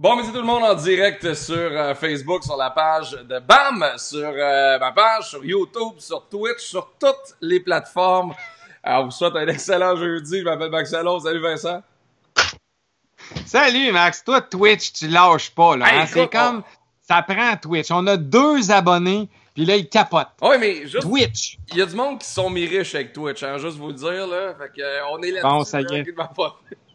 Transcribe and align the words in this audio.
Bon, 0.00 0.16
mais 0.16 0.22
c'est 0.24 0.30
tout 0.32 0.38
le 0.38 0.44
monde 0.44 0.62
en 0.62 0.72
direct 0.72 1.34
sur 1.34 1.54
euh, 1.54 1.94
Facebook, 1.94 2.42
sur 2.42 2.56
la 2.56 2.70
page 2.70 3.10
de 3.10 3.38
BAM, 3.38 3.84
sur 3.98 4.32
euh, 4.34 4.78
ma 4.78 4.92
page, 4.92 5.28
sur 5.28 5.44
YouTube, 5.44 5.98
sur 5.98 6.26
Twitch, 6.26 6.60
sur 6.60 6.92
toutes 6.98 7.36
les 7.42 7.60
plateformes. 7.60 8.32
Alors, 8.82 9.04
vous 9.04 9.10
souhaite 9.10 9.36
un 9.36 9.46
excellent 9.46 9.96
jeudi. 9.96 10.38
Je 10.38 10.44
m'appelle 10.44 10.70
Max 10.70 10.94
Allo. 10.94 11.20
Salut 11.20 11.42
Vincent. 11.42 11.82
Salut 13.44 13.92
Max. 13.92 14.24
Toi, 14.24 14.40
Twitch, 14.40 14.90
tu 14.94 15.06
lâches 15.06 15.50
pas. 15.50 15.76
là. 15.76 15.84
hein? 15.92 16.06
C'est 16.06 16.32
comme... 16.32 16.62
Ça 17.02 17.20
prend 17.20 17.54
Twitch. 17.58 17.90
On 17.90 18.06
a 18.06 18.16
deux 18.16 18.70
abonnés, 18.70 19.28
puis 19.54 19.66
là, 19.66 19.76
ils 19.76 19.86
capotent. 19.86 20.30
Oui, 20.40 20.56
mais 20.58 20.86
juste... 20.86 21.02
Twitch. 21.02 21.58
Il 21.72 21.76
y 21.76 21.82
a 21.82 21.86
du 21.86 21.94
monde 21.94 22.20
qui 22.20 22.26
sont 22.26 22.48
mis 22.48 22.64
riches 22.64 22.94
avec 22.94 23.12
Twitch, 23.12 23.42
hein, 23.42 23.58
juste 23.58 23.76
vous 23.76 23.88
le 23.88 23.94
dire, 23.94 24.26
là. 24.26 24.54
Fait 24.54 24.72
que, 24.74 24.80
euh, 24.80 25.00
on 25.10 25.20
est 25.20 25.30
là 25.32 25.42
Bon, 25.42 25.62
ça 25.62 25.82
y 25.82 25.84
est. 25.94 26.06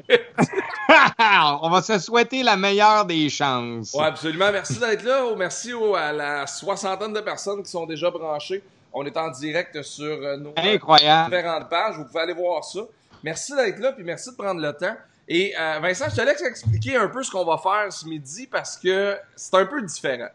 on 1.62 1.70
va 1.70 1.82
se 1.82 2.00
souhaiter 2.00 2.44
la 2.44 2.56
meilleure 2.56 3.06
des 3.06 3.30
chances. 3.30 3.92
Oui, 3.94 4.04
absolument. 4.04 4.52
Merci 4.52 4.80
d'être 4.80 5.04
là. 5.04 5.26
Oh, 5.26 5.36
Merci 5.36 5.72
à 5.98 6.12
la 6.12 6.48
soixantaine 6.48 7.14
de 7.14 7.22
personnes 7.22 7.64
qui 7.64 7.72
sont 7.72 7.86
déjà 7.86 8.10
branchées. 8.12 8.64
On 8.94 9.06
est 9.06 9.18
en 9.18 9.30
direct 9.30 9.82
sur 9.82 10.06
euh, 10.06 10.38
nos 10.38 10.54
Incroyable. 10.56 11.36
différentes 11.36 11.70
pages. 11.70 11.96
Vous 11.98 12.06
pouvez 12.06 12.22
aller 12.22 12.34
voir 12.34 12.64
ça. 12.64 12.82
Merci 13.24 13.56
d'être 13.56 13.80
là, 13.80 13.92
puis 13.92 14.04
merci 14.04 14.32
de 14.32 14.36
prendre 14.36 14.62
le 14.62 14.72
temps. 14.74 14.96
Et 15.28 15.54
euh, 15.60 15.80
Vincent, 15.82 16.06
je 16.10 16.16
te 16.16 16.22
laisse 16.22 16.42
expliquer 16.44 16.96
un 16.98 17.08
peu 17.08 17.24
ce 17.24 17.32
qu'on 17.32 17.44
va 17.46 17.58
faire 17.58 17.92
ce 17.92 18.06
midi 18.06 18.48
parce 18.48 18.78
que 18.78 19.18
c'est 19.36 19.56
un 19.56 19.66
peu 19.66 19.82
différent. 19.82 20.30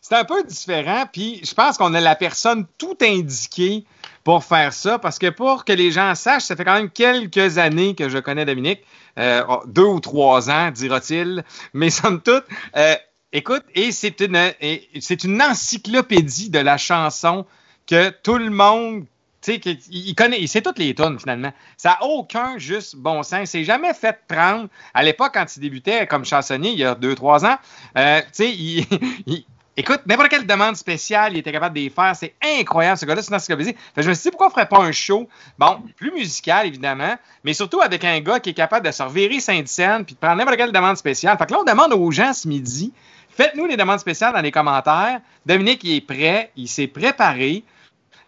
C'est 0.00 0.16
un 0.16 0.24
peu 0.24 0.42
différent, 0.44 1.04
puis 1.10 1.40
je 1.44 1.54
pense 1.54 1.78
qu'on 1.78 1.94
a 1.94 2.00
la 2.00 2.16
personne 2.16 2.66
tout 2.76 2.98
indiquée 3.00 3.86
pour 4.24 4.44
faire 4.44 4.72
ça, 4.72 4.98
parce 4.98 5.18
que 5.18 5.28
pour 5.30 5.64
que 5.64 5.72
les 5.72 5.90
gens 5.90 6.14
sachent, 6.14 6.44
ça 6.44 6.56
fait 6.56 6.64
quand 6.64 6.74
même 6.74 6.90
quelques 6.90 7.58
années 7.58 7.94
que 7.94 8.08
je 8.08 8.18
connais 8.18 8.44
Dominique, 8.44 8.80
euh, 9.18 9.42
oh, 9.48 9.62
deux 9.66 9.84
ou 9.84 10.00
trois 10.00 10.50
ans, 10.50 10.70
dira-t-il, 10.70 11.44
mais 11.74 11.90
somme 11.90 12.20
toute, 12.22 12.44
euh, 12.76 12.94
écoute, 13.32 13.64
et 13.74 13.92
c'est 13.92 14.20
une, 14.20 14.52
c'est 15.00 15.24
une 15.24 15.42
encyclopédie 15.42 16.50
de 16.50 16.58
la 16.60 16.76
chanson 16.78 17.46
que 17.86 18.10
tout 18.10 18.38
le 18.38 18.50
monde, 18.50 19.04
tu 19.42 19.54
sais, 19.54 19.60
il 19.90 20.14
connaît, 20.14 20.40
il 20.40 20.48
sait 20.48 20.62
toutes 20.62 20.78
les 20.78 20.94
tonnes 20.94 21.18
finalement. 21.18 21.52
Ça 21.76 21.98
n'a 22.00 22.06
aucun 22.06 22.58
juste 22.58 22.94
bon 22.94 23.24
sens. 23.24 23.50
C'est 23.50 23.64
jamais 23.64 23.92
fait 23.92 24.16
prendre. 24.28 24.68
À 24.94 25.02
l'époque, 25.02 25.32
quand 25.34 25.56
il 25.56 25.60
débutait 25.60 26.06
comme 26.06 26.24
chansonnier, 26.24 26.70
il 26.70 26.78
y 26.78 26.84
a 26.84 26.94
deux, 26.94 27.16
trois 27.16 27.44
ans, 27.44 27.56
euh, 27.98 28.20
tu 28.20 28.26
sais, 28.32 28.50
il, 28.52 28.86
il- 29.26 29.44
Écoute, 29.74 30.00
n'importe 30.04 30.28
quelle 30.28 30.46
demande 30.46 30.76
spéciale, 30.76 31.32
il 31.32 31.38
était 31.38 31.52
capable 31.52 31.74
de 31.74 31.80
les 31.80 31.88
faire. 31.88 32.14
C'est 32.14 32.34
incroyable, 32.42 32.98
ce 32.98 33.06
gars-là, 33.06 33.22
c'est 33.22 33.30
que 33.30 33.62
je 34.02 34.08
me 34.08 34.14
suis 34.14 34.24
dit, 34.24 34.30
pourquoi 34.30 34.48
on 34.48 34.50
ferait 34.50 34.68
pas 34.68 34.80
un 34.80 34.92
show, 34.92 35.26
bon, 35.58 35.82
plus 35.96 36.12
musical, 36.12 36.66
évidemment, 36.66 37.16
mais 37.42 37.54
surtout 37.54 37.80
avec 37.80 38.04
un 38.04 38.20
gars 38.20 38.38
qui 38.38 38.50
est 38.50 38.54
capable 38.54 38.86
de 38.86 38.92
se 38.92 39.02
revirer 39.02 39.40
Sainte-Scène 39.40 40.04
puis 40.04 40.14
de 40.14 40.20
prendre 40.20 40.36
n'importe 40.36 40.58
quelle 40.58 40.72
demande 40.72 40.98
spéciale. 40.98 41.38
Fait 41.38 41.46
que 41.46 41.52
là, 41.52 41.60
on 41.60 41.64
demande 41.64 41.94
aux 41.94 42.10
gens 42.10 42.34
ce 42.34 42.46
midi, 42.48 42.92
faites-nous 43.30 43.64
les 43.64 43.78
demandes 43.78 43.98
spéciales 43.98 44.34
dans 44.34 44.42
les 44.42 44.50
commentaires. 44.50 45.20
Dominique, 45.46 45.82
il 45.84 45.96
est 45.96 46.00
prêt, 46.02 46.50
il 46.54 46.68
s'est 46.68 46.86
préparé. 46.86 47.64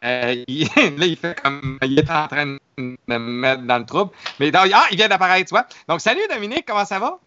Euh, 0.02 0.34
là, 0.48 1.06
il 1.06 1.16
fait 1.16 1.38
comme. 1.42 1.78
Il 1.82 1.98
est 1.98 2.10
en 2.10 2.26
train 2.26 2.46
de 2.46 2.58
me 3.06 3.18
mettre 3.18 3.62
dans 3.62 3.78
le 3.78 3.84
trouble. 3.84 4.12
Mais 4.40 4.50
ah, 4.54 4.86
il 4.90 4.96
vient 4.96 5.08
d'apparaître, 5.08 5.48
tu 5.48 5.54
vois. 5.54 5.66
Donc, 5.88 6.00
salut 6.00 6.22
Dominique, 6.32 6.64
comment 6.66 6.86
ça 6.86 6.98
va? 6.98 7.18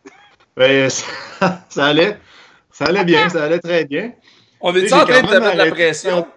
Ben, 0.56 0.90
ça, 0.90 1.06
ça 1.70 1.86
allait. 1.86 2.20
Ça 2.72 2.86
allait 2.86 3.06
bien, 3.06 3.30
ça 3.30 3.44
allait 3.44 3.60
très 3.60 3.86
bien. 3.86 4.12
On 4.62 4.72
Tu 4.73 4.80
est 4.80 4.88
sais, 4.90 4.96
en 4.96 5.06
train 5.06 5.22
de 5.22 5.28
te 5.28 5.36
mettre 5.36 5.56
la 5.58 5.66
de 5.66 5.72
pression? 5.72 6.28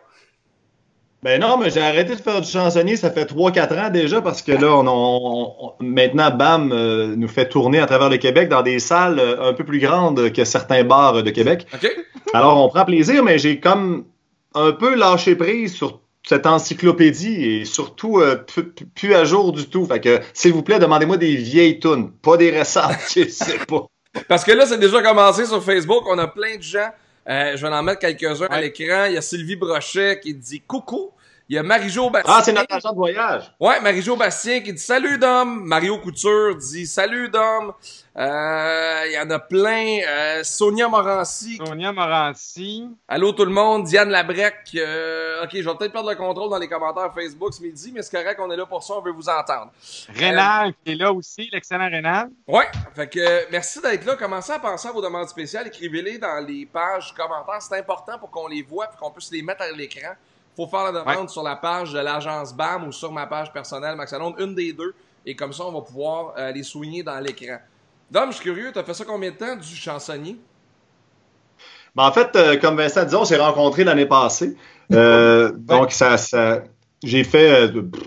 Ben 1.22 1.38
non, 1.38 1.58
mais 1.58 1.68
j'ai 1.68 1.82
arrêté 1.82 2.16
de 2.16 2.20
faire 2.20 2.40
du 2.40 2.48
chansonnier, 2.50 2.96
ça 2.96 3.10
fait 3.10 3.26
3-4 3.26 3.78
ans 3.78 3.90
déjà, 3.90 4.22
parce 4.22 4.40
que 4.40 4.52
là, 4.52 4.74
on, 4.74 4.86
on- 4.88 5.52
on- 5.60 5.72
maintenant, 5.84 6.30
BAM 6.30 6.72
euh, 6.72 7.14
nous 7.14 7.28
fait 7.28 7.46
tourner 7.46 7.78
à 7.78 7.84
travers 7.86 8.08
le 8.08 8.16
Québec 8.16 8.48
dans 8.48 8.62
des 8.62 8.78
salles 8.78 9.18
euh, 9.18 9.50
un 9.50 9.52
peu 9.52 9.64
plus 9.64 9.80
grandes 9.80 10.32
que 10.32 10.44
certains 10.44 10.82
bars 10.82 11.22
de 11.22 11.30
Québec. 11.30 11.66
OK? 11.74 11.90
Alors, 12.32 12.64
on 12.64 12.68
prend 12.70 12.86
plaisir, 12.86 13.22
mais 13.22 13.38
j'ai 13.38 13.60
comme 13.60 14.06
un 14.54 14.72
peu 14.72 14.94
lâché 14.94 15.36
prise 15.36 15.74
sur 15.74 16.00
cette 16.26 16.46
encyclopédie 16.46 17.44
et 17.44 17.64
surtout 17.66 18.18
euh, 18.20 18.36
plus 18.94 19.14
à 19.14 19.24
jour 19.26 19.52
du 19.52 19.66
tout. 19.68 19.84
Fait 19.84 20.00
que, 20.00 20.20
s'il 20.32 20.54
vous 20.54 20.62
plaît, 20.62 20.78
demandez-moi 20.78 21.18
des 21.18 21.36
vieilles 21.36 21.80
tunes, 21.80 22.12
pas 22.12 22.38
des 22.38 22.50
récentes, 22.50 22.96
je 23.14 23.28
sais 23.28 23.58
pas. 23.68 23.84
Parce 24.28 24.44
que 24.44 24.52
là, 24.52 24.66
c'est 24.66 24.78
déjà 24.78 25.02
commencé 25.02 25.46
sur 25.46 25.62
Facebook. 25.62 26.04
On 26.06 26.18
a 26.18 26.26
plein 26.26 26.56
de 26.56 26.62
gens. 26.62 26.90
Euh, 27.28 27.56
je 27.56 27.66
vais 27.66 27.72
en 27.72 27.82
mettre 27.82 28.00
quelques-uns 28.00 28.46
à 28.50 28.60
l'écran. 28.60 29.04
Il 29.06 29.14
y 29.14 29.16
a 29.16 29.22
Sylvie 29.22 29.56
Brochet 29.56 30.20
qui 30.20 30.34
dit 30.34 30.60
coucou. 30.60 31.10
Il 31.50 31.56
y 31.56 31.58
a 31.58 31.64
Marie-Jo 31.64 32.10
Bastien. 32.10 32.32
Ah, 32.32 32.42
c'est 32.44 32.52
notre 32.52 32.72
agent 32.72 32.92
de 32.92 32.94
voyage. 32.94 33.52
Ouais, 33.58 33.80
Marie-Jo 33.80 34.14
Bastien 34.14 34.60
qui 34.60 34.72
dit 34.72 34.78
salut 34.78 35.18
Dom. 35.18 35.64
Mario 35.64 35.98
Couture 35.98 36.54
dit 36.54 36.86
salut 36.86 37.28
Dom. 37.28 37.72
Euh, 38.16 39.02
Il 39.06 39.12
y 39.14 39.18
en 39.18 39.28
a 39.30 39.40
plein. 39.40 39.98
Euh, 40.08 40.44
Sonia 40.44 40.86
Morancy. 40.86 41.56
Sonia 41.56 41.92
Morancy. 41.92 42.88
Allô 43.08 43.32
tout 43.32 43.44
le 43.44 43.50
monde. 43.50 43.82
Diane 43.82 44.10
Labrec. 44.10 44.58
Euh, 44.76 45.42
ok, 45.42 45.50
je 45.54 45.68
vais 45.68 45.74
peut-être 45.74 45.90
perdre 45.90 46.10
le 46.10 46.14
contrôle 46.14 46.50
dans 46.50 46.58
les 46.58 46.68
commentaires 46.68 47.12
Facebook 47.12 47.52
ce 47.52 47.62
midi, 47.62 47.90
mais 47.92 48.02
c'est 48.02 48.16
correct, 48.16 48.38
on 48.40 48.48
est 48.52 48.56
là 48.56 48.66
pour 48.66 48.84
ça, 48.84 48.94
on 48.94 49.02
veut 49.02 49.10
vous 49.10 49.28
entendre. 49.28 49.72
Rénal 50.14 50.72
qui 50.84 50.92
est 50.92 50.94
là 50.94 51.12
aussi, 51.12 51.48
l'excellent 51.52 51.90
Rénal. 51.90 52.28
Ouais, 52.46 52.68
fait 52.94 53.08
que 53.08 53.50
merci 53.50 53.80
d'être 53.80 54.04
là. 54.04 54.14
Commencez 54.14 54.52
à 54.52 54.60
penser 54.60 54.86
à 54.86 54.92
vos 54.92 55.02
demandes 55.02 55.28
spéciales. 55.28 55.66
Écrivez-les 55.66 56.18
dans 56.18 56.46
les 56.46 56.64
pages 56.64 57.12
commentaires. 57.12 57.60
C'est 57.60 57.76
important 57.76 58.20
pour 58.20 58.30
qu'on 58.30 58.46
les 58.46 58.62
voit 58.62 58.84
et 58.84 58.96
qu'on 58.96 59.10
puisse 59.10 59.32
les 59.32 59.42
mettre 59.42 59.62
à 59.62 59.72
l'écran. 59.72 60.14
Faut 60.60 60.66
faire 60.66 60.92
la 60.92 61.00
demande 61.00 61.30
sur 61.30 61.42
la 61.42 61.56
page 61.56 61.90
de 61.94 61.98
l'agence 62.00 62.54
BAM 62.54 62.86
ou 62.86 62.92
sur 62.92 63.10
ma 63.10 63.26
page 63.26 63.50
personnelle 63.50 63.96
Max 63.96 64.12
Alonde, 64.12 64.34
une 64.38 64.54
des 64.54 64.74
deux. 64.74 64.94
Et 65.24 65.34
comme 65.34 65.54
ça, 65.54 65.64
on 65.64 65.72
va 65.72 65.80
pouvoir 65.80 66.34
euh, 66.36 66.52
les 66.52 66.62
souligner 66.62 67.02
dans 67.02 67.18
l'écran. 67.18 67.56
Dom, 68.10 68.26
je 68.30 68.34
suis 68.36 68.44
curieux, 68.44 68.70
t'as 68.70 68.84
fait 68.84 68.92
ça 68.92 69.06
combien 69.06 69.30
de 69.30 69.36
temps 69.36 69.56
du 69.56 69.74
chansonnier? 69.74 70.36
Ben, 71.96 72.04
en 72.04 72.12
fait, 72.12 72.36
euh, 72.36 72.58
comme 72.58 72.76
Vincent 72.76 73.04
disait, 73.04 73.16
on 73.16 73.24
s'est 73.24 73.38
rencontrés 73.38 73.84
l'année 73.84 74.04
passée. 74.04 74.54
Euh, 74.92 75.50
Donc, 75.56 75.92
ça, 75.92 76.18
ça 76.18 76.58
j'ai 77.02 77.24
fait 77.24 77.68
euh, 77.74 77.80
pff, 77.82 78.02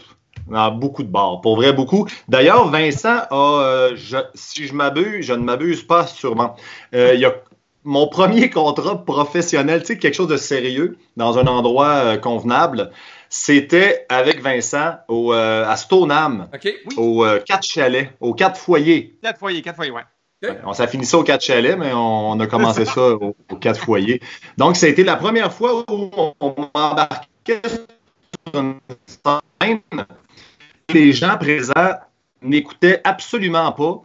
dans 0.47 0.70
beaucoup 0.72 1.02
de 1.02 1.09
bars. 1.09 1.41
Pour 1.41 1.56
vrai, 1.56 1.74
beaucoup. 1.74 2.08
D'ailleurs, 2.28 2.70
Vincent 2.70 3.22
a, 3.31 3.62
euh, 3.64 3.91
je- 3.96 4.18
si 4.35 4.68
je 4.68 4.75
m'abuse, 4.75 5.25
je 5.25 5.34
ne 5.34 5.44
m'abuse 5.44 5.81
pas 5.81 6.06
sûrement. 6.06 6.56
Euh, 6.94 7.16
il 7.16 7.20
y 7.20 7.25
a 7.25 7.34
mon 7.83 8.07
premier 8.07 8.49
contrat 8.49 9.03
professionnel, 9.03 9.81
tu 9.81 9.88
sais, 9.88 9.97
quelque 9.97 10.13
chose 10.13 10.27
de 10.27 10.38
sérieux, 10.38 10.97
dans 11.17 11.38
un 11.38 11.47
endroit 11.47 11.88
euh, 11.88 12.17
convenable, 12.17 12.91
c'était 13.29 14.05
avec 14.09 14.41
Vincent 14.41 14.95
au, 15.07 15.33
euh, 15.33 15.66
à 15.67 15.75
Stoneham, 15.75 16.47
euh, 16.97 17.39
quatre 17.39 17.66
chalets, 17.66 18.11
aux 18.19 18.33
quatre 18.33 18.59
foyers. 18.59 19.16
Quatre 19.22 19.39
foyers, 19.39 19.61
quatre 19.61 19.75
foyers, 19.75 19.91
ouais. 19.91 20.03
On 20.66 20.73
s'est 20.73 20.88
fini 20.88 21.05
ça 21.05 21.17
au 21.17 21.23
4 21.23 21.41
chalets, 21.41 21.77
mais 21.77 21.93
on, 21.93 22.31
on 22.31 22.39
a 22.41 22.47
commencé 22.47 22.83
ça 22.83 23.11
au, 23.11 23.35
au 23.49 23.55
4 23.55 23.79
foyers. 23.79 24.22
Donc, 24.57 24.75
ça 24.75 24.88
a 24.88 24.89
été 24.89 25.03
la 25.03 25.16
première 25.16 25.53
fois 25.53 25.85
où 25.89 26.11
on 26.39 26.55
m'embarquait 26.75 27.61
sur 27.66 28.59
une 28.59 28.75
scène. 29.05 29.79
Les 30.93 31.13
gens 31.13 31.38
présents 31.38 31.93
n'écoutaient 32.41 32.99
absolument 33.05 33.72
pas. 33.72 34.01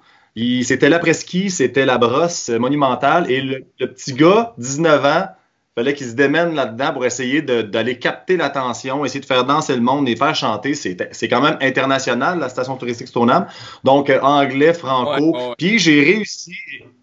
C'était 0.65 0.89
l'après-ski, 0.89 1.51
c'était 1.51 1.87
la 1.87 1.99
brosse 1.99 2.49
monumentale. 2.51 3.31
Et 3.31 3.41
le, 3.41 3.65
le 3.79 3.93
petit 3.93 4.13
gars, 4.15 4.55
19 4.59 5.05
ans, 5.05 5.27
fallait 5.75 5.95
qu'il 5.95 6.09
se 6.09 6.15
démène 6.15 6.55
là-dedans 6.57 6.93
pour 6.93 7.07
essayer 7.07 7.41
d'aller 7.41 7.99
capter 8.01 8.37
l'attention, 8.37 9.05
essayer 9.05 9.21
de 9.21 9.27
faire 9.27 9.45
danser 9.45 9.75
le 9.77 9.81
monde 9.81 10.09
et 10.09 10.17
faire 10.17 10.35
chanter. 10.35 10.75
C'est 10.75 10.97
c'est 11.13 11.29
quand 11.29 11.41
même 11.41 11.57
international, 11.61 12.39
la 12.41 12.49
station 12.49 12.77
touristique 12.77 13.09
Stoneham. 13.09 13.47
Donc, 13.85 14.11
euh, 14.11 14.21
anglais, 14.21 14.75
franco. 14.75 15.11
Ouais, 15.13 15.21
ouais, 15.39 15.49
ouais. 15.51 15.55
Puis 15.57 15.79
j'ai 15.79 16.03
réussi 16.03 16.53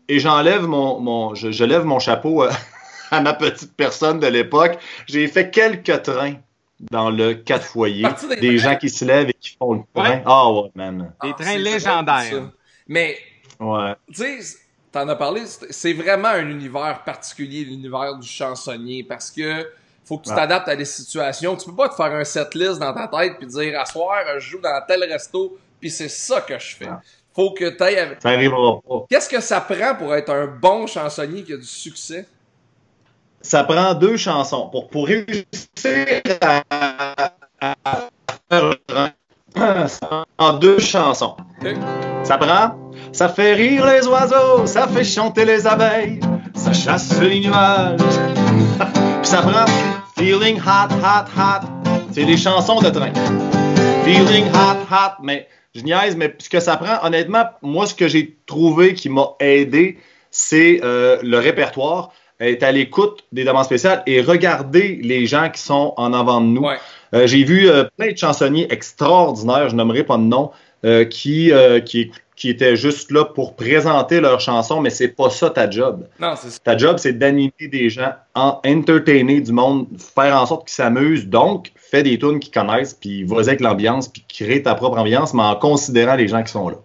et 0.10 0.20
j'enlève 0.20 0.64
mon, 0.68 1.00
mon 1.00 1.36
je, 1.36 1.52
je 1.52 1.64
lève 1.64 1.86
mon 1.86 2.00
chapeau 2.00 2.44
euh, 2.44 2.52
à 3.12 3.22
ma 3.22 3.34
petite 3.34 3.74
personne 3.78 4.20
de 4.20 4.28
l'époque. 4.28 4.78
J'ai 5.08 5.28
fait 5.28 5.50
quelques 5.50 6.02
trains 6.04 6.34
dans 6.92 7.10
le 7.10 7.34
quatre 7.34 7.66
foyers. 7.66 8.06
Des 8.30 8.36
Des 8.36 8.58
gens 8.58 8.76
qui 8.76 8.90
se 8.90 9.06
lèvent 9.06 9.30
et 9.30 9.34
qui 9.40 9.56
font 9.58 9.74
le 9.74 9.82
train. 9.94 10.10
Ouais. 10.10 10.24
Ah 10.26 10.52
ouais, 10.52 10.70
man. 10.76 11.14
Des 11.24 11.30
Ah, 11.32 11.42
trains 11.42 11.58
légendaires. 11.58 12.50
Mais 12.88 13.18
Ouais. 13.60 13.94
tu 14.14 14.42
sais, 14.42 14.58
t'en 14.92 15.08
as 15.08 15.16
parlé, 15.16 15.44
c'est 15.70 15.94
vraiment 15.94 16.28
un 16.30 16.48
univers 16.50 17.04
particulier, 17.04 17.66
l'univers 17.66 18.16
du 18.18 18.28
chansonnier, 18.28 19.04
parce 19.04 19.32
que 19.32 19.70
faut 20.04 20.18
que 20.20 20.26
tu 20.28 20.36
t'adaptes 20.36 20.68
à 20.68 20.76
des 20.76 20.86
situations. 20.86 21.56
Tu 21.56 21.66
peux 21.70 21.76
pas 21.76 21.90
te 21.90 21.96
faire 21.96 22.14
un 22.14 22.24
setlist 22.24 22.80
dans 22.80 22.94
ta 22.94 23.08
tête 23.08 23.38
puis 23.40 23.48
dire, 23.48 23.80
à 23.80 23.86
soir, 23.86 24.18
je 24.36 24.40
joue 24.52 24.60
dans 24.60 24.82
tel 24.88 25.04
resto, 25.04 25.58
puis 25.80 25.90
c'est 25.90 26.10
ça 26.10 26.42
que 26.42 26.60
je 26.60 26.76
fais. 26.76 26.90
Faut 27.34 27.52
que 27.52 27.70
t'ailles 27.70 27.98
avec... 27.98 28.22
Ça 28.22 28.30
arrivera 28.30 28.80
pas. 28.88 29.06
Qu'est-ce 29.10 29.28
que 29.28 29.42
ça 29.42 29.60
prend 29.62 29.96
pour 29.96 30.14
être 30.16 30.30
un 30.32 30.48
bon 30.48 30.86
chansonnier 30.88 31.44
qui 31.44 31.54
a 31.54 31.58
du 31.58 31.66
succès? 31.66 32.28
Ça 33.42 33.64
prend 33.64 33.94
deux 33.94 34.16
chansons. 34.18 34.70
Pour, 34.70 34.88
pour 34.90 35.08
réussir 35.08 35.46
à, 36.42 36.64
à- 36.72 37.32
à 37.90 38.10
faire 38.50 40.26
prend 40.38 40.54
deux 40.54 40.80
chansons. 40.80 41.36
Ça 42.26 42.40
prend. 42.40 42.76
Ça 43.12 43.30
fait 43.30 43.54
rire 43.54 43.86
les 43.86 44.08
oiseaux, 44.08 44.66
ça 44.66 44.88
fait 44.88 45.04
chanter 45.04 45.46
les 45.46 45.68
abeilles, 45.68 46.20
ça 46.56 46.74
chasse 46.74 47.22
les 47.22 47.40
nuages. 47.40 48.00
Puis 49.22 49.30
ça 49.30 49.44
prend 49.44 49.66
Feeling 50.18 50.58
hot, 50.58 50.92
hot, 51.04 51.30
hot. 51.38 51.68
C'est 52.12 52.26
des 52.26 52.36
chansons 52.36 52.82
de 52.82 52.90
train. 52.90 53.14
Feeling 54.04 54.46
hot, 54.48 54.88
hot. 54.90 55.22
Mais 55.22 55.48
je 55.76 55.82
niaise, 55.82 56.16
mais 56.16 56.34
ce 56.40 56.50
que 56.50 56.60
ça 56.60 56.78
prend, 56.78 57.06
honnêtement, 57.06 57.44
moi, 57.62 57.86
ce 57.86 57.94
que 57.94 58.08
j'ai 58.08 58.36
trouvé 58.48 58.96
qui 58.96 59.10
m'a 59.10 59.36
aidé, 59.40 60.00
c'est 60.32 60.80
euh, 60.84 61.20
le 61.22 61.38
répertoire, 61.38 62.12
être 62.40 62.64
à 62.64 62.72
l'écoute 62.72 63.24
des 63.34 63.44
demandes 63.44 63.66
spéciales 63.66 64.02
et 64.08 64.22
regarder 64.22 65.00
les 65.04 65.28
gens 65.28 65.50
qui 65.52 65.62
sont 65.62 65.94
en 65.98 66.12
avant 66.12 66.42
de 66.42 66.48
nous. 66.48 66.66
Euh, 67.14 67.28
j'ai 67.28 67.44
vu 67.44 67.70
euh, 67.70 67.84
plein 67.98 68.12
de 68.12 68.18
chansonniers 68.18 68.72
extraordinaires, 68.74 69.70
je 69.70 69.76
nommerai 69.76 70.04
pas 70.04 70.18
de 70.18 70.24
nom, 70.24 70.52
qui, 71.10 71.52
qui, 71.86 72.12
qui 72.36 72.50
étaient 72.50 72.76
juste 72.76 73.12
là 73.12 73.26
pour 73.26 73.56
présenter 73.56 74.20
leurs 74.20 74.40
chansons, 74.40 74.82
mais 74.82 74.90
c'est 74.90 75.08
pas 75.08 75.30
ça 75.30 75.50
ta 75.50 75.70
job. 75.70 76.08
Non, 76.20 76.34
c'est 76.36 76.62
Ta 76.64 76.78
job, 76.78 76.98
c'est 76.98 77.14
d'animer 77.14 77.54
des 77.60 77.90
gens, 77.90 78.14
en 78.34 78.60
entertainer 78.66 79.40
du 79.40 79.52
monde, 79.52 79.88
faire 80.16 80.36
en 80.36 80.46
sorte 80.46 80.68
qu'ils 80.68 80.76
s'amusent. 80.76 81.28
Donc, 81.28 81.72
fais 81.76 82.04
des 82.04 82.20
tunes 82.20 82.40
qu'ils 82.40 82.54
connaissent, 82.54 82.94
puis 82.94 83.24
vas-y 83.24 83.48
avec 83.48 83.62
l'ambiance, 83.62 84.08
puis 84.10 84.26
crée 84.28 84.62
ta 84.62 84.76
propre 84.76 84.98
ambiance, 84.98 85.34
mais 85.34 85.44
en 85.44 85.56
considérant 85.56 86.16
les 86.16 86.28
gens 86.28 86.44
qui 86.44 86.52
sont 86.52 86.70
là. 86.70 86.78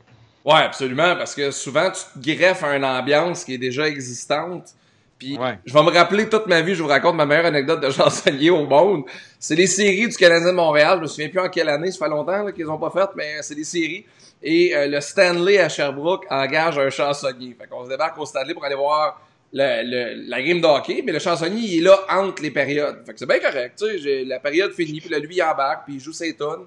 Ouais, 0.44 0.62
absolument, 0.62 1.16
parce 1.16 1.34
que 1.34 1.50
souvent, 1.50 1.90
tu 1.90 2.20
te 2.20 2.36
greffes 2.36 2.64
à 2.64 2.76
une 2.76 2.84
ambiance 2.84 3.44
qui 3.44 3.54
est 3.54 3.58
déjà 3.58 3.88
existante. 3.88 4.74
Puis, 5.20 5.38
je 5.66 5.72
vais 5.74 5.82
me 5.82 5.90
rappeler 5.90 6.30
toute 6.30 6.46
ma 6.46 6.62
vie, 6.62 6.74
je 6.74 6.82
vous 6.82 6.88
raconte 6.88 7.14
ma 7.14 7.26
meilleure 7.26 7.44
anecdote 7.44 7.80
de 7.82 7.90
chansonnier 7.90 8.48
au 8.48 8.64
monde. 8.64 9.04
C'est 9.38 9.54
les 9.54 9.66
séries 9.66 10.08
du 10.08 10.16
Canadien 10.16 10.48
de 10.48 10.56
Montréal. 10.56 10.96
Je 10.96 11.02
me 11.02 11.06
souviens 11.06 11.28
plus 11.28 11.40
en 11.40 11.48
quelle 11.50 11.68
année, 11.68 11.92
ça 11.92 11.98
fait 12.06 12.10
longtemps 12.10 12.50
qu'ils 12.52 12.68
ont 12.70 12.78
pas 12.78 12.90
fait, 12.90 13.10
mais 13.14 13.42
c'est 13.42 13.54
des 13.54 13.64
séries. 13.64 14.06
Et 14.42 14.74
euh, 14.74 14.86
le 14.86 14.98
Stanley 15.02 15.58
à 15.58 15.68
Sherbrooke 15.68 16.24
engage 16.30 16.78
un 16.78 16.88
chansonnier. 16.88 17.54
Fait 17.60 17.68
qu'on 17.68 17.84
se 17.84 17.90
débarque 17.90 18.18
au 18.18 18.24
Stanley 18.24 18.54
pour 18.54 18.64
aller 18.64 18.74
voir 18.74 19.20
le, 19.52 20.26
la 20.26 20.42
game 20.42 20.62
de 20.62 20.66
hockey, 20.66 21.02
mais 21.04 21.12
le 21.12 21.18
chansonnier, 21.18 21.60
il 21.60 21.78
est 21.80 21.82
là 21.82 21.98
entre 22.08 22.42
les 22.42 22.50
périodes. 22.50 23.04
Fait 23.04 23.12
que 23.12 23.18
c'est 23.18 23.28
bien 23.28 23.40
correct, 23.40 23.78
tu 23.78 24.00
sais, 24.00 24.24
la 24.24 24.40
période 24.40 24.72
finie, 24.72 25.00
puis 25.00 25.10
là, 25.10 25.18
lui, 25.18 25.36
il 25.36 25.42
embarque, 25.42 25.84
puis 25.84 25.96
il 25.96 26.00
joue 26.00 26.14
ses 26.14 26.34
tunes. 26.34 26.66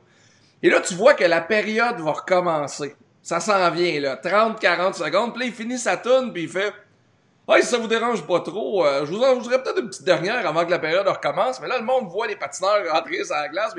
Et 0.61 0.69
là, 0.69 0.79
tu 0.79 0.93
vois 0.93 1.15
que 1.15 1.23
la 1.23 1.41
période 1.41 1.99
va 1.99 2.11
recommencer. 2.11 2.95
Ça 3.23 3.39
s'en 3.39 3.71
vient, 3.71 3.99
là. 3.99 4.21
30-40 4.23 4.93
secondes, 4.93 5.33
puis 5.33 5.41
là, 5.41 5.45
il 5.47 5.53
finit 5.53 5.79
sa 5.79 5.97
tune, 5.97 6.31
puis 6.31 6.43
il 6.43 6.49
fait... 6.49 6.71
Ah, 7.47 7.55
si 7.59 7.67
ça 7.67 7.77
vous 7.77 7.87
dérange 7.87 8.25
pas 8.25 8.39
trop, 8.39 8.85
euh, 8.85 9.05
je 9.05 9.11
vous 9.11 9.21
en 9.21 9.35
voudrais 9.35 9.61
peut-être 9.61 9.79
une 9.79 9.89
petite 9.89 10.05
dernière 10.05 10.47
avant 10.47 10.65
que 10.65 10.71
la 10.71 10.79
période 10.79 11.05
recommence, 11.05 11.59
mais 11.59 11.67
là, 11.67 11.77
le 11.77 11.83
monde 11.83 12.07
voit 12.07 12.25
les 12.25 12.37
patineurs 12.37 12.89
rentrer 12.91 13.23
sur 13.23 13.35
la 13.35 13.49
glace. 13.49 13.75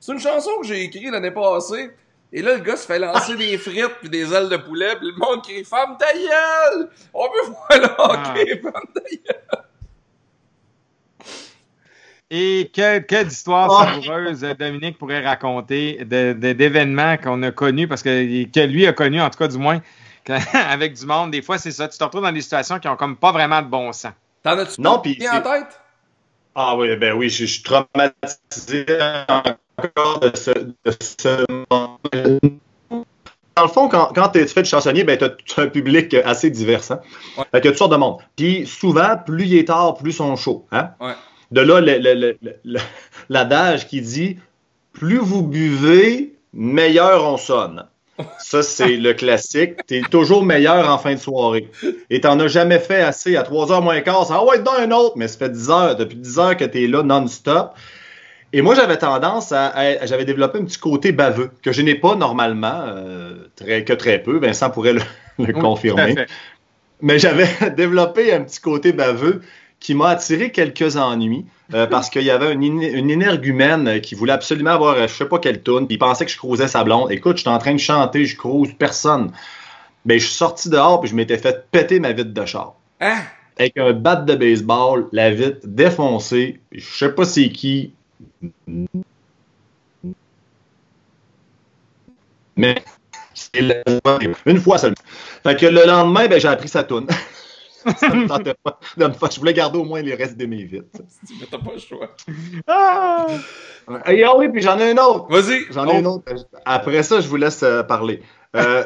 C'est 0.00 0.12
une 0.12 0.18
chanson 0.18 0.50
que 0.60 0.66
j'ai 0.66 0.82
écrite 0.84 1.10
l'année 1.10 1.30
passée. 1.30 1.90
Et 2.32 2.40
là, 2.40 2.54
le 2.54 2.60
gars 2.60 2.76
se 2.76 2.86
fait 2.86 2.98
lancer 2.98 3.36
des 3.36 3.58
frites 3.58 3.98
puis 4.00 4.08
des 4.08 4.32
ailes 4.32 4.48
de 4.48 4.56
poulet, 4.56 4.96
puis 4.96 5.08
le 5.08 5.18
monde 5.18 5.42
crie 5.42 5.62
«Femme 5.66 5.98
ta 5.98 6.10
gueule! 6.14 6.88
On 7.12 7.24
veut 7.24 7.50
voir 7.50 7.68
le 7.70 7.88
hockey, 7.98 8.62
ah. 8.64 8.70
femme 8.72 8.86
ta 8.94 9.02
gueule!» 9.02 9.42
Et 12.30 12.70
quelle, 12.72 13.04
quelle 13.04 13.26
histoire 13.26 13.68
oh. 13.70 13.84
savoureuse 13.84 14.40
Dominique 14.58 14.96
pourrait 14.96 15.22
raconter 15.22 16.02
d'événements 16.06 17.18
qu'on 17.18 17.42
a 17.42 17.50
connus, 17.50 17.86
parce 17.86 18.02
que, 18.02 18.44
que 18.50 18.60
lui 18.60 18.86
a 18.86 18.94
connu, 18.94 19.20
en 19.20 19.28
tout 19.28 19.38
cas 19.38 19.48
du 19.48 19.58
moins, 19.58 19.82
avec 20.52 20.94
du 20.94 21.06
monde. 21.06 21.30
Des 21.30 21.42
fois, 21.42 21.58
c'est 21.58 21.70
ça. 21.70 21.88
Tu 21.88 21.98
te 21.98 22.04
retrouves 22.04 22.22
dans 22.22 22.32
des 22.32 22.40
situations 22.40 22.78
qui 22.78 22.88
ont 22.88 22.96
comme 22.96 23.16
pas 23.16 23.32
vraiment 23.32 23.62
de 23.62 23.68
bon 23.68 23.92
sens. 23.92 24.12
T'en 24.42 24.58
as-tu 24.58 24.80
non, 24.80 24.98
pis 24.98 25.18
en 25.28 25.40
tête? 25.40 25.80
Ah 26.54 26.76
oui, 26.76 26.94
ben 26.96 27.14
oui, 27.14 27.30
je, 27.30 27.46
suis 27.46 27.62
traumatisé 27.62 28.84
encore 29.78 30.20
de 30.20 30.32
ce, 30.36 30.50
de 30.50 30.96
ce 31.00 31.46
Dans 32.90 33.62
le 33.62 33.68
fond, 33.68 33.88
quand, 33.88 34.12
quand 34.14 34.28
tu 34.28 34.46
fais 34.46 34.62
du 34.62 34.68
chansonnier, 34.68 35.04
ben, 35.04 35.16
tu 35.16 35.24
as, 35.24 35.62
un 35.62 35.68
public 35.68 36.12
assez 36.12 36.50
divers. 36.50 36.82
Hein? 36.90 37.00
Ouais. 37.38 37.44
Fait 37.52 37.60
que 37.62 37.68
toutes 37.68 37.78
sortes 37.78 37.92
de 37.92 37.96
monde. 37.96 38.18
Puis 38.36 38.66
souvent, 38.66 39.16
plus 39.16 39.46
il 39.46 39.58
est 39.58 39.68
tard, 39.68 39.96
plus 39.96 40.10
ils 40.10 40.16
sont 40.16 40.36
chauds. 40.36 40.66
Hein? 40.72 40.90
Ouais. 41.00 41.14
De 41.52 41.60
là, 41.60 41.80
l'adage 43.28 43.86
qui 43.86 44.00
dit 44.00 44.38
plus 44.92 45.18
vous 45.18 45.42
buvez, 45.42 46.34
meilleur 46.52 47.24
on 47.24 47.36
sonne. 47.36 47.86
Ça, 48.38 48.62
c'est 48.62 48.96
le 48.96 49.14
classique. 49.14 49.86
Tu 49.86 49.96
es 49.96 50.02
toujours 50.02 50.44
meilleur 50.44 50.88
en 50.88 50.98
fin 50.98 51.14
de 51.14 51.18
soirée. 51.18 51.70
Et 52.10 52.20
tu 52.20 52.26
as 52.26 52.48
jamais 52.48 52.78
fait 52.78 53.02
assez 53.02 53.36
à 53.36 53.42
3h 53.42 53.82
moins 53.82 54.00
quart. 54.00 54.26
Ça 54.26 54.34
va 54.34 54.56
être 54.56 54.62
dans 54.62 54.72
un 54.72 54.90
autre, 54.90 55.14
mais 55.16 55.28
ça 55.28 55.38
fait 55.38 55.50
10 55.50 55.70
heures, 55.70 55.96
depuis 55.96 56.16
10 56.16 56.38
heures 56.38 56.56
que 56.56 56.64
tu 56.64 56.84
es 56.84 56.86
là 56.86 57.02
non-stop. 57.02 57.72
Et 58.52 58.60
moi, 58.60 58.74
j'avais 58.74 58.98
tendance 58.98 59.50
à, 59.52 60.04
j'avais 60.04 60.26
développé 60.26 60.58
un 60.58 60.64
petit 60.64 60.78
côté 60.78 61.12
baveux 61.12 61.50
que 61.62 61.72
je 61.72 61.80
n'ai 61.80 61.94
pas 61.94 62.14
normalement, 62.14 62.84
euh, 62.86 63.48
très, 63.56 63.84
que 63.84 63.94
très 63.94 64.22
peu. 64.22 64.38
Vincent 64.38 64.68
pourrait 64.68 64.94
le, 65.38 65.52
confirmer. 65.54 66.14
Mais 67.00 67.18
j'avais 67.18 67.48
développé 67.76 68.32
un 68.32 68.42
petit 68.42 68.60
côté 68.60 68.92
baveux 68.92 69.40
qui 69.82 69.94
m'a 69.96 70.10
attiré 70.10 70.52
quelques 70.52 70.96
ennuis 70.96 71.44
euh, 71.74 71.86
parce 71.90 72.08
qu'il 72.08 72.22
y 72.22 72.30
avait 72.30 72.52
une, 72.52 72.80
une, 72.80 73.10
énergumène 73.10 74.00
qui 74.00 74.14
voulait 74.14 74.32
absolument 74.32 74.70
avoir 74.70 74.96
je 75.08 75.12
sais 75.12 75.26
pas 75.26 75.38
quelle 75.38 75.62
tune, 75.62 75.86
puis 75.86 75.96
il 75.96 75.98
pensait 75.98 76.24
que 76.24 76.30
je 76.30 76.38
crousais 76.38 76.68
sa 76.68 76.84
blonde. 76.84 77.10
Écoute, 77.10 77.36
je 77.36 77.42
suis 77.42 77.50
en 77.50 77.58
train 77.58 77.74
de 77.74 77.78
chanter, 77.78 78.24
je 78.24 78.36
crouse 78.36 78.70
personne. 78.78 79.32
Mais 80.04 80.14
ben, 80.14 80.20
je 80.20 80.26
suis 80.26 80.34
sorti 80.34 80.70
dehors 80.70 81.00
puis 81.00 81.10
je 81.10 81.16
m'étais 81.16 81.36
fait 81.36 81.66
péter 81.70 81.98
ma 82.00 82.12
vitre 82.12 82.32
de 82.32 82.46
char. 82.46 82.74
Hein? 83.00 83.22
Avec 83.58 83.76
un 83.76 83.92
bat 83.92 84.16
de 84.16 84.34
baseball, 84.34 85.08
la 85.12 85.30
vitre 85.30 85.60
défoncée. 85.64 86.60
Je 86.70 86.80
sais 86.80 87.12
pas 87.12 87.24
c'est 87.24 87.50
qui. 87.50 87.92
Mais 92.56 92.82
c'est 93.34 93.82
une 94.46 94.60
fois 94.60 94.78
seulement. 94.78 94.94
Fait 95.42 95.58
que 95.58 95.66
le 95.66 95.84
lendemain, 95.86 96.28
ben, 96.28 96.40
j'ai 96.40 96.48
appris 96.48 96.68
sa 96.68 96.84
toune. 96.84 97.08
ça 97.96 98.14
me 98.14 98.26
tentait 98.26 98.54
pas 98.54 98.78
Je 98.96 99.38
voulais 99.38 99.54
garder 99.54 99.78
au 99.78 99.84
moins 99.84 100.02
les 100.02 100.14
restes 100.14 100.36
de 100.36 100.46
mes 100.46 100.64
vitres. 100.64 100.86
Mais 101.40 101.46
t'as 101.50 101.58
pas 101.58 101.72
le 101.72 101.78
choix. 101.78 102.08
Ah! 102.66 103.26
Et, 104.08 104.22
ah 104.24 104.36
oui, 104.36 104.48
puis 104.48 104.62
j'en 104.62 104.78
ai 104.78 104.92
un 104.92 104.96
autre. 104.96 105.26
Vas-y. 105.30 105.64
J'en 105.70 105.86
ai 105.86 105.96
un 105.96 106.04
autre. 106.04 106.24
Après 106.64 107.02
ça, 107.02 107.20
je 107.20 107.28
vous 107.28 107.36
laisse 107.36 107.62
euh, 107.62 107.82
parler. 107.82 108.22
Euh, 108.56 108.84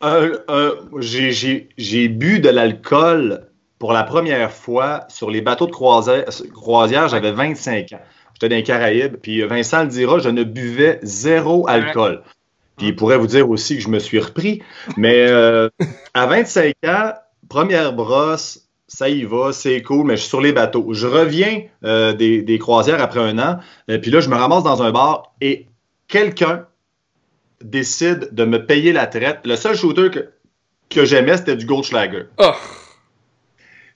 j'ai 1.00 2.08
bu 2.08 2.40
de 2.40 2.48
l'alcool 2.48 3.48
pour 3.78 3.92
la 3.92 4.04
première 4.04 4.52
fois 4.52 5.04
sur 5.08 5.30
les 5.30 5.40
bateaux 5.40 5.66
de 5.66 5.72
croisière. 5.72 6.24
croisière 6.52 7.08
J'avais 7.08 7.32
25 7.32 7.92
ans. 7.92 8.00
J'étais 8.34 8.48
dans 8.48 8.56
les 8.56 8.62
Caraïbes. 8.62 9.16
Puis 9.16 9.42
Vincent 9.42 9.82
le 9.82 9.88
dira, 9.88 10.18
je 10.18 10.28
ne 10.28 10.44
buvais 10.44 11.00
zéro 11.02 11.68
alcool. 11.68 12.22
Puis 12.76 12.88
il 12.88 12.96
pourrait 12.96 13.18
vous 13.18 13.26
dire 13.26 13.50
aussi 13.50 13.76
que 13.76 13.82
je 13.82 13.88
me 13.88 13.98
suis 13.98 14.20
repris. 14.20 14.62
Mais 14.96 15.26
euh, 15.28 15.68
à 16.14 16.26
25 16.26 16.74
ans, 16.86 17.12
première 17.48 17.92
brosse, 17.92 18.68
ça 18.86 19.08
y 19.08 19.24
va, 19.24 19.52
c'est 19.52 19.82
cool, 19.82 20.06
mais 20.06 20.16
je 20.16 20.22
suis 20.22 20.30
sur 20.30 20.40
les 20.40 20.52
bateaux. 20.52 20.92
Je 20.92 21.06
reviens 21.06 21.62
euh, 21.84 22.14
des, 22.14 22.58
croisières 22.58 23.02
après 23.02 23.20
un 23.20 23.38
an, 23.38 23.58
et 23.86 23.94
euh, 23.94 23.98
puis 23.98 24.10
là, 24.10 24.20
je 24.20 24.28
me 24.28 24.34
ramasse 24.34 24.64
dans 24.64 24.82
un 24.82 24.90
bar 24.90 25.34
et 25.40 25.66
quelqu'un 26.08 26.66
décide 27.62 28.30
de 28.32 28.44
me 28.44 28.64
payer 28.64 28.92
la 28.92 29.06
traite. 29.06 29.40
Le 29.44 29.56
seul 29.56 29.76
shooter 29.76 30.10
que, 30.10 30.30
que 30.88 31.04
j'aimais, 31.04 31.36
c'était 31.36 31.56
du 31.56 31.66
Goldschlager. 31.66 32.24
Oh. 32.38 32.52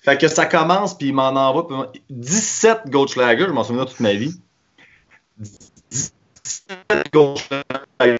Fait 0.00 0.20
que 0.20 0.28
ça 0.28 0.46
commence, 0.46 0.99
puis 0.99 1.08
il 1.08 1.14
m'en 1.14 1.28
envoie 1.28 1.92
17 2.11 2.82
Goldschlager, 2.88 3.46
je 3.46 3.52
m'en 3.52 3.64
souviens 3.64 3.87
toute 3.87 4.00
ma 4.00 4.12
vie. 4.12 4.34
17 5.38 6.12
Goldschlager. 7.12 8.18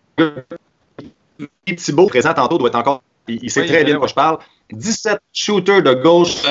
Thibaut, 1.76 2.07
présent 2.07 2.33
tantôt, 2.35 2.59
doit 2.59 2.69
être 2.69 2.76
encore 2.76 3.02
il, 3.29 3.50
sait 3.50 3.67
très 3.67 3.85
bien 3.85 3.95
de 3.95 3.99
quoi 3.99 4.09
je 4.09 4.14
parle. 4.14 4.38
17 4.73 5.19
shooters 5.33 5.83
de 5.83 5.95
gauche 5.95 6.43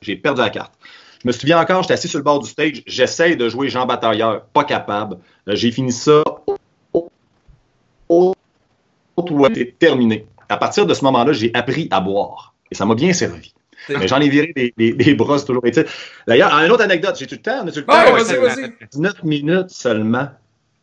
J'ai 0.00 0.16
perdu 0.16 0.40
la 0.40 0.50
carte. 0.50 0.72
Je 1.22 1.28
me 1.28 1.32
souviens 1.32 1.60
encore, 1.60 1.82
j'étais 1.82 1.94
assis 1.94 2.08
sur 2.08 2.18
le 2.18 2.24
bord 2.24 2.40
du 2.40 2.48
stage. 2.48 2.82
J'essaye 2.86 3.36
de 3.36 3.48
jouer 3.48 3.68
Jean 3.68 3.86
Batailleur. 3.86 4.44
Pas 4.46 4.64
capable. 4.64 5.18
Euh, 5.48 5.54
j'ai 5.54 5.70
fini 5.70 5.92
ça 5.92 6.22
au 8.08 8.34
c'est 9.54 9.78
terminé. 9.78 10.26
À 10.48 10.56
partir 10.56 10.86
de 10.86 10.94
ce 10.94 11.04
moment-là, 11.04 11.32
j'ai 11.32 11.50
appris 11.54 11.88
à 11.90 12.00
boire. 12.00 12.54
Et 12.70 12.74
ça 12.74 12.84
m'a 12.84 12.94
bien 12.94 13.12
servi. 13.12 13.54
Mais 13.88 14.08
j'en 14.08 14.20
ai 14.20 14.28
viré 14.28 14.52
des, 14.54 14.72
des, 14.76 14.92
des 14.92 15.14
brosses 15.14 15.44
toujours. 15.44 15.62
D'ailleurs, 16.26 16.52
une 16.54 16.70
autre 16.70 16.82
anecdote, 16.82 17.16
j'ai 17.18 17.26
tout 17.26 17.34
le 17.34 17.42
temps, 17.42 17.64
le 17.64 17.72
temps. 17.72 18.12
vas-y, 18.12 18.36
vas-y. 18.38 18.72
19 18.92 19.22
minutes 19.24 19.70
seulement. 19.70 20.28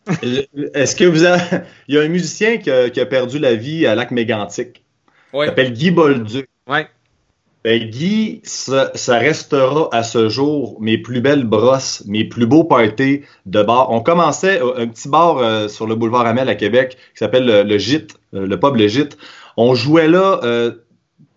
Est-ce 0.73 0.95
que 0.95 1.05
vous 1.05 1.23
avez... 1.23 1.41
Il 1.87 1.95
y 1.95 1.97
a 1.97 2.01
un 2.01 2.07
musicien 2.07 2.57
qui 2.57 2.69
a, 2.69 3.05
perdu 3.05 3.39
la 3.39 3.55
vie 3.55 3.85
à 3.85 3.95
Lac 3.95 4.11
Mégantic. 4.11 4.83
Il 5.33 5.45
s'appelle 5.45 5.73
Guy 5.73 5.91
Bolduc. 5.91 6.47
Ouais. 6.67 6.87
Ben, 7.65 7.89
Guy, 7.89 8.41
ça, 8.45 8.89
restera 9.19 9.89
à 9.91 10.03
ce 10.03 10.29
jour 10.29 10.77
mes 10.79 10.97
plus 10.97 11.19
belles 11.19 11.43
brosses, 11.43 12.03
mes 12.07 12.23
plus 12.23 12.45
beaux 12.45 12.63
parties 12.63 13.21
de 13.45 13.61
bar. 13.61 13.91
On 13.91 13.99
commençait 13.99 14.61
un 14.61 14.87
petit 14.87 15.09
bar 15.09 15.37
euh, 15.37 15.67
sur 15.67 15.85
le 15.85 15.95
boulevard 15.95 16.25
Amel 16.25 16.47
à 16.47 16.55
Québec 16.55 16.97
qui 17.13 17.19
s'appelle 17.19 17.45
le, 17.45 17.77
Gite, 17.77 18.15
euh, 18.33 18.47
le 18.47 18.59
pub 18.59 18.77
Le 18.77 18.87
Gite. 18.87 19.17
On 19.57 19.75
jouait 19.75 20.07
là 20.07 20.39
euh, 20.43 20.71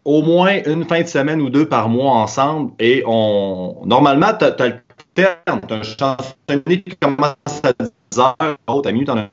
au 0.05 0.23
moins 0.23 0.61
une 0.65 0.85
fin 0.85 1.03
de 1.03 1.09
semaine 1.09 1.41
ou 1.41 1.51
deux 1.51 1.67
par 1.67 1.89
mois 1.89 2.13
ensemble 2.13 2.73
et 2.79 3.03
on 3.05 3.83
normalement, 3.85 4.33
tu 4.39 4.45
as, 4.45 4.67
le 4.69 4.75
as 5.19 5.39
un 5.47 5.83
chansonnier 5.83 6.83
qui 6.83 6.97
commence 6.97 7.35
à 7.63 7.73
heures, 8.19 8.57
l'autre 8.69 8.89
à 8.89 8.93
minute 8.93 9.09
en 9.09 9.29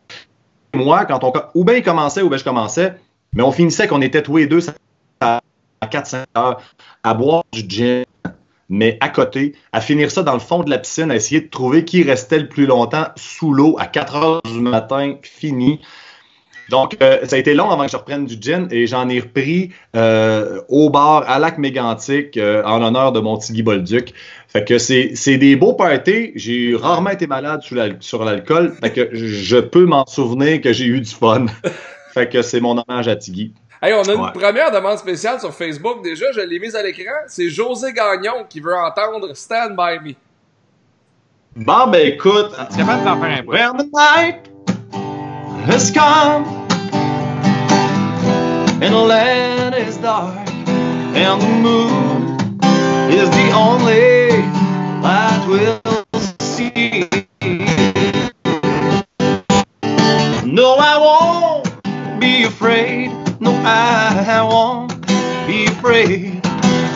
Moi, 0.73 1.05
quand 1.05 1.23
on. 1.23 1.33
Ou 1.55 1.63
bien 1.63 1.75
il 1.75 1.83
commençait, 1.83 2.21
ou 2.21 2.29
bien 2.29 2.37
je 2.37 2.43
commençais, 2.43 2.95
mais 3.33 3.43
on 3.43 3.51
finissait 3.51 3.87
qu'on 3.87 4.01
était 4.01 4.23
tous 4.23 4.37
les 4.37 4.47
deux 4.47 4.59
à 5.21 5.41
4-5 5.81 6.25
heures 6.37 6.61
à 7.03 7.13
boire 7.13 7.43
du 7.51 7.63
gin, 7.67 8.03
mais 8.69 8.97
à 9.01 9.09
côté, 9.09 9.55
à 9.71 9.81
finir 9.81 10.11
ça 10.11 10.23
dans 10.23 10.33
le 10.33 10.39
fond 10.39 10.63
de 10.63 10.69
la 10.69 10.77
piscine, 10.77 11.11
à 11.11 11.15
essayer 11.15 11.41
de 11.41 11.49
trouver 11.49 11.85
qui 11.85 12.03
restait 12.03 12.39
le 12.39 12.47
plus 12.47 12.65
longtemps 12.65 13.07
sous 13.15 13.53
l'eau 13.53 13.75
à 13.79 13.87
4 13.87 14.15
heures 14.15 14.41
du 14.43 14.59
matin, 14.59 15.15
fini. 15.21 15.81
Donc, 16.69 16.97
euh, 17.01 17.25
ça 17.25 17.35
a 17.35 17.39
été 17.39 17.53
long 17.53 17.69
avant 17.69 17.85
que 17.85 17.91
je 17.91 17.97
reprenne 17.97 18.25
du 18.25 18.35
gin 18.39 18.67
et 18.71 18.85
j'en 18.87 19.09
ai 19.09 19.19
repris 19.19 19.71
euh, 19.95 20.61
au 20.69 20.89
bar 20.89 21.23
à 21.27 21.39
Lac 21.39 21.57
Mégantic 21.57 22.37
euh, 22.37 22.61
en 22.63 22.79
l'honneur 22.79 23.11
de 23.11 23.19
mon 23.19 23.37
Guy 23.37 23.63
Bolduc. 23.63 24.13
Fait 24.47 24.63
que 24.65 24.77
c'est 24.77 25.11
c'est 25.15 25.37
des 25.37 25.55
beaux 25.55 25.73
parties. 25.73 26.31
J'ai 26.35 26.75
rarement 26.75 27.09
été 27.11 27.27
malade 27.27 27.61
sur 27.61 27.75
l'al- 27.75 27.97
sur 27.99 28.23
l'alcool. 28.23 28.73
Fait 28.81 28.91
que 28.91 29.09
je 29.13 29.57
peux 29.57 29.85
m'en 29.85 30.05
souvenir 30.05 30.61
que 30.61 30.71
j'ai 30.73 30.85
eu 30.85 31.01
du 31.01 31.09
fun. 31.11 31.45
fait 32.13 32.29
que 32.29 32.41
c'est 32.41 32.59
mon 32.59 32.77
hommage 32.77 33.07
à 33.07 33.15
Tiggy. 33.15 33.53
Hey, 33.81 33.93
on 33.93 34.01
a 34.03 34.13
une 34.13 34.19
Ouais. 34.21 34.31
première 34.33 34.71
demande 34.71 34.97
spéciale 34.97 35.39
sur 35.39 35.53
Facebook. 35.53 36.03
Déjà, 36.03 36.25
je 36.33 36.41
l'ai 36.41 36.59
mise 36.59 36.75
à 36.75 36.83
l'écran. 36.83 37.13
C'est 37.27 37.49
José 37.49 37.93
Gagnon 37.93 38.43
qui 38.49 38.59
veut 38.59 38.75
entendre 38.75 39.33
Stand 39.35 39.75
By 39.77 39.99
Me. 40.05 40.13
Bon, 41.55 41.87
ben 41.87 42.05
écoute, 42.07 42.51
Tu 42.69 42.75
es 42.75 42.77
capable 42.79 43.03
d'en 43.05 43.21
faire 43.21 43.37
un 43.39 43.43
peu. 43.43 43.51
When 43.51 43.77
the 43.77 43.89
night 43.93 44.51
has 45.67 45.91
come 45.91 46.45
and 48.81 48.93
the 48.93 48.97
land 48.97 49.75
is 49.75 49.97
dark 49.97 50.47
and 50.47 51.41
the 51.41 51.47
moon 51.47 52.39
is 53.11 53.29
the 53.29 53.51
only 53.51 54.29
light 55.01 55.45
we'll 55.49 55.81
see. 56.39 57.09
No, 60.45 60.77
I 60.79 60.97
won't 60.97 62.19
be 62.21 62.43
afraid. 62.43 63.09
No, 63.41 63.51
I 63.65 64.41
won't 64.49 65.05
be 65.45 65.65
afraid. 65.65 66.41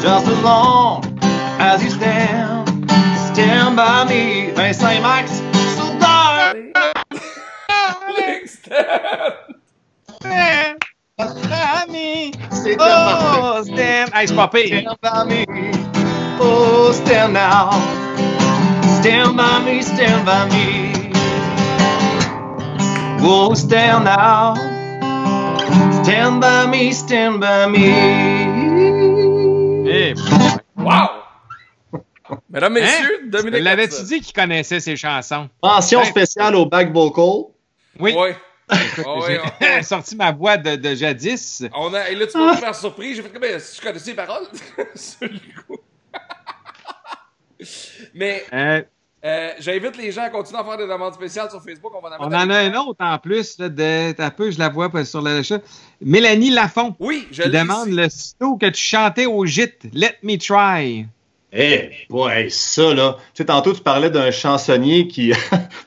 Just 0.02 0.28
as 0.28 0.42
long 0.42 1.04
as 1.60 1.84
you 1.84 1.90
stand, 1.90 2.90
stand 3.34 3.76
by 3.76 4.06
me. 4.08 4.52
Vince 4.52 4.78
Saint-Max, 4.78 5.32
so 5.76 6.00
dark. 6.00 6.58
C'est 12.52 12.78
Oh, 12.80 13.64
Stan! 13.64 14.06
Hey, 14.14 14.28
c'est 14.28 14.36
pas 14.36 14.48
pire. 14.48 14.82
Stand 15.02 15.28
by 15.28 15.46
me. 15.48 15.72
Oh, 16.40 16.92
stand 16.94 17.34
now. 17.34 17.72
Stand 19.00 19.36
by 19.38 19.60
me, 19.66 19.82
stand 19.82 20.26
by 20.26 20.46
me. 20.52 21.12
Oh, 23.22 23.54
stand 23.56 24.06
now. 24.06 24.54
Stand 26.04 26.42
by 26.42 26.68
me, 26.68 26.92
stand 26.94 27.40
by 27.40 27.68
me. 27.70 27.90
Eh, 29.90 30.14
Wow! 30.78 31.10
Mesdames, 32.50 32.74
messieurs, 32.74 33.20
Hein? 33.24 33.30
Dominique. 33.30 33.64
L'avais-tu 33.64 33.94
Hudson. 33.96 34.06
dit 34.08 34.22
qu'il 34.22 34.34
connaissait 34.34 34.80
ses 34.80 34.96
chansons? 34.96 35.50
Mention 35.62 36.02
Hey. 36.02 36.08
spéciale 36.08 36.56
au 36.56 36.66
back 36.66 36.92
vocal. 36.92 37.52
Oui. 38.00 38.14
Ouais. 38.14 38.36
Écoute, 38.74 39.06
Ah 39.08 39.20
j'ai 39.28 39.38
ouais, 39.40 39.78
on- 39.80 39.84
sorti 39.84 40.16
ma 40.16 40.32
boîte 40.32 40.64
de, 40.64 40.76
de 40.76 40.96
jadis. 40.96 41.64
On 41.76 41.94
a, 41.94 42.10
et 42.10 42.16
là, 42.16 42.28
tu 42.28 42.38
m'as 42.38 42.56
faire 42.58 42.76
surpris. 42.76 43.16
J'ai 43.16 43.22
fait 43.22 43.30
comme, 43.30 43.44
si 43.60 43.78
je 43.78 43.82
connaissais 43.82 44.12
les 44.12 44.16
paroles. 44.16 44.48
Sur 44.96 45.28
le 45.28 45.62
coup. 45.68 45.78
Mais, 48.14 48.44
Euh, 48.54 48.82
euh, 49.26 49.50
j'invite 49.60 49.96
les 49.98 50.12
gens 50.12 50.24
à 50.24 50.30
continuer 50.30 50.60
à 50.60 50.64
faire 50.66 50.78
des 50.78 50.88
demandes 50.88 51.14
spéciales 51.14 51.50
sur 51.50 51.64
Facebook. 51.64 51.92
On 51.96 52.02
va 52.02 52.10
en 52.10 52.26
on 52.26 52.30
mettre 52.30 52.46
en 52.46 52.50
a 52.50 52.58
un 52.60 52.74
autre 52.76 52.98
en 53.00 53.18
plus. 53.18 53.58
Là, 53.58 53.70
de, 53.70 54.30
peu, 54.32 54.52
je 54.52 54.60
la 54.60 54.70
vois 54.70 54.90
pas 54.90 55.06
sur 55.06 55.22
le 55.22 55.42
chat. 55.44 55.60
Mélanie 56.02 56.50
Lafont 56.50 56.96
Oui, 57.00 57.28
je 57.32 57.44
demande 57.44 57.88
ici. 57.88 57.96
le 57.98 58.10
sito 58.10 58.58
que 58.58 58.66
tu 58.68 58.82
chantais 58.82 59.26
au 59.26 59.46
gîte. 59.46 59.84
Let 59.94 60.18
me 60.24 60.36
try. 60.38 61.06
Eh, 61.54 61.92
ouais, 62.10 62.50
ça, 62.50 62.94
là. 62.94 63.16
Tu 63.34 63.44
sais, 63.44 63.46
tantôt, 63.46 63.74
tu 63.74 63.82
parlais 63.82 64.10
d'un 64.10 64.32
chansonnier 64.32 65.08
qui, 65.08 65.32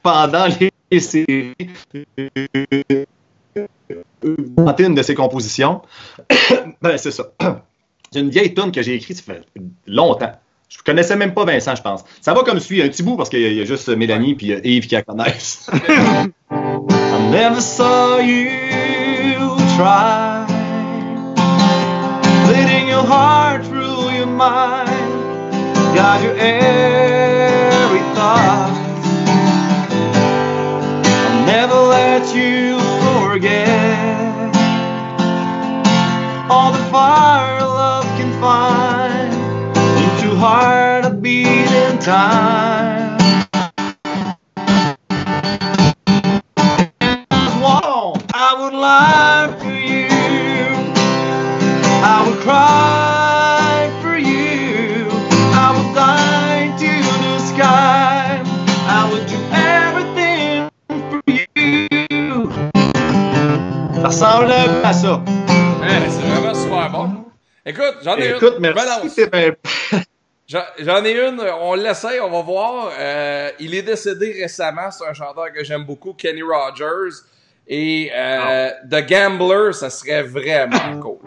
pendant 0.03 0.47
les 0.61 0.71
séries, 1.01 1.55
chantait 4.59 4.85
une 4.85 4.95
de 4.95 5.03
ses 5.03 5.15
compositions. 5.15 5.83
ben, 6.83 6.97
c'est 6.97 7.11
ça. 7.11 7.25
C'est 8.13 8.21
une 8.21 8.31
vieille 8.31 8.55
tune 8.55 8.71
que 8.71 8.83
j'ai 8.83 8.95
écrite, 8.95 9.17
ça 9.17 9.35
fait 9.35 9.43
longtemps. 9.87 10.31
Je 10.69 10.79
connaissais 10.79 11.17
même 11.17 11.35
pas 11.35 11.45
Vincent, 11.45 11.75
je 11.75 11.83
pense. 11.83 12.05
Ça 12.21 12.35
va 12.35 12.43
comme 12.45 12.61
suit, 12.61 12.81
un 12.81 12.89
petit 12.89 13.03
bout, 13.03 13.17
parce 13.17 13.29
qu'il 13.29 13.41
y 13.41 13.61
a- 13.61 13.65
juste 13.65 13.89
Mélanie 13.89 14.37
puis 14.37 14.53
euh, 14.53 14.61
Yves 14.63 14.87
qui 14.87 14.95
la 14.95 15.03
connaissent. 15.03 15.69
I 16.51 17.31
never 17.31 17.61
saw 17.61 18.21
you 18.21 18.47
try 19.77 20.47
your 22.97 23.05
heart 23.05 23.65
through 23.67 24.11
your 24.11 24.27
mind 24.27 24.89
Got 25.95 26.23
your 26.23 26.37
every 26.39 28.01
thought 28.15 28.86
let 32.19 32.35
you 32.35 32.79
forget. 33.05 34.57
All 36.49 36.73
the 36.73 36.85
fire 36.91 37.61
love 37.61 38.07
can 38.17 38.33
find. 38.41 39.35
Into 40.03 40.35
heart 40.37 41.05
a 41.05 41.11
beating 41.11 41.99
time. 41.99 43.19
Whoa, 47.63 48.15
I 48.33 48.49
would 48.61 48.73
lie 48.75 49.66
ressemble 64.25 64.53
à 64.85 64.93
ça. 64.95 65.15
Ouais, 65.17 66.09
c'est 66.09 66.23
vraiment 66.23 66.55
super 66.55 66.91
bon. 66.91 67.11
Écoute, 67.67 67.97
j'en 68.03 68.17
ai 68.17 68.31
Écoute, 68.31 68.55
une. 68.59 68.61
merci. 68.73 69.21
J'en 70.49 71.05
ai 71.05 71.11
une, 71.29 71.43
on 71.61 71.75
l'essaye, 71.75 72.21
on 72.21 72.31
va 72.31 72.41
voir. 72.41 72.91
Euh, 72.97 73.51
il 73.59 73.75
est 73.75 73.83
décédé 73.83 74.33
récemment, 74.41 74.93
c'est 74.93 75.05
un 75.05 75.13
chanteur 75.13 75.47
que 75.53 75.65
j'aime 75.65 75.83
beaucoup, 75.85 76.13
Kenny 76.13 76.41
Rogers. 76.43 77.17
Et 77.67 78.13
euh, 78.15 78.71
The 78.89 79.05
Gambler, 79.09 79.73
ça 79.73 79.91
serait 79.91 80.23
vraiment 80.23 81.01
cool. 81.03 81.19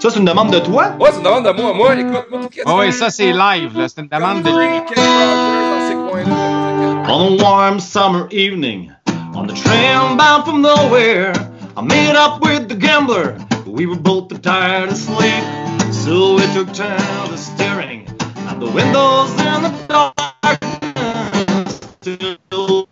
Ça, 0.00 0.08
c'est 0.10 0.18
une 0.18 0.24
demande 0.24 0.50
de 0.50 0.58
toi? 0.60 0.92
Ouais, 0.98 1.10
c'est 1.10 1.18
une 1.18 1.24
demande 1.24 1.44
de 1.44 1.50
moi. 1.50 1.74
Moi, 1.74 1.94
écoute, 1.96 2.26
moi, 2.30 2.40
tout 2.40 2.48
Oh, 2.64 2.76
oui, 2.78 2.90
ça 2.92 3.10
c'est 3.10 3.32
live. 3.32 3.78
là. 3.78 3.86
C'est 3.88 4.00
une 4.00 4.08
demande 4.08 4.42
de 4.42 4.48
lui. 4.48 4.66
Kenny 4.94 5.06
Rogers 5.06 5.70
dans 5.70 5.88
ces 5.88 6.10
coins-là. 6.10 7.04
On 7.10 7.38
a 7.38 7.42
warm 7.42 7.78
summer 7.80 8.26
evening, 8.30 8.90
on 9.36 9.46
the 9.46 9.54
train 9.54 10.16
bound 10.16 10.44
from 10.46 10.62
nowhere, 10.62 11.34
I 11.76 11.82
made 11.82 12.16
up 12.16 12.40
with 12.40 12.68
the 12.68 12.74
gambler. 12.74 13.38
We 13.66 13.84
were 13.84 13.96
both 13.96 14.40
tired 14.40 14.88
of 14.88 14.96
sleep, 14.96 15.44
so 15.92 16.36
we 16.36 16.42
took 16.54 16.72
turns 16.72 17.46
staring 17.46 18.08
at 18.48 18.58
the 18.58 18.70
windows 18.70 19.30
in 19.32 19.62
the 19.66 19.72
darkness. 19.88 21.80
Till 22.00 22.88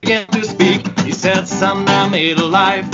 began 0.00 0.26
to 0.28 0.44
speak. 0.44 1.00
He 1.00 1.12
said, 1.12 1.48
"Son, 1.48 1.88
I 1.88 2.08
made 2.08 2.38
a 2.38 2.46
life 2.46 2.86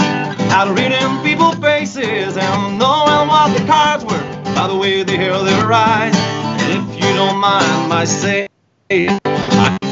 out 0.57 0.69
of 0.69 0.77
reading 0.77 1.13
people's 1.23 1.57
faces 1.57 2.37
and 2.37 2.79
knowing 2.79 3.29
what 3.29 3.57
the 3.57 3.65
cards 3.67 4.05
were 4.05 4.25
by 4.55 4.67
the 4.69 4.77
way 4.77 5.03
they 5.03 5.17
held 5.17 5.47
their 5.47 5.71
eyes. 5.71 6.17
And 6.61 6.69
if 6.79 6.87
you 6.97 7.15
don't 7.15 7.37
mind 7.37 7.89
my 7.91 8.05
saying." 8.05 8.49
I 8.91 9.84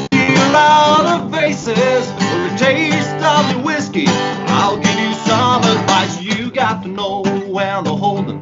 out 0.55 1.05
of 1.05 1.31
faces 1.31 2.11
for 2.11 2.45
a 2.47 2.57
taste 2.57 3.09
of 3.23 3.53
the 3.53 3.61
whiskey. 3.63 4.05
I'll 4.07 4.77
give 4.77 4.99
you 4.99 5.13
some 5.25 5.63
advice. 5.63 6.21
You 6.21 6.51
got 6.51 6.83
to 6.83 6.89
know 6.89 7.23
when 7.23 7.83
to 7.83 7.91
hold 7.91 8.27
them, 8.27 8.41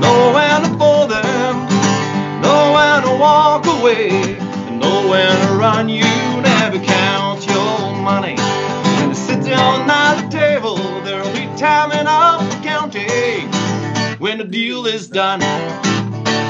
know 0.00 0.32
when 0.34 0.62
to 0.62 0.78
fold 0.78 1.10
them, 1.10 1.68
know 2.42 2.72
when 2.74 3.02
to 3.02 3.20
walk 3.20 3.66
away, 3.66 4.36
and 4.38 4.80
know 4.80 5.08
when 5.08 5.48
to 5.48 5.54
run. 5.54 5.88
You 5.88 6.02
never 6.40 6.78
count 6.78 7.46
your 7.46 7.94
money. 7.96 8.36
When 8.36 9.08
you 9.08 9.14
sit 9.14 9.44
down 9.44 9.90
at 9.90 10.22
the 10.22 10.28
table, 10.28 10.76
there'll 11.04 11.32
be 11.32 11.46
time 11.58 11.92
enough 11.92 12.42
for 12.52 12.62
counting. 12.62 13.48
When 14.18 14.38
the 14.38 14.44
deal 14.44 14.86
is 14.86 15.08
done, 15.08 15.40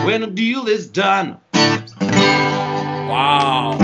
when 0.05 0.23
the 0.23 0.27
deal 0.27 0.67
is 0.67 0.89
done. 0.89 1.39
Wow! 3.11 3.79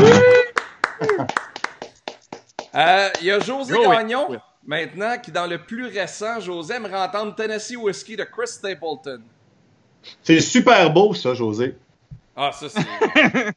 Euh, 2.76 3.09
Il 3.21 3.26
y 3.26 3.30
a 3.30 3.40
José 3.40 3.75
Oh, 3.76 3.85
oui. 3.88 3.97
Gagnon, 3.97 4.26
Oui. 4.30 4.37
maintenant, 4.66 5.16
qui 5.23 5.30
dans 5.30 5.47
le 5.47 5.59
plus 5.59 5.87
récent, 5.87 6.40
José 6.40 6.75
aimerait 6.75 6.99
entendre 7.00 7.35
Tennessee 7.35 7.76
Whiskey 7.76 8.16
de 8.16 8.25
Chris 8.25 8.49
Stapleton. 8.49 9.21
C'est 10.23 10.40
super 10.40 10.90
beau, 10.92 11.14
ça, 11.14 11.35
José. 11.35 11.75
Ah, 12.37 12.50
ça, 12.52 12.66
c'est. 12.68 12.80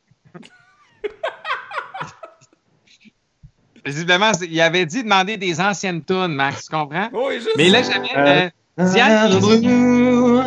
Visiblement, 3.86 4.32
il 4.42 4.62
avait 4.62 4.86
dit 4.86 5.04
demander 5.04 5.38
des 5.38 5.60
anciennes 5.62 6.04
tunes, 6.04 6.28
Max, 6.34 6.66
tu 6.66 6.76
comprends? 6.76 7.10
oui, 7.14 7.36
juste. 7.36 7.52
Mais 7.56 7.70
là, 7.70 7.82
j'avais 7.82 8.10
Euh, 8.18 8.50
euh, 8.80 8.94
Diane 8.94 9.40
blue 9.40 10.42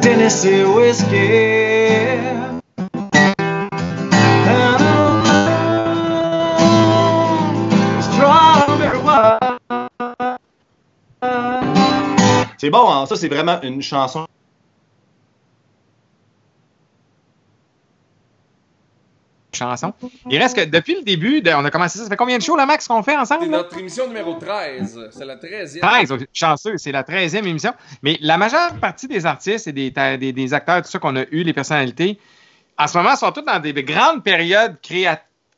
Tennessee 0.00 0.64
whiskey. 0.64 2.33
C'est 12.64 12.70
bon, 12.70 12.90
hein? 12.90 13.04
ça, 13.04 13.14
c'est 13.16 13.28
vraiment 13.28 13.60
une 13.60 13.82
chanson 13.82 14.26
chanson. 19.52 19.92
Il 20.30 20.38
reste 20.38 20.56
que 20.56 20.64
depuis 20.64 20.94
le 20.94 21.02
début, 21.02 21.42
de, 21.42 21.50
on 21.50 21.62
a 21.62 21.70
commencé 21.70 21.98
ça. 21.98 22.04
Ça 22.04 22.10
fait 22.10 22.16
combien 22.16 22.38
de 22.38 22.42
shows, 22.42 22.56
là, 22.56 22.64
Max, 22.64 22.88
qu'on 22.88 23.02
fait 23.02 23.16
ensemble? 23.18 23.44
C'est 23.44 23.50
notre 23.50 23.78
émission 23.78 24.08
numéro 24.08 24.36
13. 24.36 25.10
C'est 25.12 25.26
la 25.26 25.36
13e. 25.36 25.80
13, 25.80 26.26
chanceux, 26.32 26.78
c'est 26.78 26.90
la 26.90 27.02
13e 27.02 27.46
émission. 27.46 27.72
Mais 28.02 28.16
la 28.22 28.38
majeure 28.38 28.74
partie 28.80 29.08
des 29.08 29.26
artistes 29.26 29.68
et 29.68 29.72
des, 29.72 29.90
des, 29.90 30.32
des 30.32 30.54
acteurs, 30.54 30.80
tout 30.80 30.90
ça 30.90 30.98
qu'on 30.98 31.16
a 31.16 31.24
eu, 31.30 31.42
les 31.42 31.52
personnalités, 31.52 32.18
en 32.78 32.86
ce 32.86 32.96
moment, 32.96 33.14
sont 33.14 33.30
tous 33.30 33.42
dans 33.42 33.60
des 33.60 33.74
grandes 33.74 34.24
périodes 34.24 34.78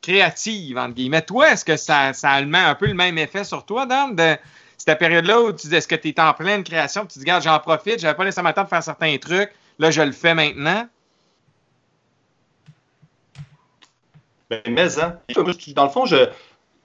créatives, 0.01 0.77
entre 0.77 0.93
guillemets. 0.93 1.21
Toi, 1.21 1.53
est-ce 1.53 1.63
que 1.63 1.77
ça, 1.77 2.11
ça 2.11 2.31
a 2.31 2.41
un 2.41 2.75
peu 2.75 2.87
le 2.87 2.95
même 2.95 3.17
effet 3.17 3.45
sur 3.45 3.65
toi, 3.65 3.85
Dan, 3.85 4.13
de 4.13 4.37
cette 4.77 4.99
période-là 4.99 5.41
où 5.41 5.51
tu 5.51 5.67
dis, 5.67 5.75
est-ce 5.75 5.87
que 5.87 5.95
tu 5.95 6.09
es 6.09 6.19
en 6.19 6.33
pleine 6.33 6.63
création, 6.63 7.01
tu 7.01 7.07
te 7.07 7.13
dis, 7.15 7.21
regarde, 7.21 7.43
j'en 7.43 7.59
profite, 7.59 7.99
j'avais 7.99 8.15
pas 8.15 8.23
nécessairement 8.23 8.49
le 8.49 8.55
temps 8.55 8.63
de 8.63 8.69
faire 8.69 8.83
certains 8.83 9.17
trucs, 9.17 9.51
là, 9.79 9.91
je 9.91 10.01
le 10.01 10.11
fais 10.11 10.33
maintenant? 10.33 10.87
Ben, 14.49 14.61
mais, 14.69 14.99
hein. 14.99 15.17
Dans 15.75 15.83
le 15.83 15.89
fond, 15.89 16.05
je, 16.05 16.29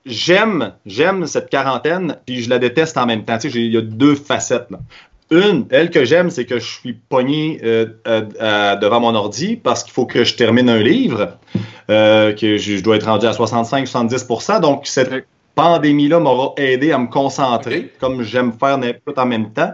j'aime, 0.06 0.74
j'aime 0.86 1.26
cette 1.26 1.48
quarantaine, 1.48 2.18
puis 2.26 2.42
je 2.42 2.50
la 2.50 2.58
déteste 2.58 2.96
en 2.96 3.06
même 3.06 3.24
temps. 3.24 3.38
Tu 3.38 3.50
sais, 3.50 3.58
il 3.58 3.72
y 3.72 3.76
a 3.76 3.82
deux 3.82 4.14
facettes. 4.14 4.68
Une, 5.30 5.66
elle 5.70 5.90
que 5.90 6.04
j'aime, 6.04 6.28
c'est 6.28 6.44
que 6.44 6.58
je 6.58 6.66
suis 6.66 6.92
pogné 6.92 7.58
euh, 7.64 7.86
euh, 8.06 8.76
devant 8.76 9.00
mon 9.00 9.14
ordi 9.14 9.56
parce 9.56 9.82
qu'il 9.82 9.92
faut 9.92 10.04
que 10.04 10.24
je 10.24 10.34
termine 10.34 10.68
un 10.68 10.82
livre, 10.82 11.38
euh, 11.88 12.34
que 12.34 12.58
je, 12.58 12.80
dois 12.82 12.96
être 12.96 13.06
rendu 13.06 13.26
à 13.26 13.32
65-70% 13.32 14.60
Donc, 14.60 14.86
cette 14.86 15.26
pandémie-là 15.54 16.20
m'aura 16.20 16.54
aidé 16.56 16.92
à 16.92 16.98
me 16.98 17.08
concentrer, 17.08 17.92
comme 18.00 18.22
j'aime 18.22 18.52
faire 18.52 18.78
n'importe 18.78 19.18
en 19.18 19.26
même 19.26 19.52
temps. 19.52 19.72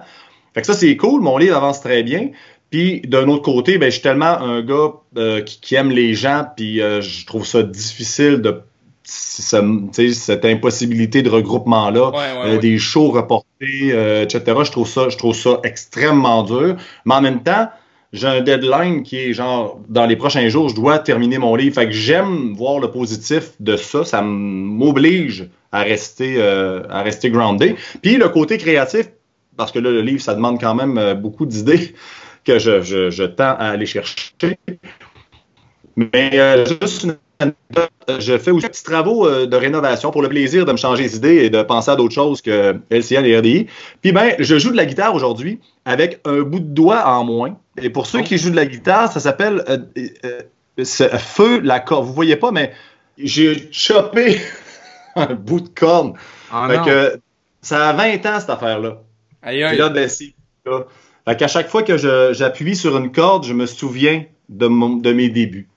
Fait 0.54 0.60
que 0.60 0.66
ça, 0.66 0.74
c'est 0.74 0.96
cool. 0.96 1.20
Mon 1.20 1.38
livre 1.38 1.56
avance 1.56 1.80
très 1.80 2.02
bien. 2.02 2.30
Puis 2.70 3.00
d'un 3.02 3.28
autre 3.28 3.42
côté, 3.42 3.78
ben, 3.78 3.86
je 3.86 3.92
suis 3.92 4.02
tellement 4.02 4.38
un 4.40 4.62
gars 4.62 4.92
euh, 5.16 5.42
qui, 5.42 5.74
aime 5.74 5.90
les 5.90 6.14
gens, 6.14 6.44
puis 6.56 6.82
euh, 6.82 7.00
je 7.00 7.24
trouve 7.26 7.46
ça 7.46 7.62
difficile 7.62 8.42
de 8.42 8.62
cette 9.04 10.44
impossibilité 10.44 11.22
de 11.22 11.30
regroupement-là, 11.30 12.12
euh, 12.44 12.58
des 12.58 12.76
shows 12.76 13.10
reportés, 13.10 13.88
etc. 14.22 14.42
Je 14.64 14.70
trouve 14.70 14.86
ça, 14.86 15.08
je 15.08 15.16
trouve 15.16 15.34
ça 15.34 15.60
extrêmement 15.64 16.42
dur. 16.42 16.76
Mais 17.06 17.14
en 17.14 17.22
même 17.22 17.42
temps, 17.42 17.68
j'ai 18.12 18.26
un 18.26 18.40
deadline 18.40 19.02
qui 19.02 19.18
est 19.18 19.32
genre 19.32 19.80
dans 19.88 20.06
les 20.06 20.16
prochains 20.16 20.48
jours, 20.48 20.68
je 20.68 20.74
dois 20.74 20.98
terminer 20.98 21.38
mon 21.38 21.54
livre. 21.54 21.74
Fait 21.74 21.86
que 21.86 21.92
j'aime 21.92 22.54
voir 22.54 22.78
le 22.78 22.90
positif 22.90 23.52
de 23.60 23.76
ça. 23.76 24.04
Ça 24.04 24.22
m'oblige 24.22 25.48
à 25.72 25.82
rester, 25.82 26.42
à 26.42 27.02
rester 27.02 27.30
groundé. 27.30 27.76
Puis 28.02 28.16
le 28.16 28.28
côté 28.30 28.56
créatif, 28.56 29.10
parce 29.58 29.72
que 29.72 29.78
là, 29.78 29.90
le 29.90 30.00
livre, 30.00 30.22
ça 30.22 30.34
demande 30.34 30.58
quand 30.58 30.74
même 30.74 31.14
beaucoup 31.20 31.44
d'idées 31.44 31.94
que 32.44 32.58
je, 32.58 32.80
je, 33.10 33.22
tends 33.24 33.56
à 33.58 33.66
aller 33.66 33.84
chercher. 33.84 34.32
Mais 35.96 36.30
euh, 36.34 36.64
juste 36.80 37.02
une 37.02 37.16
je 38.18 38.38
fais 38.38 38.50
aussi 38.50 38.64
des 38.64 38.70
petits 38.70 38.82
travaux 38.82 39.26
euh, 39.26 39.46
de 39.46 39.56
rénovation 39.56 40.10
pour 40.10 40.22
le 40.22 40.28
plaisir 40.28 40.64
de 40.64 40.72
me 40.72 40.76
changer 40.76 41.04
les 41.04 41.16
idées 41.16 41.36
et 41.44 41.50
de 41.50 41.62
penser 41.62 41.90
à 41.90 41.96
d'autres 41.96 42.14
choses 42.14 42.42
que 42.42 42.76
LCN 42.90 43.24
et 43.24 43.38
RDI. 43.38 43.66
Puis 44.02 44.12
ben, 44.12 44.34
je 44.38 44.58
joue 44.58 44.72
de 44.72 44.76
la 44.76 44.86
guitare 44.86 45.14
aujourd'hui 45.14 45.60
avec 45.84 46.20
un 46.24 46.40
bout 46.40 46.58
de 46.60 46.64
doigt 46.64 47.06
en 47.06 47.24
moins. 47.24 47.56
Et 47.80 47.90
pour 47.90 48.06
ceux 48.06 48.22
qui 48.22 48.38
jouent 48.38 48.50
de 48.50 48.56
la 48.56 48.66
guitare, 48.66 49.12
ça 49.12 49.20
s'appelle 49.20 49.64
euh, 49.68 51.16
feu 51.18 51.60
la 51.60 51.78
corde. 51.78 52.06
Vous 52.06 52.12
voyez 52.12 52.36
pas, 52.36 52.50
mais 52.50 52.72
j'ai 53.16 53.68
chopé 53.70 54.40
un 55.16 55.34
bout 55.34 55.60
de 55.60 55.68
corne. 55.68 56.14
Ah 56.50 56.68
ça 57.60 57.90
a 57.90 57.92
20 57.92 58.26
ans 58.26 58.40
cette 58.40 58.50
affaire-là. 58.50 59.02
Aïe, 59.42 59.62
aïe. 59.62 59.76
là, 59.76 59.88
ben, 59.90 60.08
là. 60.64 60.86
Fait 61.26 61.36
qu'à 61.36 61.48
chaque 61.48 61.68
fois 61.68 61.82
que 61.82 61.96
j'appuie 62.32 62.74
sur 62.74 62.96
une 62.96 63.12
corde, 63.12 63.44
je 63.44 63.52
me 63.52 63.66
souviens 63.66 64.24
de, 64.48 65.00
de 65.00 65.12
mes 65.12 65.28
débuts. 65.28 65.68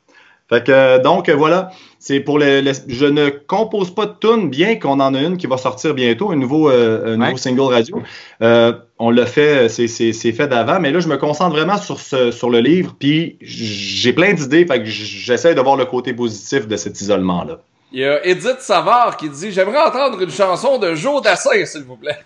Fait 0.52 0.66
que, 0.66 1.02
donc, 1.02 1.30
voilà. 1.30 1.72
C'est 1.98 2.20
pour 2.20 2.40
les, 2.40 2.64
Je 2.88 3.06
ne 3.06 3.30
compose 3.30 3.94
pas 3.94 4.08
de 4.08 4.16
tunes, 4.20 4.50
bien 4.50 4.78
qu'on 4.78 5.00
en 5.00 5.14
a 5.14 5.22
une 5.22 5.38
qui 5.38 5.48
va 5.48 5.58
sortir 5.58 5.94
bientôt, 5.94 6.32
un 6.32 6.36
nouveau, 6.36 6.70
euh, 6.70 7.16
nouveau 7.16 7.38
single 7.38 7.74
radio. 7.74 8.02
Euh, 8.42 8.74
on 9.00 9.12
l'a 9.12 9.28
fait, 9.28 9.70
c'est 9.70 10.32
fait 10.32 10.48
d'avant, 10.48 10.80
mais 10.80 10.92
là, 10.92 11.00
je 11.00 11.08
me 11.08 11.18
concentre 11.18 11.56
vraiment 11.56 11.78
sur, 11.78 12.00
ce, 12.00 12.32
sur 12.32 12.50
le 12.50 12.60
livre, 12.60 12.96
puis 13.00 13.38
j'ai 13.40 14.14
plein 14.14 14.34
d'idées, 14.34 14.66
fait 14.66 14.80
que 14.80 14.86
j'essaie 14.86 15.54
de 15.54 15.62
voir 15.62 15.78
le 15.78 15.86
côté 15.86 16.14
positif 16.14 16.68
de 16.68 16.76
cet 16.76 17.00
isolement-là. 17.00 17.60
Il 17.94 18.00
y 18.00 18.06
a 18.06 18.26
Edith 18.26 18.62
Savard 18.62 19.18
qui 19.18 19.30
dit 19.30 19.52
J'aimerais 19.52 19.84
entendre 19.84 20.22
une 20.22 20.32
chanson 20.32 20.80
de 20.80 20.96
Joe 20.96 21.22
Dassin, 21.22 21.66
s'il 21.66 21.84
vous 21.84 21.98
plaît. 21.98 22.18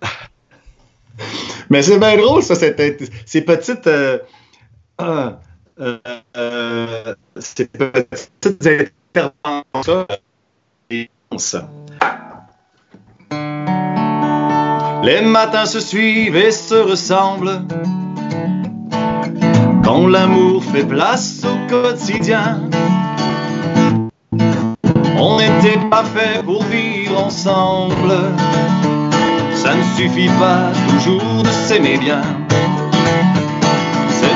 Mais 1.70 1.82
c'est 1.82 1.98
bien 1.98 2.16
drôle, 2.16 2.42
ça, 2.42 2.54
ces 2.54 2.72
petites. 3.42 3.86
Euh, 3.86 4.18
euh, 5.80 5.98
euh, 6.36 7.14
ces 7.36 7.66
petites 7.66 8.66
interventions. 9.14 10.06
Les 15.02 15.20
matins 15.22 15.66
se 15.66 15.80
suivent 15.80 16.36
et 16.36 16.50
se 16.50 16.74
ressemblent. 16.74 17.62
Quand 19.84 20.06
l'amour 20.06 20.64
fait 20.64 20.84
place 20.84 21.42
au 21.44 21.68
quotidien, 21.68 22.68
on 25.18 25.38
n'était 25.38 25.78
pas 25.90 26.04
fait 26.04 26.42
pour 26.42 26.64
vivre 26.64 27.24
ensemble 27.24 28.12
ça 29.66 29.74
ne 29.74 29.82
suffit 29.96 30.28
pas 30.38 30.70
toujours 30.88 31.42
de 31.42 31.48
s'aimer 31.48 31.98
bien. 31.98 32.45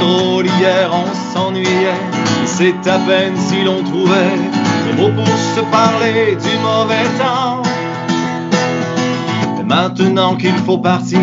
Hier 0.03 0.91
on 0.93 1.07
s'ennuyait, 1.33 1.95
c'est 2.45 2.87
à 2.87 2.99
peine 2.99 3.35
si 3.37 3.63
l'on 3.65 3.83
trouvait 3.83 4.37
des 4.87 5.01
mots 5.01 5.13
pour 5.15 5.27
se 5.27 5.61
parler 5.71 6.37
du 6.37 6.59
mauvais 6.59 7.05
temps. 7.19 7.63
Maintenant 9.65 10.37
qu'il 10.37 10.57
faut 10.67 10.79
partir, 10.79 11.21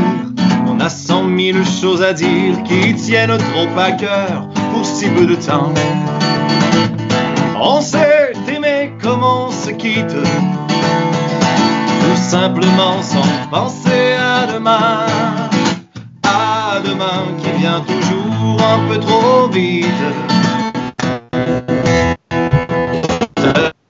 on 0.68 0.80
a 0.80 0.90
cent 0.90 1.24
mille 1.24 1.64
choses 1.66 2.02
à 2.02 2.14
dire 2.14 2.64
qui 2.64 2.96
tiennent 2.96 3.38
trop 3.38 3.80
à 3.80 3.92
cœur 3.92 4.48
pour 4.74 4.86
si 4.86 5.08
peu 5.10 5.26
de 5.26 5.36
temps. 5.36 5.74
On 7.62 7.82
s'est 7.82 8.34
aimé 8.48 8.94
comme 9.02 9.24
on 9.24 9.52
se 9.52 9.72
quitte 9.72 10.16
simplement 12.16 13.02
sans 13.02 13.22
penser 13.50 14.16
à 14.20 14.52
demain, 14.52 15.06
à 16.24 16.80
demain 16.84 17.24
qui 17.40 17.50
vient 17.60 17.82
toujours 17.82 18.37
un 18.60 18.88
peu 18.88 19.00
trop 19.00 19.48
vite. 19.48 19.86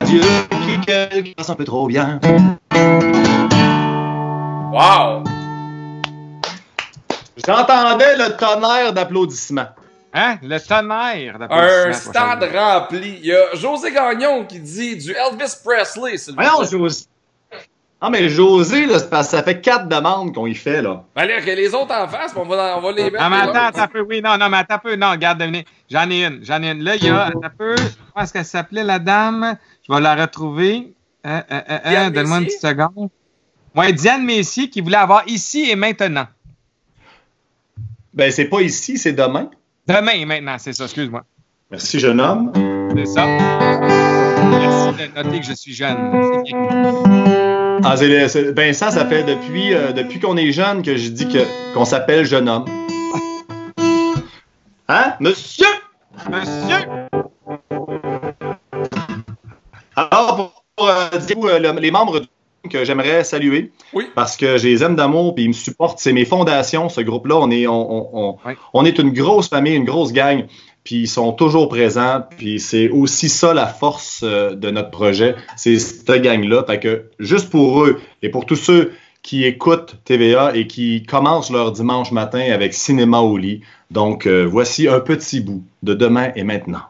Dieu 0.06 0.21
qui 0.65 0.80
quelque 0.86 1.36
passe 1.36 1.49
un 1.49 1.56
peu 1.56 1.65
trop 1.65 1.88
bien. 1.88 2.19
Wow! 4.71 5.23
J'entendais 7.45 8.15
le 8.17 8.36
tonnerre 8.38 8.93
d'applaudissements. 8.93 9.69
Hein? 10.13 10.38
Le 10.41 10.60
tonnerre 10.60 11.39
d'applaudissements. 11.39 11.89
Un 11.89 11.93
stade 11.93 12.49
rempli. 12.53 13.19
Il 13.19 13.25
y 13.27 13.34
a 13.34 13.56
José 13.56 13.91
Gagnon 13.91 14.45
qui 14.45 14.60
dit 14.60 14.97
du 14.97 15.12
Elvis 15.12 15.56
Presley. 15.63 16.17
Voyons, 16.36 16.63
José. 16.69 17.06
Ah, 17.99 18.12
mais 18.12 18.29
José, 18.29 18.86
là, 18.86 18.99
ça 18.99 19.41
fait 19.41 19.60
quatre 19.60 19.88
demandes 19.88 20.33
qu'on 20.33 20.45
y 20.45 20.53
fait, 20.53 20.83
là. 20.83 21.03
Ben, 21.15 21.27
que 21.43 21.49
les 21.49 21.73
autres 21.73 21.95
en 21.95 22.07
face, 22.07 22.31
on 22.36 22.43
va, 22.43 22.77
on 22.77 22.81
va 22.81 22.91
les 22.91 23.10
mettre. 23.10 23.23
Non, 23.23 23.29
mais 23.29 23.38
attends, 23.38 23.65
attends 23.65 23.81
un 23.81 23.88
peu. 23.88 24.01
Oui, 24.01 24.21
non, 24.21 24.38
non, 24.38 24.49
mais 24.49 24.57
attends 24.57 24.75
un 24.75 24.79
peu. 24.79 24.95
Non, 24.95 25.12
regarde, 25.12 25.39
devinez. 25.39 25.65
J'en 25.89 26.07
ai 26.12 26.25
une. 26.25 26.43
J'en 26.43 26.62
ai 26.62 26.71
une. 26.71 26.83
Là, 26.83 26.95
il 26.95 27.03
y 27.03 27.10
a 27.10 27.27
un 27.27 27.49
peu. 27.57 27.73
Comment 27.75 28.23
est-ce 28.23 28.33
qu'elle 28.33 28.45
s'appelait, 28.45 28.83
la 28.83 28.99
dame? 28.99 29.57
Je 29.88 29.93
vais 29.93 29.99
la 29.99 30.15
retrouver. 30.15 30.93
Euh, 31.25 31.41
euh, 31.51 31.62
euh, 31.69 31.79
euh 31.86 32.10
Donne-moi 32.12 32.38
une 32.38 32.45
petite 32.45 32.62
seconde. 32.62 33.10
Ouais, 33.75 33.91
Diane 33.93 34.23
Messier 34.23 34.69
qui 34.69 34.81
voulait 34.81 34.97
avoir 34.97 35.27
ici 35.27 35.69
et 35.69 35.75
maintenant. 35.75 36.27
Ben, 38.13 38.31
c'est 38.31 38.45
pas 38.45 38.62
ici, 38.62 38.97
c'est 38.97 39.13
demain. 39.13 39.49
Demain 39.88 40.12
et 40.12 40.25
maintenant, 40.25 40.57
c'est 40.60 40.73
ça, 40.73 40.86
excuse-moi. 40.86 41.23
Merci, 41.71 41.99
jeune 41.99 42.21
homme. 42.21 42.51
C'est 42.95 43.05
ça. 43.05 43.25
Merci 43.25 45.10
de 45.10 45.23
noter 45.23 45.39
que 45.39 45.45
je 45.45 45.53
suis 45.53 45.73
jeune. 45.73 46.43
C'est 46.45 46.53
bien. 46.53 47.46
Ah, 47.84 47.96
ben 48.54 48.74
ça, 48.74 48.92
ça 48.92 49.06
fait 49.06 49.24
depuis, 49.24 49.74
euh, 49.74 49.92
depuis 49.92 50.20
qu'on 50.20 50.38
est 50.38 50.52
jeune 50.52 50.82
que 50.82 50.96
je 50.98 51.10
dis 51.10 51.28
que, 51.28 51.74
qu'on 51.74 51.86
s'appelle 51.86 52.26
jeune 52.26 52.50
homme. 52.50 52.66
Hein? 54.88 55.13
Monsieur! 55.20 55.66
Monsieur! 56.30 56.88
Alors, 59.96 60.63
pour, 60.76 60.90
euh, 60.90 61.18
dire, 61.20 61.38
euh, 61.44 61.74
les 61.80 61.92
membres 61.92 62.22
que 62.70 62.84
j'aimerais 62.84 63.24
saluer, 63.24 63.72
oui. 63.94 64.08
parce 64.16 64.38
que 64.38 64.58
je 64.58 64.68
les 64.68 64.84
aime 64.84 64.96
d'amour, 64.96 65.36
puis 65.36 65.46
ils 65.46 65.50
me 65.50 65.54
supportent. 65.54 66.00
C'est 66.00 66.13
mes 66.13 66.26
fondations, 66.26 66.90
ce 66.90 67.02
groupe-là. 67.02 67.36
On 67.38 67.52
est, 67.52 67.68
on, 67.68 68.18
on, 68.18 68.38
on, 68.74 68.86
est 68.86 68.98
une 68.98 69.12
grosse 69.12 69.50
famille, 69.50 69.76
une 69.76 69.86
grosse 69.86 70.13
gang 70.13 70.46
puis 70.88 71.02
ils 71.02 71.08
sont 71.10 71.34
toujours 71.34 71.67
présents, 71.67 72.23
puis 72.38 72.62
c'est 72.62 72.88
aussi 72.88 73.28
ça 73.28 73.54
la 73.54 73.67
force 73.67 74.21
euh, 74.23 74.56
de 74.56 74.71
notre 74.71 74.89
projet, 74.89 75.36
c'est 75.58 75.78
cette 75.80 76.10
gang-là. 76.21 76.63
Fait 76.65 76.80
que 76.80 77.08
juste 77.19 77.50
pour 77.50 77.84
eux 77.84 78.00
et 78.23 78.30
pour 78.30 78.45
tous 78.45 78.56
ceux 78.56 78.93
qui 79.21 79.43
écoutent 79.43 79.97
TVA 80.06 80.56
et 80.56 80.65
qui 80.65 81.04
commencent 81.04 81.52
leur 81.52 81.73
dimanche 81.73 82.13
matin 82.13 82.39
avec 82.54 82.73
Cinéma 82.73 83.19
au 83.19 83.36
lit. 83.36 83.60
Donc, 83.91 84.28
euh, 84.28 84.47
voici 84.50 84.88
un 84.88 85.02
petit 85.02 85.41
bout 85.41 85.62
de 85.84 85.93
demain 85.93 86.30
et 86.38 86.45
maintenant. 86.45 86.84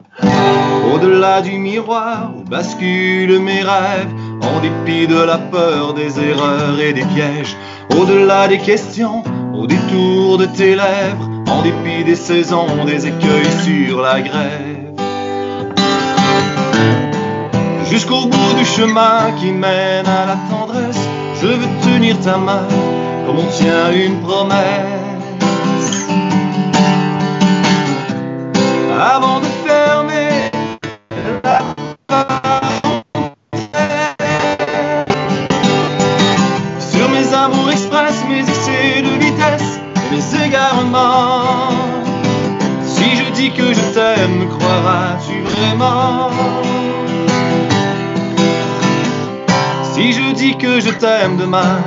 Au-delà 0.94 1.42
du 1.42 1.58
miroir 1.58 2.34
où 2.38 2.44
basculent 2.44 3.40
mes 3.40 3.64
rêves, 3.64 4.14
en 4.44 4.60
dépit 4.60 5.08
de 5.08 5.20
la 5.20 5.40
peur, 5.40 5.96
des 5.96 6.20
erreurs 6.20 6.80
et 6.80 6.94
des 6.94 7.06
pièges, 7.16 7.58
au-delà 8.00 8.48
des 8.48 8.60
questions, 8.60 9.24
au 9.56 9.66
détour 9.66 10.38
de 10.38 10.46
tes 10.46 10.76
lèvres, 10.76 11.37
en 11.48 11.62
dépit 11.62 12.04
des 12.04 12.16
saisons, 12.16 12.86
des 12.86 13.08
écueils 13.08 13.52
sur 13.64 14.02
la 14.02 14.22
grève. 14.22 14.88
Jusqu'au 17.90 18.26
bout 18.26 18.54
du 18.58 18.66
chemin 18.66 19.32
qui 19.40 19.52
mène 19.52 20.06
à 20.06 20.26
la 20.26 20.38
tendresse, 20.50 21.00
je 21.42 21.48
veux 21.48 21.68
tenir 21.84 22.20
ta 22.20 22.38
main 22.38 22.68
comme 23.26 23.40
on 23.40 23.52
tient 23.52 23.92
une 23.92 24.20
promesse. 24.22 26.08
Avant 29.00 29.40
de 29.40 29.46
fermer 29.66 30.52
la 31.44 31.62
dis 43.48 43.54
que 43.56 43.74
je 43.74 43.94
t'aime, 43.94 44.40
me 44.40 44.46
croiras-tu 44.46 45.40
vraiment? 45.42 46.30
Si 49.84 50.12
je 50.12 50.34
dis 50.34 50.58
que 50.58 50.80
je 50.80 50.90
t'aime 50.92 51.38
demain, 51.38 51.82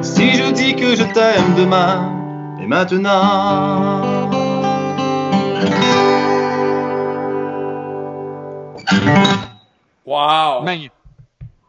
si 0.00 0.34
je 0.34 0.52
dis 0.52 0.74
que 0.74 0.94
je 0.94 1.02
t'aime 1.12 1.54
demain 1.56 2.12
et 2.62 2.66
maintenant? 2.66 4.30
Wow! 10.06 10.62
Magnifique. 10.62 10.92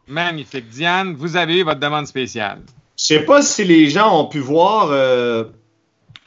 Magnifique. 0.08 0.70
Diane, 0.70 1.14
vous 1.16 1.36
avez 1.36 1.60
eu 1.60 1.64
votre 1.64 1.80
demande 1.80 2.08
spéciale. 2.08 2.62
Je 2.98 3.04
sais 3.04 3.26
pas 3.26 3.42
si 3.42 3.64
les 3.64 3.90
gens 3.90 4.20
ont 4.20 4.26
pu 4.26 4.40
voir 4.40 4.90
euh, 4.92 5.46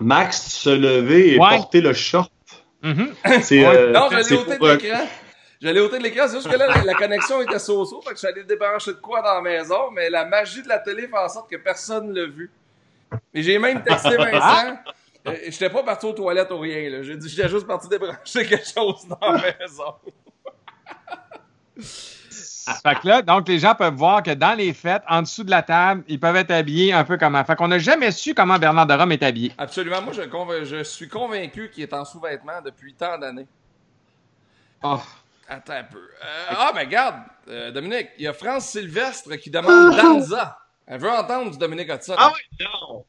Max 0.03 0.43
se 0.43 0.71
lever 0.71 1.35
et 1.35 1.39
Ouais. 1.39 1.49
porter 1.57 1.81
le 1.81 1.93
short. 1.93 2.31
Mhm. 2.83 3.15
C'est, 3.43 3.65
euh, 3.65 3.93
non, 3.93 4.07
ôté 4.07 4.35
pour, 4.37 4.45
de 4.47 4.53
euh, 4.65 4.77
l'écran. 4.77 5.07
Je 5.61 5.69
l'ai 5.69 5.81
ôté 5.81 5.99
de 5.99 6.03
l'écran, 6.03 6.27
c'est 6.27 6.37
juste 6.37 6.51
que 6.51 6.57
là, 6.57 6.67
la, 6.67 6.83
la 6.85 6.95
connexion 6.95 7.41
était 7.41 7.59
so-so, 7.61 8.01
fait 8.03 8.11
que 8.11 8.15
je 8.17 8.19
suis 8.19 8.27
allé 8.29 8.43
débrancher 8.43 8.93
de 8.93 8.97
quoi 8.99 9.23
dans 9.23 9.35
la 9.35 9.41
maison, 9.41 9.91
mais 9.93 10.11
la 10.11 10.25
magie 10.25 10.63
de 10.63 10.69
la 10.69 10.79
télé 10.81 11.07
fait 11.07 11.17
en 11.19 11.29
sorte 11.29 11.49
que 11.49 11.57
personne 11.57 12.09
ne 12.13 12.21
l'a 12.21 12.27
vu. 12.27 12.51
Et 13.33 13.43
j'ai 13.43 13.59
même 13.59 13.83
texté 13.85 14.17
Vincent. 14.17 14.77
Euh, 15.29 15.37
J'étais 15.47 15.71
pas 15.71 15.85
parti 15.85 16.07
aux 16.07 16.13
toilettes 16.13 16.51
ou 16.51 16.59
rien, 16.59 16.91
là. 16.91 17.03
J'étais 17.03 17.49
juste 17.49 17.67
parti 17.67 17.87
débrancher 17.89 18.45
quelque 18.45 18.67
chose 18.67 19.07
dans 19.09 19.33
la 19.33 19.41
maison. 19.61 19.95
Fait 22.83 22.95
que 23.01 23.09
là, 23.09 23.23
donc 23.23 23.49
les 23.49 23.59
gens 23.59 23.75
peuvent 23.75 23.95
voir 23.95 24.23
que 24.23 24.31
dans 24.33 24.57
les 24.57 24.73
fêtes, 24.73 25.03
en 25.09 25.23
dessous 25.23 25.45
de 25.45 25.51
la 25.51 25.63
table, 25.63 26.05
ils 26.09 26.21
peuvent 26.21 26.37
être 26.37 26.51
habillés 26.51 26.93
un 26.93 27.05
peu 27.05 27.17
comme 27.17 27.43
Fait 27.45 27.57
qu'on 27.57 27.69
n'a 27.69 27.79
jamais 27.79 28.11
su 28.11 28.35
comment 28.35 28.59
Bernard 28.59 28.87
de 28.87 28.95
Rome 28.95 29.13
est 29.13 29.23
habillé. 29.23 29.53
Absolument. 29.59 30.03
Moi, 30.03 30.13
je, 30.13 30.23
conv- 30.23 30.65
je 30.65 30.83
suis 30.85 31.09
convaincu 31.09 31.71
qu'il 31.71 31.83
est 31.83 31.93
en 31.93 32.05
sous-vêtements 32.05 32.61
depuis 32.65 32.95
tant 32.95 33.19
d'années. 33.19 33.47
Oh. 34.83 35.01
Attends 35.49 35.75
un 35.75 35.85
peu. 35.85 35.99
Euh, 35.99 36.55
ah, 36.57 36.73
mais 36.75 36.85
regarde, 36.85 37.17
euh, 37.49 37.71
Dominique, 37.71 38.09
il 38.19 38.25
y 38.25 38.29
a 38.29 38.33
France 38.33 38.67
Sylvestre 38.67 39.37
qui 39.37 39.51
demande 39.51 39.97
Danza. 40.03 40.59
Elle 40.87 41.01
veut 41.01 41.11
entendre 41.11 41.51
du 41.51 41.59
Dominique 41.59 41.89
Hudson. 41.93 42.15
Ah 42.17 42.33
oui, 42.35 42.65
non! 42.65 43.05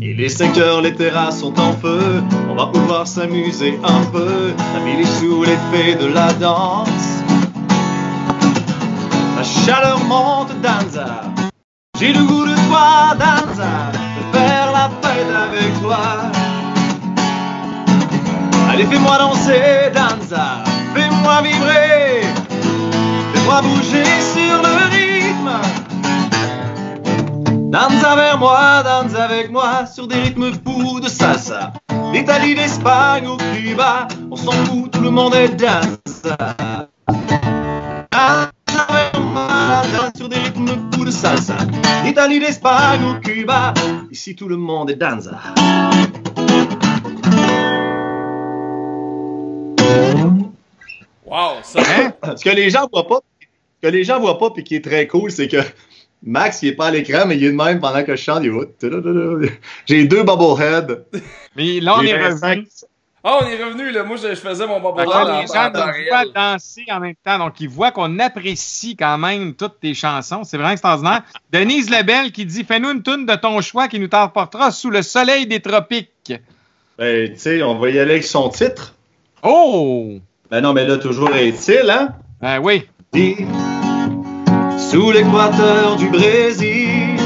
Il 0.00 0.20
est 0.20 0.28
5 0.28 0.56
heures, 0.58 0.80
les 0.80 0.94
terrasses 0.94 1.40
sont 1.40 1.58
en 1.60 1.72
feu. 1.74 2.22
On 2.48 2.54
va 2.54 2.66
pouvoir 2.66 3.06
s'amuser 3.06 3.78
un 3.84 4.04
peu. 4.06 4.52
La 4.74 4.80
ville 4.84 5.00
est 5.00 5.20
sous 5.20 5.44
l'effet 5.44 5.94
de 5.96 6.06
la 6.06 6.32
danse. 6.34 7.22
La 9.36 9.42
chaleur 9.42 10.02
monte, 10.04 10.58
Danza. 10.62 11.24
J'ai 11.98 12.14
le 12.14 12.24
goût 12.24 12.46
de 12.46 12.54
toi, 12.68 13.14
Danza. 13.18 13.92
De 13.92 14.36
faire 14.38 14.72
la 14.72 14.88
fête 15.02 15.30
avec 15.44 15.82
toi. 15.82 15.98
Allez, 18.70 18.86
fais-moi 18.86 19.18
danser, 19.18 19.92
Danza. 19.94 20.64
Fais-moi 20.94 21.42
vibrer. 21.42 22.22
Fais-moi 23.34 23.60
bouger 23.60 24.04
sur 24.34 24.62
le 24.62 24.72
rythme. 24.90 25.50
Danza 27.70 28.16
vers 28.16 28.38
moi, 28.38 28.82
danse 28.82 29.14
avec 29.14 29.50
moi 29.50 29.84
sur 29.84 30.06
des 30.06 30.14
rythmes 30.14 30.52
fous 30.64 30.98
de 31.00 31.08
salsa. 31.08 31.74
L'Italie, 32.12 32.54
l'Espagne 32.54 33.26
ou 33.28 33.36
Cuba, 33.36 34.08
on 34.30 34.36
s'en 34.36 34.52
fout, 34.52 34.90
tout 34.92 35.02
le 35.02 35.10
monde 35.10 35.34
est 35.34 35.48
danza. 35.56 36.36
Danza 38.10 38.55
sur 40.16 40.28
des 40.28 40.36
rythmes 40.36 40.68
fous 40.92 41.04
de 41.04 41.10
salsa. 41.10 41.56
L'Italie, 42.04 42.38
l'Espagne 42.38 43.02
ou 43.04 43.20
Cuba, 43.20 43.74
ici 44.10 44.34
tout 44.34 44.48
le 44.48 44.56
monde 44.56 44.90
est 44.90 44.96
danza. 44.96 45.40
Wow, 51.24 51.56
ça. 51.62 51.80
Hein? 51.80 52.12
Ce 52.36 52.44
que 52.44 52.54
les 52.54 52.70
gens 52.70 52.88
voient 52.92 53.06
pas, 53.06 53.20
ce 53.40 53.88
que 53.88 53.92
les 53.92 54.04
gens 54.04 54.20
voient 54.20 54.38
pas 54.38 54.50
puis 54.50 54.62
qui 54.62 54.76
est 54.76 54.84
très 54.84 55.06
cool, 55.06 55.30
c'est 55.30 55.48
que 55.48 55.58
Max, 56.22 56.62
il 56.62 56.68
est 56.68 56.72
pas 56.72 56.86
à 56.86 56.90
l'écran, 56.90 57.26
mais 57.26 57.36
il 57.36 57.44
est 57.44 57.50
de 57.50 57.56
même 57.56 57.80
pendant 57.80 58.02
que 58.04 58.16
je 58.16 58.22
chante. 58.22 58.42
il 58.44 59.50
J'ai 59.86 60.04
deux 60.06 60.22
bubbleheads. 60.22 61.04
Mais 61.56 61.80
là, 61.80 61.96
on 61.98 62.02
est 62.02 62.16
revenu. 62.16 62.66
Ah, 63.28 63.40
on 63.42 63.46
est 63.46 63.60
revenu, 63.60 63.90
là. 63.90 64.04
Moi, 64.04 64.16
je, 64.22 64.28
je 64.28 64.34
faisais 64.36 64.68
mon 64.68 64.76
en, 64.76 64.94
là, 64.94 65.40
les 65.40 65.48
gens 65.48 65.70
nous 65.74 66.04
voient 66.08 66.26
danser 66.32 66.84
en 66.88 67.00
même 67.00 67.16
temps. 67.24 67.38
Donc, 67.38 67.60
ils 67.60 67.68
voient 67.68 67.90
qu'on 67.90 68.20
apprécie 68.20 68.94
quand 68.94 69.18
même 69.18 69.54
toutes 69.54 69.80
tes 69.80 69.94
chansons. 69.94 70.44
C'est 70.44 70.56
vraiment 70.56 70.70
extraordinaire. 70.70 71.24
Denise 71.52 71.90
Lebel 71.90 72.30
qui 72.30 72.46
dit 72.46 72.62
Fais-nous 72.62 72.92
une 72.92 73.02
tune 73.02 73.26
de 73.26 73.34
ton 73.34 73.60
choix 73.62 73.88
qui 73.88 73.98
nous 73.98 74.06
t'emportera 74.06 74.70
sous 74.70 74.90
le 74.90 75.02
soleil 75.02 75.48
des 75.48 75.58
tropiques. 75.58 76.34
Ben, 76.98 77.32
tu 77.32 77.38
sais, 77.40 77.62
on 77.64 77.74
va 77.74 77.90
y 77.90 77.98
aller 77.98 78.12
avec 78.12 78.24
son 78.24 78.48
titre. 78.48 78.94
Oh 79.42 80.20
Ben 80.48 80.60
non, 80.60 80.72
mais 80.72 80.86
là, 80.86 80.96
toujours 80.96 81.34
est-il, 81.34 81.90
hein? 81.90 82.14
Ben 82.40 82.60
oui. 82.60 82.86
Dit, 83.12 83.38
Sous 84.78 85.10
l'équateur 85.10 85.96
du 85.96 86.08
Brésil, 86.10 87.16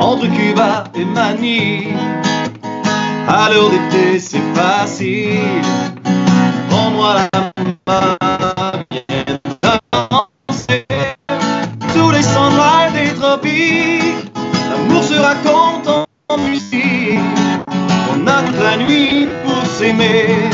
entre 0.00 0.26
Cuba 0.34 0.84
et 0.94 1.04
Manille, 1.04 1.88
à 3.28 3.48
l'heure 3.50 3.70
d'été, 3.70 4.18
c'est 4.18 4.42
facile. 4.54 5.62
Prends-moi 6.68 7.14
la 7.32 7.52
main, 7.86 8.16
viens 8.90 9.38
danser. 9.92 10.86
Sous 11.94 12.10
les 12.10 12.22
sunlights 12.22 12.92
des 12.94 13.14
tropiques, 13.20 14.30
l'amour 14.70 15.02
se 15.04 15.14
raconte 15.14 15.88
en- 15.88 16.04
en 16.34 16.38
musique. 16.38 17.18
On 18.12 18.26
a 18.26 18.42
toute 18.42 18.62
la 18.62 18.76
nuit 18.78 19.28
pour 19.44 19.64
s'aimer. 19.66 20.50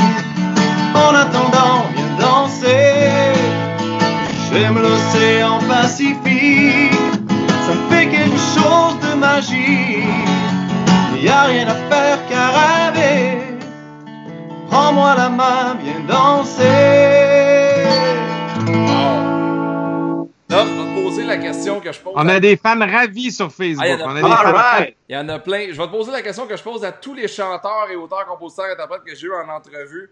En 0.94 1.14
attendant, 1.14 1.87
viens 1.94 2.16
danser. 2.18 3.33
J'aime 4.50 4.78
l'océan 4.78 5.59
Pacifique. 5.68 6.92
Ça 7.66 7.74
me 7.74 7.90
fait 7.90 8.07
quelque 8.09 8.38
chose 8.54 8.96
de 9.04 9.14
magique. 9.18 10.38
Y 11.20 11.28
a 11.28 11.42
rien 11.44 11.66
à 11.68 11.74
faire 11.74 12.28
qu'à 12.28 12.48
rêver. 12.90 13.38
Prends-moi 14.70 15.14
la 15.16 15.28
main, 15.28 15.74
viens 15.83 16.00
danser. 16.00 16.62
Wow. 18.68 20.31
Là, 20.48 20.64
je 20.64 20.70
vais 20.70 20.94
te 20.94 21.02
poser 21.02 21.24
la 21.24 21.37
question 21.38 21.81
que 21.81 21.92
je 21.92 21.98
pose. 22.00 22.12
On 22.16 22.28
à- 22.28 22.35
a 22.35 22.40
des 22.40 22.57
fans 22.57 22.78
ravis 22.78 23.33
sur 23.33 23.50
Facebook. 23.52 23.85
Ah, 23.85 23.88
il 23.88 23.98
y 23.98 24.02
en 24.02 24.07
a 24.09 24.12
on 24.12 24.16
a 24.16 24.22
des 24.22 24.22
pas. 24.22 24.37
fans- 24.37 24.46
Alright. 24.46 24.96
Il 25.09 25.14
y 25.14 25.18
en 25.18 25.28
a 25.28 25.38
plein. 25.38 25.66
Je 25.70 25.76
vais 25.76 25.87
te 25.87 25.90
poser 25.90 26.12
la 26.12 26.22
question 26.22 26.46
que 26.46 26.57
je 26.57 26.62
pose 26.62 26.85
à 26.85 26.92
tous 26.92 27.14
les 27.14 27.28
chanteurs 27.28 27.88
et 27.90 27.96
auteurs, 27.96 28.24
compositeurs, 28.26 28.66
interprètes 28.72 29.02
que 29.04 29.14
j'ai 29.14 29.26
eu 29.26 29.33
en 29.35 29.48
entrevue. 29.48 30.11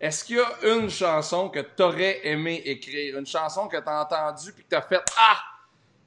Est-ce 0.00 0.24
qu'il 0.24 0.36
y 0.36 0.40
a 0.40 0.74
une 0.76 0.88
chanson 0.90 1.48
que 1.48 1.60
tu 1.60 1.82
aurais 1.82 2.20
aimé 2.24 2.62
écrire? 2.64 3.18
Une 3.18 3.26
chanson 3.26 3.66
que 3.68 3.76
tu 3.76 3.88
as 3.88 4.02
entendue 4.02 4.52
puis 4.52 4.62
que 4.64 4.68
tu 4.70 4.76
as 4.76 4.82
fait 4.82 5.00
Ah! 5.18 5.36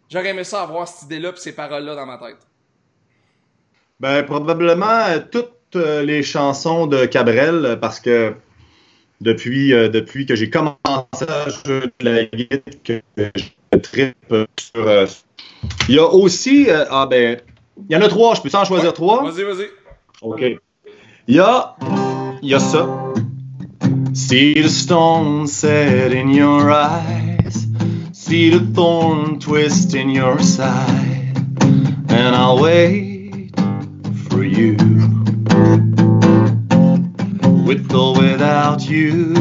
J'aurais 0.09 0.29
aimé 0.29 0.43
ça 0.45 0.61
avoir 0.61 0.87
cette 0.87 1.03
idée-là 1.03 1.33
puis 1.33 1.41
ces 1.41 1.53
paroles-là 1.53 1.95
dans 1.95 2.05
ma 2.05 2.17
tête. 2.17 2.37
Ben, 3.99 4.23
probablement 4.23 4.85
euh, 5.09 5.19
toutes 5.31 5.51
euh, 5.75 6.03
les 6.03 6.21
chansons 6.21 6.85
de 6.87 7.05
Cabrel, 7.05 7.65
euh, 7.65 7.75
parce 7.75 7.99
que 7.99 8.33
depuis, 9.21 9.73
euh, 9.73 9.89
depuis 9.89 10.25
que 10.27 10.35
j'ai 10.35 10.49
commencé 10.51 10.75
à 11.27 11.49
jouer 11.49 11.81
de 11.99 12.05
la 12.05 12.23
guitare, 12.25 12.59
que 12.83 13.01
je 13.17 13.77
tripe 13.79 14.35
sur. 14.59 14.87
euh, 14.87 15.07
Il 15.89 15.95
y 15.95 15.99
a 15.99 16.05
aussi. 16.05 16.69
euh, 16.69 16.85
ah 16.91 17.07
ben. 17.09 17.39
Il 17.89 17.93
y 17.93 17.97
en 17.97 18.01
a 18.01 18.07
trois, 18.07 18.35
je 18.35 18.41
peux 18.41 18.55
en 18.55 18.65
choisir 18.65 18.93
trois? 18.93 19.23
Vas-y, 19.23 19.43
vas-y. 19.43 19.67
OK. 20.21 20.41
Il 21.27 21.35
y 21.35 21.39
a. 21.39 21.75
Il 22.43 22.49
y 22.49 22.53
a 22.53 22.59
ça. 22.59 22.87
See 24.13 24.53
the 24.55 24.67
stone 24.67 25.47
set 25.47 26.11
in 26.11 26.29
your 26.29 26.71
eyes. 26.71 27.67
See 28.13 28.49
the 28.51 28.59
thorn 28.75 29.39
twist 29.39 29.93
in 29.95 30.09
your 30.09 30.39
side. 30.39 31.33
then 32.07 32.33
I'll 32.33 32.59
wait 32.59 33.06
you. 34.47 34.75
With 37.65 37.93
or 37.93 38.15
without 38.17 38.89
you. 38.89 39.33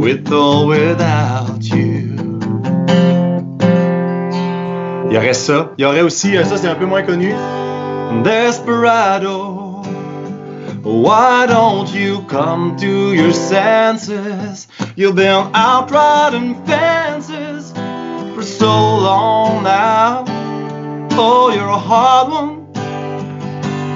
With 0.00 0.30
or 0.32 0.66
without 0.66 1.62
you. 1.64 2.16
Il 5.08 5.14
y 5.14 5.16
aurait 5.16 5.34
ça. 5.34 5.72
Il 5.76 5.82
y 5.82 5.84
aurait 5.84 6.02
aussi, 6.02 6.36
euh, 6.36 6.44
ça 6.44 6.56
c'est 6.56 6.68
un 6.68 6.76
peu 6.76 6.86
moins 6.86 7.02
connu. 7.02 7.34
Desperado. 8.22 9.82
Why 10.82 11.46
don't 11.46 11.92
you 11.92 12.22
come 12.28 12.76
to 12.76 13.12
your 13.12 13.32
senses? 13.32 14.68
You've 14.96 15.14
been 15.14 15.50
out 15.54 15.90
riding 15.90 16.54
fences 16.64 17.72
for 18.34 18.42
so 18.42 18.66
long 18.66 19.62
now. 19.62 20.24
Oh, 21.12 21.50
you're 21.54 21.68
a 21.68 21.76
hard 21.76 22.32
one. 22.32 22.59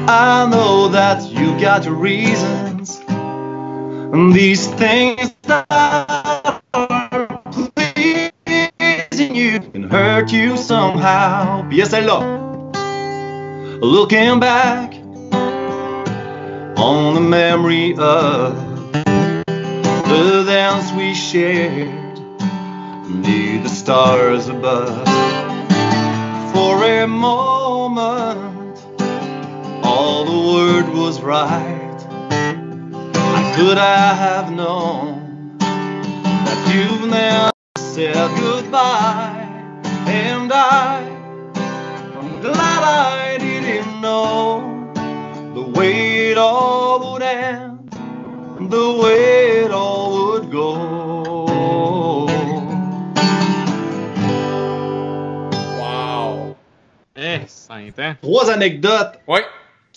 I 0.07 0.47
know 0.51 0.89
that 0.89 1.31
you 1.31 1.59
got 1.59 1.85
your 1.87 1.95
reasons. 1.95 3.01
And 3.09 4.35
these 4.35 4.67
things 4.67 5.35
that 5.45 5.65
are 6.75 7.41
pleasing 7.51 9.35
you 9.35 9.61
can 9.61 9.85
hurt 9.85 10.31
you 10.31 10.59
somehow. 10.59 11.63
Puis 11.69 11.77
il 11.77 11.79
y 11.79 11.83
a 11.83 11.87
celle-là. 11.87 12.21
Looking 13.81 14.41
back 14.41 14.95
on 16.77 17.15
the 17.15 17.21
memory 17.23 17.95
of 17.97 18.55
the 19.05 20.45
dance 20.47 20.93
we 20.93 21.15
shared 21.15 21.89
near 23.09 23.63
the 23.63 23.71
stars 23.71 24.49
above. 24.49 25.09
For 26.53 26.85
a 26.85 27.07
moment, 27.07 28.44
word 30.55 30.89
was 30.91 31.21
right. 31.21 31.99
How 33.13 33.55
could 33.57 33.77
I 33.77 34.15
have 34.15 34.53
known 34.53 35.59
that 35.59 36.61
you've 36.71 37.11
never 37.11 37.51
said 37.79 38.15
goodbye? 38.39 39.49
And 40.07 40.53
I, 40.53 41.03
I'm 42.19 42.41
glad 42.41 42.83
I 42.85 43.39
didn't 43.39 44.01
know 44.01 44.93
the 45.55 45.65
way 45.77 46.31
it 46.31 46.39
all 46.39 47.15
would 47.15 47.23
end, 47.23 47.91
the 48.71 48.89
way 49.03 49.65
it 49.65 49.73
all 49.73 50.07
would 50.15 50.53
go. 50.53 50.71
Wow. 55.81 56.57
Eh, 57.17 57.41
saint, 57.49 57.97
hein? 57.99 58.17
Trois 58.23 58.51
anecdotes. 58.51 59.19
Ouais. 59.27 59.45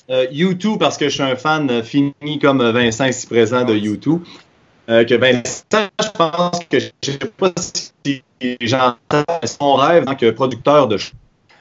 Euh, 0.10 0.26
U2, 0.32 0.78
parce 0.78 0.98
que 0.98 1.10
je 1.10 1.13
suis 1.15 1.24
un 1.24 1.36
fan 1.36 1.70
euh, 1.70 1.84
fini 1.84 2.39
comme 2.41 2.63
Vincent 2.72 3.06
ici 3.06 3.28
présent 3.28 3.65
de 3.65 3.74
U2. 3.74 4.22
Euh, 4.89 5.04
que 5.04 5.15
Vincent, 5.15 5.89
je 6.02 6.10
pense 6.17 6.60
que 6.70 6.80
je 6.80 7.12
sais 7.12 7.17
pas 7.38 7.52
si 8.06 8.24
j'entends 8.62 9.26
son 9.43 9.74
rêve 9.76 10.04
en 10.04 10.12
tant 10.12 10.15
que 10.15 10.32
producteur 10.32 10.88
de 10.88 10.96
show, 10.98 11.12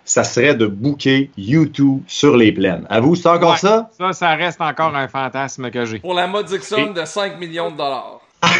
ça 0.04 0.22
serait 0.22 0.54
de 0.54 0.66
booker 0.66 1.28
U2 1.36 2.02
sur 2.06 2.36
les 2.36 2.52
plaines. 2.52 2.86
À 2.88 3.00
vous, 3.00 3.16
c'est 3.16 3.28
encore 3.28 3.52
Ouais. 3.52 3.56
ça? 3.58 3.90
Ça, 3.98 4.12
ça 4.12 4.34
reste 4.36 4.60
encore 4.60 4.94
un 4.94 5.08
fantasme 5.08 5.68
que 5.72 5.84
j'ai. 5.84 5.98
Pour 5.98 6.14
la 6.14 6.28
modique 6.28 6.62
somme 6.62 6.94
de 6.94 7.04
5 7.04 7.40
millions 7.40 7.72
de 7.72 7.76
dollars. 7.76 8.20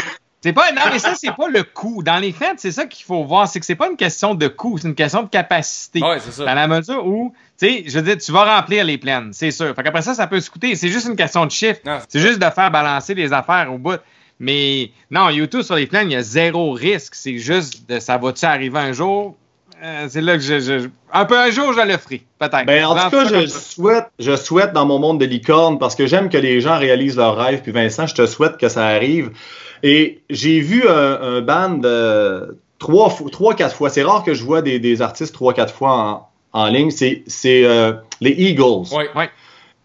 C'est 0.47 0.53
pas, 0.53 0.71
non, 0.71 0.81
mais 0.93 0.99
ça, 0.99 1.13
c'est 1.15 1.35
pas 1.35 1.49
le 1.49 1.63
coût. 1.63 2.01
Dans 2.03 2.17
les 2.19 2.31
fêtes, 2.31 2.55
c'est 2.59 2.71
ça 2.71 2.85
qu'il 2.85 3.05
faut 3.05 3.23
voir. 3.25 3.49
C'est 3.49 3.59
que 3.59 3.65
c'est 3.65 3.75
pas 3.75 3.89
une 3.89 3.97
question 3.97 4.33
de 4.33 4.47
coût, 4.47 4.77
c'est 4.77 4.87
une 4.87 4.95
question 4.95 5.23
de 5.23 5.27
capacité. 5.27 6.01
Ouais, 6.01 6.19
c'est 6.23 6.31
ça. 6.31 6.45
Dans 6.45 6.53
la 6.53 6.67
mesure 6.69 7.05
où, 7.05 7.33
tu 7.59 7.67
sais, 7.67 7.83
je 7.85 7.99
veux 7.99 8.01
dire, 8.05 8.17
tu 8.17 8.31
vas 8.31 8.55
remplir 8.57 8.85
les 8.85 8.97
plaines, 8.97 9.31
c'est 9.33 9.51
sûr. 9.51 9.75
Fait 9.75 9.83
qu'après 9.83 10.01
ça, 10.03 10.13
ça 10.13 10.25
peut 10.27 10.39
se 10.39 10.49
coûter. 10.49 10.75
C'est 10.75 10.87
juste 10.87 11.05
une 11.07 11.17
question 11.17 11.45
de 11.45 11.51
chiffre. 11.51 11.81
C'est 12.07 12.19
juste 12.21 12.39
de 12.39 12.49
faire 12.49 12.71
balancer 12.71 13.13
les 13.13 13.33
affaires 13.33 13.67
au 13.73 13.77
bout. 13.77 13.99
Mais 14.39 14.91
non, 15.11 15.29
YouTube 15.29 15.63
sur 15.63 15.75
les 15.75 15.87
plaines, 15.87 16.09
il 16.11 16.13
y 16.13 16.17
a 16.17 16.21
zéro 16.21 16.71
risque. 16.71 17.13
C'est 17.15 17.39
juste 17.39 17.89
de 17.89 17.99
ça 17.99 18.17
va-tu 18.17 18.45
arriver 18.45 18.79
un 18.79 18.93
jour? 18.93 19.35
Euh, 19.83 20.07
c'est 20.09 20.21
là 20.21 20.33
que 20.37 20.43
je, 20.43 20.59
je- 20.59 20.87
Un 21.13 21.25
peu 21.25 21.37
un 21.37 21.51
jour, 21.51 21.71
je 21.73 21.81
le 21.85 21.97
ferai, 21.97 22.23
peut-être. 22.39 22.65
Ben, 22.65 22.85
en 22.85 22.95
tout 22.95 23.09
cas, 23.11 23.25
je 23.25 23.45
souhaite, 23.47 24.05
je 24.17 24.35
souhaite 24.35 24.73
dans 24.73 24.85
mon 24.87 24.97
monde 24.97 25.19
de 25.19 25.25
licorne 25.25 25.77
parce 25.77 25.93
que 25.95 26.07
j'aime 26.07 26.29
que 26.29 26.37
les 26.37 26.61
gens 26.61 26.79
réalisent 26.79 27.17
leurs 27.17 27.35
rêves. 27.37 27.61
Puis 27.61 27.71
Vincent, 27.71 28.07
je 28.07 28.15
te 28.15 28.25
souhaite 28.25 28.57
que 28.57 28.69
ça 28.69 28.87
arrive. 28.87 29.31
Et 29.83 30.21
j'ai 30.29 30.59
vu 30.59 30.87
un, 30.87 31.19
un 31.21 31.41
band 31.41 31.81
euh, 31.85 32.47
trois, 32.79 33.13
trois, 33.31 33.53
quatre 33.55 33.75
fois. 33.75 33.89
C'est 33.89 34.03
rare 34.03 34.23
que 34.23 34.33
je 34.33 34.43
vois 34.43 34.61
des, 34.61 34.79
des 34.79 35.01
artistes 35.01 35.33
trois, 35.33 35.53
quatre 35.53 35.73
fois 35.73 35.91
en, 36.53 36.59
en 36.59 36.67
ligne. 36.67 36.91
C'est 36.91 37.23
c'est, 37.27 37.63
euh, 37.65 37.93
les 38.21 38.31
Eagles. 38.31 38.93
Ouais. 38.93 39.09
Ouais. 39.15 39.29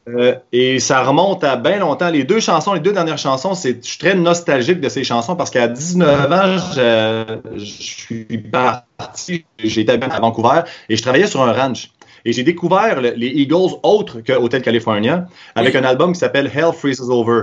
Euh, 0.09 0.35
et 0.53 0.81
ça 0.81 1.05
remonte 1.05 1.45
à 1.45 1.55
bien 1.57 1.79
longtemps. 1.79 2.11
Les 2.11 2.25
deux 2.25 2.41
chansons, 2.41 2.75
les 2.75 2.81
deux 2.81 2.93
dernières 2.93 3.19
chansons, 3.19 3.55
c'est, 3.55 3.79
je 3.85 3.89
suis 3.89 3.99
très 3.99 4.15
nostalgique 4.17 4.81
de 4.81 4.89
ces 4.89 5.05
chansons 5.05 5.37
parce 5.37 5.49
qu'à 5.51 5.69
19 5.69 6.33
ans, 6.33 6.59
je, 6.75 7.59
je 7.59 7.65
suis 7.65 8.25
parti, 8.39 9.45
j'ai 9.63 9.83
été 9.83 9.93
à 9.93 10.19
Vancouver 10.21 10.63
et 10.89 10.97
je 10.97 11.03
travaillais 11.03 11.29
sur 11.29 11.43
un 11.43 11.53
ranch. 11.53 11.91
Et 12.25 12.33
j'ai 12.33 12.43
découvert 12.43 13.01
le- 13.01 13.15
les 13.17 13.29
Eagles 13.29 13.77
autres 13.85 14.21
que 14.23 14.33
Hotel 14.33 14.63
California 14.63 15.27
avec 15.55 15.75
Oui. 15.75 15.81
un 15.81 15.85
album 15.85 16.13
qui 16.13 16.19
s'appelle 16.19 16.51
Hell 16.53 16.73
Freezes 16.73 17.09
Over. 17.09 17.43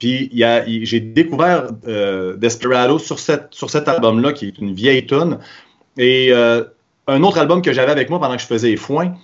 Puis 0.00 0.28
il 0.32 0.38
y 0.38 0.42
a- 0.44 0.66
il- 0.66 0.84
j'ai 0.84 0.98
découvert 0.98 1.68
euh, 1.86 2.36
Desperado 2.36 2.98
sur, 2.98 3.20
cette, 3.20 3.48
sur 3.52 3.70
cet 3.70 3.86
album-là, 3.86 4.32
qui 4.32 4.46
est 4.48 4.58
une 4.58 4.74
vieille 4.74 5.06
tune. 5.06 5.38
Et 5.98 6.30
euh, 6.32 6.64
un 7.06 7.22
autre 7.22 7.38
album 7.38 7.62
que 7.62 7.72
j'avais 7.72 7.92
avec 7.92 8.10
moi 8.10 8.18
pendant 8.18 8.34
que 8.36 8.42
je 8.42 8.46
faisais 8.46 8.70
les 8.70 8.76
foins, 8.76 9.14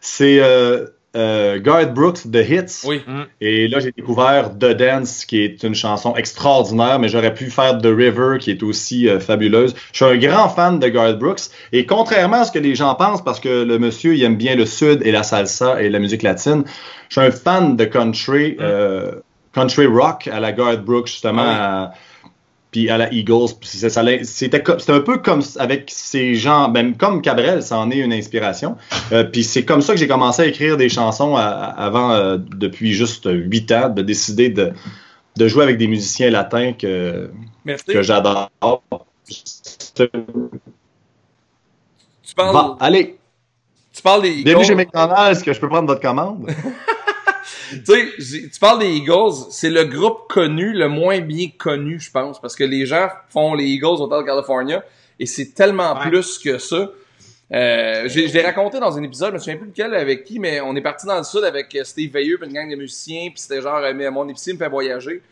c'est 0.00 0.38
euh, 0.40 0.86
euh, 1.16 1.58
Garth 1.58 1.94
Brooks, 1.94 2.30
The 2.30 2.44
Hits. 2.50 2.86
Oui. 2.86 3.00
Et 3.40 3.68
là, 3.68 3.80
j'ai 3.80 3.90
découvert 3.92 4.50
The 4.58 4.72
Dance, 4.76 5.24
qui 5.24 5.40
est 5.42 5.62
une 5.62 5.74
chanson 5.74 6.14
extraordinaire, 6.16 6.98
mais 6.98 7.08
j'aurais 7.08 7.32
pu 7.32 7.48
faire 7.48 7.78
The 7.78 7.86
River, 7.86 8.36
qui 8.38 8.50
est 8.50 8.62
aussi 8.62 9.08
euh, 9.08 9.18
fabuleuse. 9.18 9.74
Je 9.92 10.04
suis 10.04 10.14
un 10.14 10.18
grand 10.18 10.50
fan 10.50 10.78
de 10.78 10.88
Garth 10.88 11.18
Brooks. 11.18 11.48
Et 11.72 11.86
contrairement 11.86 12.42
à 12.42 12.44
ce 12.44 12.52
que 12.52 12.58
les 12.58 12.74
gens 12.74 12.94
pensent, 12.96 13.24
parce 13.24 13.40
que 13.40 13.64
le 13.64 13.78
monsieur, 13.78 14.14
il 14.14 14.22
aime 14.24 14.36
bien 14.36 14.54
le 14.56 14.66
sud 14.66 15.00
et 15.06 15.12
la 15.12 15.22
salsa 15.22 15.80
et 15.82 15.88
la 15.88 15.98
musique 15.98 16.22
latine, 16.22 16.64
je 17.08 17.18
suis 17.18 17.26
un 17.26 17.30
fan 17.30 17.76
de 17.76 17.84
country, 17.86 18.56
euh, 18.60 19.12
country 19.56 19.86
rock 19.86 20.28
à 20.28 20.38
la 20.38 20.52
Garth 20.52 20.84
Brooks, 20.84 21.08
justement, 21.08 21.42
Ah 21.44 21.82
à- 21.84 21.92
puis 22.72 22.90
à 22.90 22.98
la 22.98 23.10
Eagles. 23.12 23.48
C'était 23.62 24.62
un 24.92 25.00
peu 25.00 25.18
comme 25.18 25.40
avec 25.58 25.88
ces 25.90 26.34
gens, 26.34 26.68
même 26.70 26.94
comme 26.96 27.22
Cabrel, 27.22 27.62
ça 27.62 27.78
en 27.78 27.90
est 27.90 27.96
une 27.98 28.12
inspiration. 28.12 28.76
Euh, 29.12 29.24
puis 29.24 29.44
c'est 29.44 29.64
comme 29.64 29.80
ça 29.80 29.94
que 29.94 29.98
j'ai 29.98 30.08
commencé 30.08 30.42
à 30.42 30.46
écrire 30.46 30.76
des 30.76 30.88
chansons 30.90 31.36
à- 31.36 31.42
avant, 31.42 32.10
euh, 32.12 32.36
depuis 32.38 32.92
juste 32.92 33.26
huit 33.32 33.70
ans, 33.72 33.88
de 33.88 34.02
décider 34.02 34.50
de, 34.50 34.72
de 35.38 35.48
jouer 35.48 35.62
avec 35.62 35.78
des 35.78 35.86
musiciens 35.86 36.28
latins 36.30 36.72
que, 36.74 37.30
Merci. 37.64 37.84
que 37.86 38.02
j'adore. 38.02 38.50
Tu 39.94 40.08
parles, 42.34 42.52
Bon, 42.52 42.76
allez, 42.80 43.16
tu 43.94 44.02
parles 44.02 44.22
des 44.22 44.42
bienvenue 44.42 44.64
chez 44.64 44.72
Eagles. 44.72 44.82
McDonald's, 44.84 45.30
est-ce 45.38 45.44
que 45.44 45.52
je 45.54 45.60
peux 45.60 45.68
prendre 45.68 45.86
votre 45.86 46.02
commande? 46.02 46.50
Tu 47.70 48.22
sais, 48.22 48.48
tu 48.52 48.58
parles 48.60 48.78
des 48.80 48.92
Eagles, 48.96 49.32
c'est 49.50 49.70
le 49.70 49.84
groupe 49.84 50.28
connu, 50.28 50.72
le 50.72 50.88
moins 50.88 51.20
bien 51.20 51.48
connu, 51.56 51.98
je 52.00 52.10
pense, 52.10 52.40
parce 52.40 52.54
que 52.54 52.64
les 52.64 52.86
gens 52.86 53.08
font 53.30 53.54
les 53.54 53.64
Eagles 53.64 53.86
au 53.86 54.02
Hotel 54.02 54.24
California 54.24 54.84
et 55.18 55.26
c'est 55.26 55.54
tellement 55.54 55.94
Ouais. 55.94 56.08
plus 56.10 56.38
que 56.38 56.58
ça. 56.58 56.90
Euh, 57.52 58.08
je 58.08 58.32
l'ai 58.32 58.42
raconté 58.42 58.80
dans 58.80 58.98
un 58.98 59.02
épisode, 59.04 59.28
je 59.30 59.34
me 59.34 59.38
souviens 59.38 59.56
plus 59.56 59.68
lequel 59.68 59.94
avec 59.94 60.24
qui, 60.24 60.38
mais 60.40 60.60
on 60.60 60.74
est 60.74 60.80
parti 60.80 61.06
dans 61.06 61.16
le 61.18 61.22
sud 61.24 61.44
avec 61.44 61.72
euh, 61.76 61.84
Steve 61.84 62.12
Veilleux 62.12 62.38
puis 62.38 62.48
une 62.48 62.52
gang 62.54 62.68
de 62.68 62.74
musiciens, 62.76 63.28
puis 63.30 63.38
c'était 63.40 63.62
genre 63.62 63.76
euh, 63.78 63.92
mais 63.94 64.10
mon 64.10 64.28
épicier 64.28 64.52
me 64.52 64.58
fait 64.58 64.68
voyager. 64.68 65.22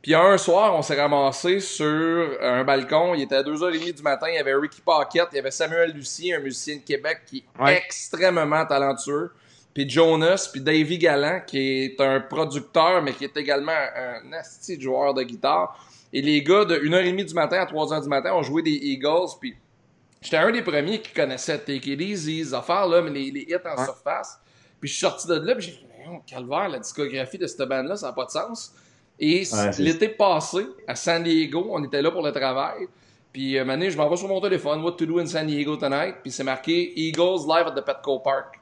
Puis 0.00 0.14
un 0.14 0.38
soir, 0.38 0.74
on 0.76 0.80
s'est 0.82 0.94
ramassé 0.98 1.60
sur 1.60 2.30
un 2.40 2.64
balcon, 2.64 3.14
il 3.14 3.22
était 3.22 3.34
à 3.34 3.42
2h30 3.42 3.96
du 3.96 4.02
matin, 4.02 4.28
il 4.30 4.36
y 4.36 4.38
avait 4.38 4.54
Ricky 4.54 4.80
Pocket, 4.80 5.24
il 5.32 5.36
y 5.36 5.38
avait 5.40 5.50
Samuel 5.50 5.92
Lucien, 5.92 6.38
un 6.38 6.40
musicien 6.40 6.76
de 6.76 6.82
Québec 6.82 7.18
qui 7.26 7.38
est 7.38 7.62
Ouais. 7.62 7.76
extrêmement 7.84 8.64
talentueux 8.64 9.30
puis 9.78 9.88
Jonas, 9.88 10.48
puis 10.52 10.60
Davy 10.60 10.98
Galland, 10.98 11.40
qui 11.46 11.84
est 11.84 12.00
un 12.00 12.18
producteur, 12.20 13.00
mais 13.00 13.12
qui 13.12 13.24
est 13.24 13.36
également 13.36 13.70
un 13.70 14.22
de 14.28 14.80
joueur 14.80 15.14
de 15.14 15.22
guitare. 15.22 15.78
Et 16.12 16.20
les 16.20 16.42
gars, 16.42 16.64
de 16.64 16.76
1h30 16.78 17.24
du 17.26 17.34
matin 17.34 17.58
à 17.60 17.64
3h 17.64 18.02
du 18.02 18.08
matin, 18.08 18.32
ont 18.34 18.42
joué 18.42 18.62
des 18.62 18.72
Eagles, 18.72 19.36
puis 19.40 19.54
j'étais 20.20 20.38
un 20.38 20.50
des 20.50 20.62
premiers 20.62 21.00
qui 21.00 21.12
connaissait 21.12 21.58
Take 21.58 21.92
It 21.92 22.00
Easy, 22.00 22.44
ces 22.44 22.54
affaires-là, 22.54 23.02
mais 23.02 23.10
les, 23.10 23.30
les 23.30 23.42
hits 23.42 23.54
en 23.64 23.78
Ouais. 23.78 23.84
surface. 23.84 24.40
Puis 24.80 24.88
je 24.90 24.94
suis 24.96 25.00
sorti 25.06 25.28
de 25.28 25.34
là, 25.34 25.54
puis 25.54 25.66
j'ai 25.66 25.70
dit, 25.72 25.86
Mais 25.96 26.06
non, 26.06 26.20
calvaire, 26.26 26.68
la 26.70 26.80
discographie 26.80 27.38
de 27.38 27.46
cette 27.46 27.68
bande-là, 27.68 27.94
ça 27.96 28.08
n'a 28.08 28.12
pas 28.14 28.24
de 28.24 28.30
sens. 28.30 28.72
Et 29.20 29.44
Ouais, 29.52 29.70
l'été 29.78 30.08
passé, 30.08 30.66
à 30.88 30.96
San 30.96 31.22
Diego, 31.22 31.68
on 31.70 31.84
était 31.84 32.02
là 32.02 32.10
pour 32.10 32.22
le 32.24 32.32
travail. 32.32 32.88
Puis, 33.32 33.56
euh, 33.56 33.64
mané, 33.64 33.90
je 33.92 33.96
m'en 33.96 34.08
vais 34.08 34.16
sur 34.16 34.26
mon 34.26 34.40
téléphone, 34.40 34.82
What 34.82 34.92
to 34.92 35.06
do 35.06 35.20
in 35.20 35.26
San 35.26 35.46
Diego 35.46 35.76
tonight? 35.76 36.16
Puis 36.22 36.32
c'est 36.32 36.42
marqué 36.42 36.92
Eagles 36.98 37.46
live 37.46 37.68
at 37.68 37.80
the 37.80 37.84
Petco 37.84 38.18
Park. 38.18 38.57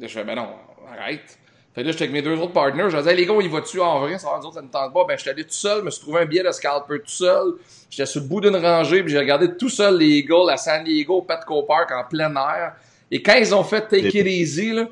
Là, 0.00 0.06
je 0.06 0.12
fais, 0.12 0.24
ben 0.24 0.36
non, 0.36 0.48
arrête. 0.90 1.38
Fait 1.74 1.82
que 1.82 1.86
là, 1.86 1.92
j'étais 1.92 2.04
avec 2.04 2.12
mes 2.12 2.22
deux 2.22 2.38
autres 2.38 2.52
partners. 2.52 2.88
Je 2.88 2.96
disais, 2.96 3.14
les 3.14 3.26
gars, 3.26 3.32
on 3.32 3.40
y 3.40 3.48
va-tu 3.48 3.80
en 3.80 4.00
vrai? 4.00 4.18
Ça, 4.18 4.30
va, 4.30 4.38
nous 4.38 4.46
autres, 4.46 4.54
ça 4.54 4.62
ne 4.62 4.68
tente 4.68 4.92
pas. 4.92 5.04
Ben, 5.06 5.16
j'étais 5.18 5.30
allé 5.30 5.44
tout 5.44 5.50
seul, 5.52 5.82
me 5.82 5.90
suis 5.90 6.00
trouvé 6.00 6.22
un 6.22 6.24
billet 6.24 6.42
de 6.42 6.50
scalper 6.50 7.00
tout 7.00 7.08
seul. 7.08 7.54
J'étais 7.90 8.06
sur 8.06 8.20
le 8.22 8.26
bout 8.26 8.40
d'une 8.40 8.56
rangée, 8.56 9.02
puis 9.02 9.12
j'ai 9.12 9.18
regardé 9.18 9.56
tout 9.56 9.68
seul 9.68 9.98
les 9.98 10.18
Eagles 10.18 10.50
à 10.50 10.56
San 10.56 10.82
Diego, 10.84 11.18
au 11.18 11.22
Petco 11.22 11.62
Park, 11.62 11.90
en 11.92 12.04
plein 12.04 12.34
air. 12.34 12.74
Et 13.10 13.22
quand 13.22 13.34
ils 13.34 13.54
ont 13.54 13.64
fait 13.64 13.82
Take 13.82 14.08
It 14.08 14.26
Easy, 14.26 14.72
là, 14.72 14.86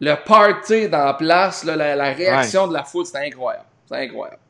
le 0.00 0.14
party 0.24 0.88
dans 0.88 1.04
la 1.04 1.14
place, 1.14 1.64
là, 1.64 1.76
la, 1.76 1.94
la 1.96 2.12
réaction 2.12 2.68
de 2.68 2.72
la 2.72 2.84
foule, 2.84 3.06
c'était 3.06 3.26
incroyable. 3.26 3.66
C'est 3.88 3.96
incroyable. 3.96 4.40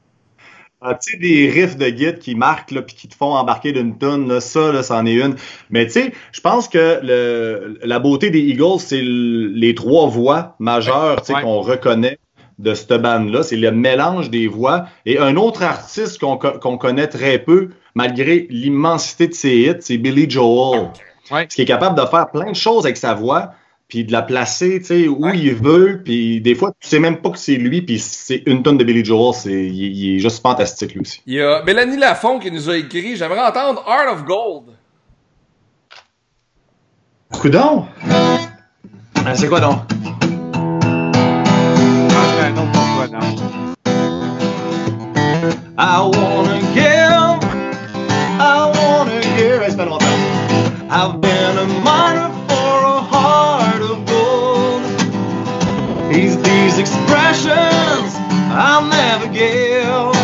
Ah, 0.86 0.94
tu 0.94 1.12
sais, 1.12 1.16
des 1.16 1.48
riffs 1.48 1.76
de 1.78 1.88
guide 1.88 2.18
qui 2.18 2.34
marquent, 2.34 2.70
là, 2.72 2.82
puis 2.82 2.94
qui 2.94 3.08
te 3.08 3.14
font 3.14 3.32
embarquer 3.34 3.72
d'une 3.72 3.96
tonne, 3.96 4.28
là, 4.28 4.40
ça, 4.40 4.70
là, 4.70 4.82
c'en 4.82 5.06
est 5.06 5.14
une. 5.14 5.34
Mais 5.70 5.86
tu 5.86 5.92
sais, 5.92 6.12
je 6.32 6.40
pense 6.42 6.68
que 6.68 7.00
le, 7.02 7.78
la 7.82 7.98
beauté 7.98 8.28
des 8.28 8.40
Eagles, 8.40 8.78
c'est 8.80 9.00
les 9.02 9.74
trois 9.74 10.06
voix 10.08 10.56
majeures, 10.58 11.22
tu 11.22 11.28
sais, 11.28 11.34
Ouais. 11.36 11.40
qu'on 11.42 11.60
reconnaît 11.62 12.18
de 12.58 12.74
cette 12.74 12.92
bande-là. 13.00 13.42
C'est 13.42 13.56
le 13.56 13.72
mélange 13.72 14.28
des 14.30 14.46
voix. 14.46 14.84
Et 15.06 15.18
un 15.18 15.36
autre 15.36 15.62
artiste 15.62 16.18
qu'on 16.20 16.36
co- 16.36 16.58
qu'on 16.60 16.76
connaît 16.76 17.08
très 17.08 17.38
peu, 17.38 17.70
malgré 17.94 18.46
l'immensité 18.50 19.26
de 19.26 19.34
ses 19.34 19.56
hits, 19.62 19.76
c'est 19.80 19.96
Billy 19.98 20.28
Joel. 20.28 20.90
Ouais. 21.30 21.46
Qui 21.46 21.62
est 21.62 21.64
capable 21.64 21.98
de 21.98 22.04
faire 22.06 22.30
plein 22.30 22.50
de 22.50 22.56
choses 22.56 22.84
avec 22.84 22.98
sa 22.98 23.14
voix, 23.14 23.52
puis 23.88 24.04
de 24.04 24.12
la 24.12 24.22
placer, 24.22 24.80
tu 24.80 24.86
sais, 24.86 25.08
où 25.08 25.24
Ouais. 25.24 25.38
il 25.38 25.54
veut, 25.54 26.00
puis 26.04 26.40
des 26.40 26.54
fois, 26.54 26.72
tu 26.80 26.88
sais 26.88 26.98
même 26.98 27.18
pas 27.20 27.30
que 27.30 27.38
c'est 27.38 27.56
lui, 27.56 27.82
puis 27.82 27.98
c'est 27.98 28.42
une 28.46 28.62
tonne 28.62 28.78
de 28.78 28.84
Billy 28.84 29.04
Joel, 29.04 29.34
c'est, 29.34 29.52
il, 29.66 29.74
il 29.96 30.16
est 30.16 30.18
juste 30.20 30.40
fantastique, 30.42 30.94
lui 30.94 31.00
aussi. 31.02 31.20
Il 31.26 31.34
y 31.34 31.40
a 31.42 31.62
Mélanie 31.64 31.96
Lafont 31.98 32.38
qui 32.38 32.50
nous 32.50 32.70
a 32.70 32.76
écrit 32.76 33.16
J'aimerais 33.16 33.40
entendre 33.46 33.84
Heart 33.86 34.08
of 34.14 34.24
Gold. 34.24 34.64
Coudon! 37.32 37.86
Ah, 39.26 39.34
c'est 39.34 39.48
quoi 39.48 39.60
donc? 39.60 39.78
Ah, 42.10 42.50
non. 42.54 42.68
I 45.76 46.00
wanna 46.00 46.60
give, 46.72 47.40
I 48.38 48.70
wanna 48.74 49.20
give. 49.36 49.62
Hey, 49.62 49.70
ça 49.70 49.76
fait 49.76 49.84
longtemps. 49.86 50.06
I've 50.90 51.20
been 51.20 51.33
These, 56.76 56.90
these 56.90 56.90
expressions 56.90 58.14
I'll 58.50 58.86
never 58.86 59.28
give. 59.32 60.14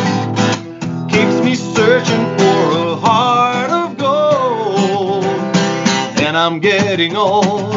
Keeps 1.09 1.45
me 1.45 1.55
searching 1.55 2.25
for 2.39 2.73
a 2.77 2.97
heart 2.97 3.71
of 3.71 3.97
gold. 3.97 5.25
And 6.21 6.37
I'm 6.37 6.61
getting 6.61 7.17
old. 7.17 7.73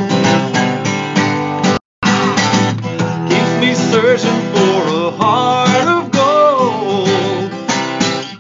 Keeps 3.29 3.59
me 3.61 3.75
searching 3.75 4.41
for 4.53 4.87
a 4.89 5.11
heart 5.11 5.87
of 5.87 6.11
gold. 6.11 7.51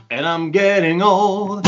And 0.09 0.25
I'm 0.25 0.51
getting 0.51 1.01
old. 1.01 1.65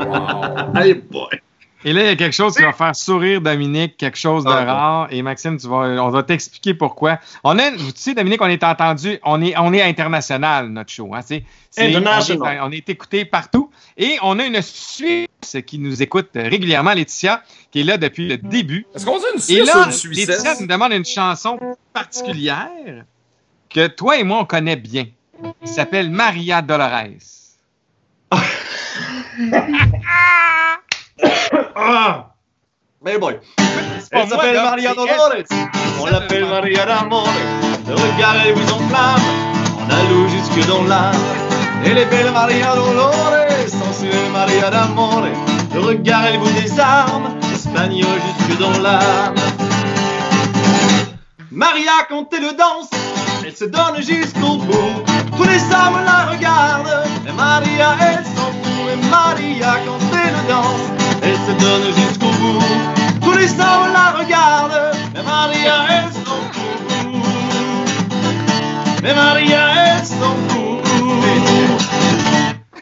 Wow. 0.00 0.72
Hey 0.74 0.92
boy. 0.94 1.40
Et 1.84 1.92
là, 1.92 2.02
il 2.02 2.06
y 2.06 2.10
a 2.10 2.16
quelque 2.16 2.34
chose 2.34 2.56
qui 2.56 2.62
va 2.62 2.72
faire 2.74 2.94
sourire 2.96 3.40
Dominique, 3.40 3.96
quelque 3.96 4.18
chose 4.18 4.44
de 4.44 4.50
Ah, 4.50 4.64
rare. 4.64 5.08
Et 5.10 5.22
Maxime, 5.22 5.56
tu 5.58 5.68
vas, 5.68 5.76
on 6.02 6.10
va 6.10 6.22
t'expliquer 6.24 6.74
pourquoi. 6.74 7.18
On 7.44 7.58
a, 7.58 7.70
tu 7.70 7.78
sais, 7.94 8.14
Dominique, 8.14 8.42
on 8.42 8.46
est 8.48 8.64
entendu, 8.64 9.18
on 9.24 9.40
est, 9.42 9.56
on 9.56 9.72
est 9.72 9.82
international, 9.82 10.68
notre 10.68 10.90
show. 10.90 11.14
Hein, 11.14 11.20
c'est, 11.24 11.44
c'est- 11.70 11.94
International. 11.94 12.58
On 12.62 12.66
est, 12.66 12.68
on 12.68 12.72
est 12.72 12.88
écouté 12.88 13.24
partout. 13.24 13.70
Et 13.96 14.18
on 14.22 14.38
a 14.38 14.44
une 14.44 14.60
Suisse 14.60 15.28
qui 15.66 15.78
nous 15.78 16.02
écoute 16.02 16.30
régulièrement, 16.34 16.92
Laetitia, 16.94 17.42
qui 17.70 17.80
est 17.80 17.84
là 17.84 17.96
depuis 17.96 18.28
le 18.28 18.38
début. 18.38 18.84
Est-ce 18.94 19.04
qu'on 19.06 19.18
dit 19.18 19.24
une 19.34 19.38
Et 19.38 19.42
Suisse 19.42 19.60
ou 19.62 19.66
là, 19.66 19.72
une 19.84 19.90
Laetitia 19.90 19.92
Suissesse 20.36 20.60
nous 20.60 20.66
demande 20.66 20.92
une 20.92 21.04
chanson 21.04 21.58
particulière 21.92 23.04
que 23.70 23.86
toi 23.86 24.16
et 24.18 24.24
moi, 24.24 24.38
on 24.40 24.44
connaît 24.44 24.76
bien. 24.76 25.06
Qui 25.64 25.72
s'appelle 25.72 26.10
Maria 26.10 26.60
Dolores. 26.62 27.04
Ah! 31.74 32.28
Mais 33.04 33.12
Elle 33.12 33.20
moi, 33.20 33.32
s'appelle 34.28 34.54
Dom, 34.54 34.64
Maria 34.64 34.94
Dolores. 34.94 35.44
On 36.00 36.06
l'appelle 36.06 36.46
Maria 36.46 36.84
d'Amore. 36.84 37.28
Le 37.86 37.94
regard 37.94 38.34
elle 38.44 38.54
vous 38.54 38.72
enflamme. 38.72 39.22
On 39.78 39.90
alloue 39.90 40.28
jusque 40.28 40.66
dans 40.66 40.82
l'âme. 40.82 41.14
Elle 41.84 41.98
est 41.98 42.06
belle 42.06 42.32
Maria 42.32 42.74
Dolores. 42.74 43.30
Sensuelle 43.68 44.30
Maria 44.32 44.70
d'Amore. 44.70 45.26
Le 45.74 45.80
regard 45.80 46.26
elle 46.26 46.38
vous 46.38 46.50
désarme. 46.60 47.38
Espagnol 47.54 48.18
jusque 48.26 48.58
dans 48.58 48.78
l'âme. 48.82 49.36
Maria 51.52 51.92
quand 52.08 52.28
elle 52.32 52.56
danse. 52.56 52.90
Elle 53.46 53.56
se 53.56 53.64
donne 53.64 54.02
jusqu'au 54.02 54.56
bout. 54.56 55.04
Tous 55.36 55.44
les 55.44 55.62
hommes 55.66 56.04
la 56.04 56.32
regardent. 56.32 57.04
Et 57.28 57.32
Maria 57.32 57.96
elle 58.00 58.24
s'en 58.24 58.50
fout. 58.50 58.90
Et 58.92 59.06
Maria 59.08 59.78
quand 59.86 60.16
elle 60.16 60.48
danse. 60.48 61.07
Elle 61.22 61.36
se 61.36 61.52
donne 61.60 61.94
jusqu'au 61.94 62.30
bout. 62.30 62.62
Tous 63.22 63.32
les 63.36 63.50
hommes 63.52 63.92
la 63.92 64.10
regardent. 64.18 64.96
Mais 65.14 65.22
Maria 65.22 65.84
elle 65.90 66.12
s'en 66.12 66.40
fout. 66.52 66.62
Mais 69.02 69.14
Maria 69.14 69.96
elle 69.96 70.04
s'en 70.06 70.36
fout. 70.48 70.84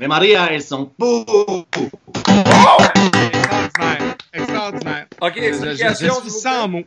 Mais 0.00 0.08
Maria 0.08 0.48
elle 0.52 0.62
s'en 0.62 0.90
fout. 1.00 1.26
Extraordinaire. 2.28 4.16
Extraordinaire. 4.32 5.06
Ok, 5.20 5.32
Je, 5.36 5.42
je- 5.42 5.48
je 5.50 5.66
explication. 5.70 6.20
suis 6.20 6.30
sans 6.30 6.68
mots. 6.68 6.84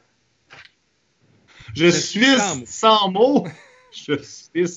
Je 1.75 1.85
Je 1.85 1.89
suis 1.89 2.25
sans 2.65 3.09
mots. 3.11 3.47
Je 3.91 4.21
suis 4.21 4.67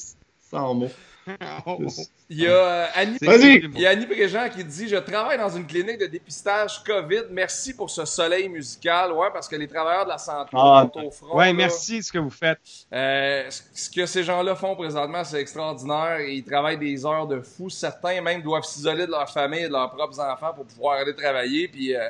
sans 0.50 0.74
mots. 0.74 0.90
Il 2.28 2.40
y 2.40 2.46
a 2.46 2.50
euh, 2.50 2.86
Annie 2.94 3.18
Il 3.20 3.80
y 3.80 3.86
a 3.86 3.90
Annie 3.90 4.06
Préjean 4.06 4.48
qui 4.48 4.64
dit 4.64 4.88
Je 4.88 4.96
travaille 4.96 5.38
dans 5.38 5.48
une 5.50 5.66
clinique 5.66 5.98
de 5.98 6.06
dépistage 6.06 6.82
COVID. 6.84 7.24
Merci 7.30 7.74
pour 7.74 7.90
ce 7.90 8.04
soleil 8.04 8.48
musical. 8.48 9.12
Ouais, 9.12 9.28
parce 9.32 9.46
que 9.48 9.56
les 9.56 9.68
travailleurs 9.68 10.04
de 10.04 10.10
la 10.10 10.18
santé 10.18 10.50
Ah. 10.54 10.86
sont 10.92 11.00
au 11.04 11.10
front. 11.10 11.36
Ouais, 11.36 11.46
là. 11.48 11.52
merci 11.52 11.98
de 11.98 12.02
ce 12.04 12.10
que 12.12 12.18
vous 12.18 12.30
faites. 12.30 12.58
Euh, 12.92 13.48
ce- 13.50 13.90
que 13.90 14.06
ces 14.06 14.24
gens-là 14.24 14.54
font 14.56 14.74
présentement, 14.74 15.22
c'est 15.24 15.40
extraordinaire. 15.40 16.20
Ils 16.20 16.42
travaillent 16.44 16.78
des 16.78 17.04
heures 17.04 17.26
de 17.26 17.40
fou. 17.40 17.68
Certains 17.70 18.20
même 18.20 18.42
doivent 18.42 18.64
s'isoler 18.64 19.06
de 19.06 19.10
leur 19.12 19.30
famille 19.30 19.64
et 19.64 19.68
de 19.68 19.72
leurs 19.72 19.90
propres 19.90 20.18
enfants 20.20 20.52
pour 20.54 20.64
pouvoir 20.64 20.98
aller 21.00 21.14
travailler. 21.14 21.68
Puis 21.68 21.94
euh, 21.94 22.08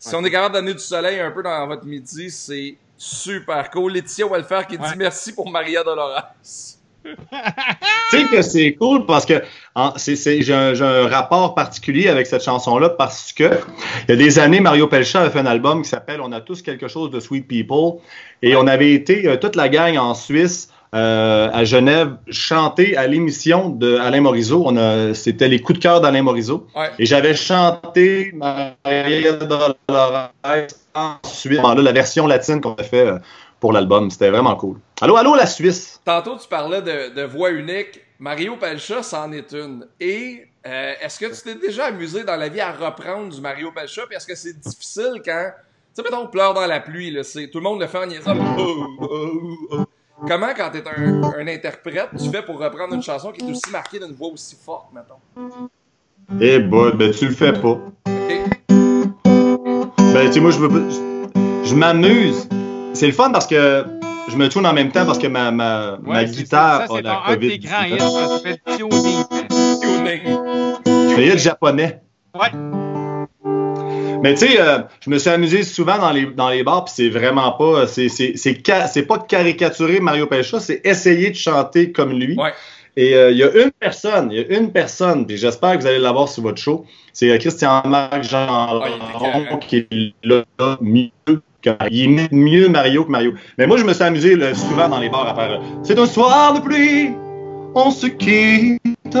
si 0.00 0.14
on 0.14 0.24
est 0.24 0.30
capable 0.30 0.54
d'amener 0.54 0.74
du 0.74 0.78
soleil 0.80 1.20
un 1.20 1.30
peu 1.30 1.42
dans 1.42 1.66
votre 1.66 1.84
midi, 1.84 2.30
c'est 2.30 2.76
super 2.96 3.68
cool. 3.70 3.92
Laetitia 3.92 4.26
Welfer 4.26 4.62
qui 4.68 4.78
dit 4.78 4.96
merci 4.96 5.32
pour 5.32 5.50
Maria 5.50 5.82
Dolores. 5.82 6.32
Tu 7.04 8.16
sais 8.18 8.24
que 8.30 8.42
c'est 8.42 8.74
cool 8.74 9.06
parce 9.06 9.26
que 9.26 9.42
c'est- 9.96 10.42
j'ai 10.42 10.54
un, 10.54 11.08
rapport 11.08 11.54
particulier 11.54 12.08
avec 12.08 12.26
cette 12.26 12.42
chanson-là 12.42 12.90
parce 12.90 13.32
que 13.32 13.50
il 14.08 14.10
y 14.10 14.12
a 14.12 14.16
des 14.16 14.38
années, 14.38 14.60
Mario 14.60 14.86
Pelcha 14.86 15.22
a 15.22 15.30
fait 15.30 15.40
un 15.40 15.46
album 15.46 15.82
qui 15.82 15.88
s'appelle 15.88 16.20
On 16.22 16.32
a 16.32 16.40
tous 16.40 16.62
quelque 16.62 16.88
chose 16.88 17.10
de 17.10 17.20
Sweet 17.20 17.46
People 17.48 18.00
et 18.42 18.56
on 18.56 18.66
avait 18.66 18.92
été 18.92 19.26
euh, 19.28 19.36
toute 19.36 19.56
la 19.56 19.68
gang 19.68 19.96
en 19.98 20.14
Suisse. 20.14 20.70
euh, 20.94 21.50
à 21.52 21.64
Genève, 21.64 22.14
chanter 22.30 22.96
à 22.96 23.08
l'émission 23.08 23.68
de 23.68 23.96
Alain 23.96 24.20
Morisot. 24.20 24.62
On 24.64 24.76
a, 24.76 25.12
c'était 25.12 25.48
les 25.48 25.58
coups 25.60 25.80
de 25.80 25.82
cœur 25.82 26.00
d'Alain 26.00 26.22
Morisot. 26.22 26.68
Ouais. 26.76 26.90
Et 27.00 27.04
j'avais 27.04 27.34
chanté 27.34 28.32
Maria 28.36 29.32
Dolores 29.32 30.30
ensuite, 30.94 31.60
là, 31.60 31.74
la 31.74 31.92
version 31.92 32.28
latine 32.28 32.60
qu'on 32.60 32.74
a 32.74 32.84
fait 32.84 33.08
euh, 33.08 33.18
pour 33.58 33.72
l'album. 33.72 34.08
C'était 34.10 34.30
vraiment 34.30 34.54
cool. 34.54 34.76
Allô, 35.04 35.16
allô, 35.16 35.34
la 35.34 35.44
Suisse! 35.44 36.00
Tantôt, 36.02 36.38
tu 36.38 36.48
parlais 36.48 36.80
de, 36.80 37.14
de 37.14 37.24
voix 37.24 37.50
unique. 37.50 38.00
Mario 38.18 38.56
Pelcha, 38.56 39.02
c'en 39.02 39.32
est 39.32 39.52
une. 39.52 39.86
Et 40.00 40.46
euh, 40.66 40.94
est-ce 40.98 41.18
que 41.18 41.26
tu 41.26 41.42
t'es 41.42 41.56
déjà 41.56 41.88
amusé 41.88 42.24
dans 42.24 42.36
la 42.36 42.48
vie 42.48 42.62
à 42.62 42.72
reprendre 42.72 43.28
du 43.28 43.38
Mario 43.38 43.70
Pelcha? 43.70 44.06
Puis 44.06 44.16
est-ce 44.16 44.26
que 44.26 44.34
c'est 44.34 44.58
difficile 44.58 45.20
quand. 45.22 45.50
Tu 45.94 46.02
sais, 46.02 46.02
mettons, 46.02 46.26
pleure 46.28 46.54
dans 46.54 46.64
la 46.64 46.80
pluie, 46.80 47.10
là. 47.10 47.22
C'est, 47.22 47.48
tout 47.48 47.58
le 47.58 47.64
monde 47.64 47.82
le 47.82 47.86
fait 47.86 47.98
en 47.98 48.06
niaisant. 48.06 48.34
Oh, 48.56 48.86
oh, 48.98 49.40
oh. 49.72 49.84
Comment, 50.26 50.54
quand 50.56 50.70
t'es 50.70 50.82
un, 50.88 51.22
un 51.22 51.48
interprète, 51.48 52.08
tu 52.18 52.30
fais 52.30 52.40
pour 52.40 52.58
reprendre 52.58 52.94
une 52.94 53.02
chanson 53.02 53.30
qui 53.30 53.46
est 53.46 53.50
aussi 53.50 53.70
marquée 53.70 53.98
d'une 53.98 54.14
voix 54.14 54.28
aussi 54.28 54.56
forte, 54.56 54.86
mettons? 54.94 55.20
Eh 56.40 56.60
ben, 56.60 56.92
ben, 56.92 57.12
tu 57.12 57.28
le 57.28 57.34
fais 57.34 57.52
pas. 57.52 57.78
Ben, 58.06 58.54
tu 60.28 60.32
sais, 60.32 60.40
moi, 60.40 60.50
je 60.50 60.60
veux 60.60 60.70
Je 61.62 61.74
m'amuse. 61.74 62.48
C'est 62.94 63.06
le 63.06 63.12
fun 63.12 63.32
parce 63.32 63.46
que 63.46 63.93
je 64.28 64.36
me 64.36 64.48
tourne 64.48 64.66
en 64.66 64.72
même 64.72 64.90
temps 64.90 65.04
parce 65.06 65.18
que 65.18 65.26
ma, 65.26 65.50
ma, 65.50 65.98
ma 66.02 66.20
Ouais, 66.20 66.26
c'est 66.26 66.32
guitare 66.42 66.82
ça, 66.82 66.86
ça, 66.86 66.92
a 66.94 66.96
c'est 66.96 67.02
la 67.02 67.22
un 67.26 67.36
des 67.36 67.48
COVID. 67.48 67.58
grands 67.60 67.84
hits, 67.84 67.98
ça 67.98 68.28
s'appelle 68.28 68.58
Tuning. 68.76 69.24
Tuning. 69.80 71.14
C'est 71.14 71.26
hit 71.26 71.38
japonais. 71.38 72.00
Ouais. 72.34 72.48
Mais 74.22 74.34
tu 74.34 74.46
sais, 74.48 74.60
euh, 74.60 74.78
je 75.00 75.10
me 75.10 75.18
suis 75.18 75.28
amusé 75.30 75.62
souvent 75.62 75.98
dans 75.98 76.10
les, 76.10 76.24
dans 76.26 76.48
les 76.48 76.62
bars, 76.64 76.84
puis 76.86 76.94
c'est 76.96 77.10
vraiment 77.10 77.52
pas. 77.52 77.86
C'est, 77.86 78.08
c'est, 78.08 78.32
c'est, 78.36 78.58
ca- 78.66 78.86
c'est 78.86 79.02
pas 79.02 79.18
caricaturer 79.18 80.00
Mario 80.00 80.26
Pelcha, 80.26 80.60
c'est 80.60 80.80
essayer 80.84 81.30
de 81.30 81.36
chanter 81.36 81.92
comme 81.92 82.12
lui. 82.18 82.34
Ouais. 82.38 82.52
Et 82.96 83.14
euh, 83.16 83.32
il 83.32 83.36
y 83.38 83.42
a 83.42 83.50
une 83.52 83.70
personne, 83.72 84.30
il 84.32 84.38
y 84.40 84.40
a 84.54 84.56
une 84.58 84.70
personne, 84.72 85.26
puis 85.26 85.36
j'espère 85.36 85.72
que 85.76 85.82
vous 85.82 85.86
allez 85.86 85.98
l'avoir 85.98 86.28
sur 86.28 86.42
votre 86.44 86.58
show. 86.62 86.86
C'est 87.12 87.28
euh, 87.30 87.38
Christian-Marc 87.38 88.22
Jean 88.22 88.46
Ah, 88.48 88.84
il 88.86 88.94
était 88.94 89.46
carré. 89.48 89.58
qui 89.60 89.76
est 89.78 90.14
là, 90.22 90.42
là, 90.58 90.78
mieux 90.80 91.10
Il 91.90 91.96
imite 91.96 92.32
mieux 92.32 92.68
Mario 92.68 93.04
que 93.04 93.10
Mario. 93.10 93.32
Mais 93.58 93.66
moi, 93.66 93.76
je 93.76 93.84
me 93.84 93.92
suis 93.92 94.04
amusé 94.04 94.36
souvent 94.54 94.88
dans 94.88 94.98
les 94.98 95.08
bars 95.08 95.28
à 95.28 95.34
faire. 95.34 95.52
euh, 95.52 95.58
C'est 95.82 95.98
un 95.98 96.06
soir 96.06 96.54
de 96.54 96.60
pluie, 96.60 97.12
on 97.74 97.90
se 97.90 98.06
quitte. 98.06 99.18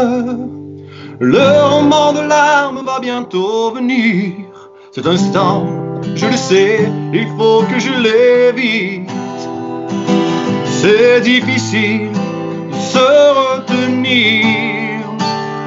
Le 1.20 1.68
roman 1.68 2.12
de 2.12 2.20
larmes 2.20 2.82
va 2.84 2.98
bientôt 3.00 3.70
venir. 3.72 4.32
Cet 4.92 5.06
instant 5.06 5.66
je 6.14 6.26
le 6.26 6.36
sais, 6.36 6.88
il 7.12 7.26
faut 7.36 7.62
que 7.62 7.78
je 7.78 7.92
l'évite. 7.92 9.10
C'est 10.66 11.20
difficile 11.22 12.10
de 12.70 12.76
se 12.76 12.98
retenir. 13.40 15.00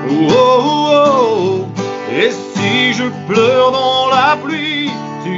Oh, 0.10 0.28
oh, 0.30 0.90
oh. 0.92 1.66
Et 2.16 2.30
si 2.32 2.94
je 2.94 3.04
pleure 3.28 3.72
dans 3.72 4.10
la 4.10 4.38
pluie, 4.44 4.90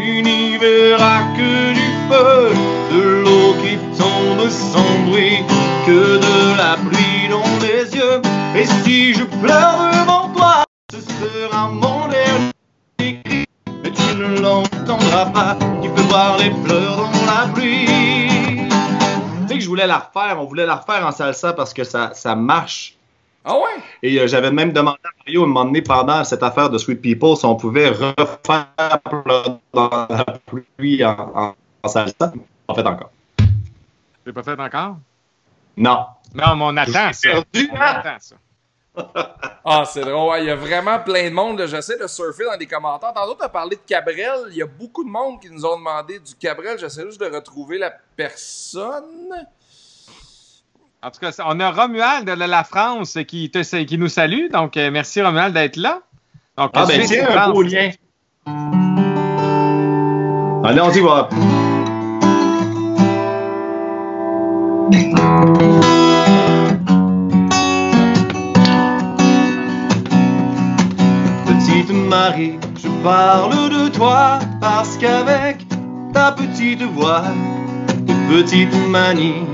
tu 0.09 0.23
n'y 0.23 0.57
verras 0.57 1.21
que 1.37 1.73
du 1.73 1.87
feu, 2.09 2.51
de 2.91 3.01
l'eau 3.23 3.53
qui 3.61 3.77
tombe 3.97 4.49
sans 4.49 4.93
bruit, 5.07 5.43
que 5.85 6.17
de 6.17 6.57
la 6.57 6.77
pluie 6.77 7.27
dans 7.29 7.53
les 7.61 7.95
yeux. 7.95 8.21
Et 8.55 8.65
si 8.83 9.13
je 9.13 9.23
pleure 9.23 9.91
devant 9.93 10.29
toi, 10.33 10.63
ce 10.91 10.99
sera 10.99 11.69
mon 11.69 12.07
dernier 12.07 13.21
cri, 13.23 13.45
mais 13.83 13.91
tu 13.91 14.15
ne 14.15 14.39
l'entendras 14.41 15.27
pas. 15.27 15.57
Tu 15.83 15.89
peux 15.89 16.07
voir 16.13 16.37
les 16.39 16.51
pleurs 16.65 16.97
dans 16.97 17.25
la 17.31 17.53
pluie. 17.53 18.67
Tu 19.41 19.47
sais 19.47 19.55
que 19.55 19.59
je 19.59 19.67
voulais 19.67 19.87
la 19.87 19.99
refaire, 19.99 20.37
on 20.39 20.45
voulait 20.45 20.65
la 20.65 20.77
refaire 20.77 21.05
en 21.05 21.11
salsa 21.11 21.53
parce 21.53 21.73
que 21.73 21.83
ça, 21.83 22.11
ça 22.13 22.35
marche. 22.35 22.95
Ah 23.51 23.55
ouais? 23.55 23.81
Et 24.03 24.19
euh, 24.19 24.27
j'avais 24.27 24.51
même 24.51 24.71
demandé 24.71 24.99
à 25.03 25.09
Mario 25.25 25.41
à 25.41 25.43
un 25.43 25.47
moment 25.47 25.65
donné, 25.65 25.81
pendant 25.81 26.23
cette 26.23 26.43
affaire 26.43 26.69
de 26.69 26.77
Sweet 26.77 27.01
People, 27.01 27.35
si 27.35 27.45
on 27.45 27.55
pouvait 27.55 27.89
refaire 27.89 28.67
dans 29.73 29.89
la 30.09 30.25
pluie 30.45 31.03
en, 31.03 31.17
en, 31.35 31.55
en 31.83 31.87
salsa. 31.89 32.31
En 32.67 32.75
fait 32.75 32.85
encore. 32.85 33.09
C'est 34.25 34.33
pas 34.33 34.43
fait 34.43 34.59
encore? 34.59 34.97
Non. 35.77 36.05
Non, 36.35 36.55
mais 36.55 36.63
on 36.65 36.77
attend 36.77 37.11
ça. 37.13 37.29
perdu, 37.31 37.69
On 37.73 37.75
hein? 37.75 37.79
attend 37.81 38.17
ça. 38.19 38.35
Ah, 39.65 39.83
c'est 39.85 40.01
drôle. 40.01 40.29
Ouais, 40.31 40.43
Il 40.43 40.47
y 40.47 40.51
a 40.51 40.55
vraiment 40.55 40.99
plein 40.99 41.29
de 41.29 41.33
monde. 41.33 41.57
là. 41.59 41.65
J'essaie 41.65 41.97
de 41.97 42.05
surfer 42.05 42.43
dans 42.45 42.57
les 42.59 42.65
commentaires. 42.67 43.13
Tantôt, 43.13 43.35
tu 43.35 43.43
as 43.45 43.49
parlé 43.49 43.75
de 43.77 43.81
Cabrel. 43.87 44.47
Il 44.51 44.57
y 44.57 44.61
a 44.61 44.65
beaucoup 44.67 45.03
de 45.03 45.09
monde 45.09 45.39
qui 45.41 45.49
nous 45.49 45.65
ont 45.65 45.77
demandé 45.77 46.19
du 46.19 46.35
Cabrel. 46.35 46.77
J'essaie 46.77 47.05
juste 47.05 47.19
de 47.21 47.25
retrouver 47.33 47.77
la 47.77 47.91
personne. 48.15 49.31
En 51.01 51.11
tout 51.11 51.19
cas, 51.21 51.31
on 51.45 51.59
a 51.61 51.71
Romuald 51.71 52.25
de 52.25 52.33
la 52.33 52.63
France 52.63 53.17
qui, 53.27 53.49
te, 53.49 53.83
qui 53.83 53.97
nous 53.97 54.09
salue. 54.09 54.49
Donc, 54.51 54.75
euh, 54.75 54.91
merci 54.91 55.21
Romuald 55.21 55.53
d'être 55.53 55.77
là. 55.77 56.01
Donc, 56.57 56.71
Ah 56.73 56.85
ben 56.85 56.99
et 57.01 57.21
un 57.21 57.25
France. 57.31 57.53
beau 57.53 57.61
lien. 57.61 57.89
Allez, 60.65 60.81
on 60.81 60.91
y 60.91 60.99
va. 60.99 61.29
Petite 71.45 71.91
Marie, 71.91 72.59
je 72.81 72.87
parle 73.03 73.69
de 73.69 73.89
toi 73.89 74.39
parce 74.59 74.97
qu'avec 74.97 75.65
ta 76.13 76.31
petite 76.31 76.81
voix, 76.83 77.23
tes 78.05 78.13
petites 78.29 78.87
manies, 78.89 79.45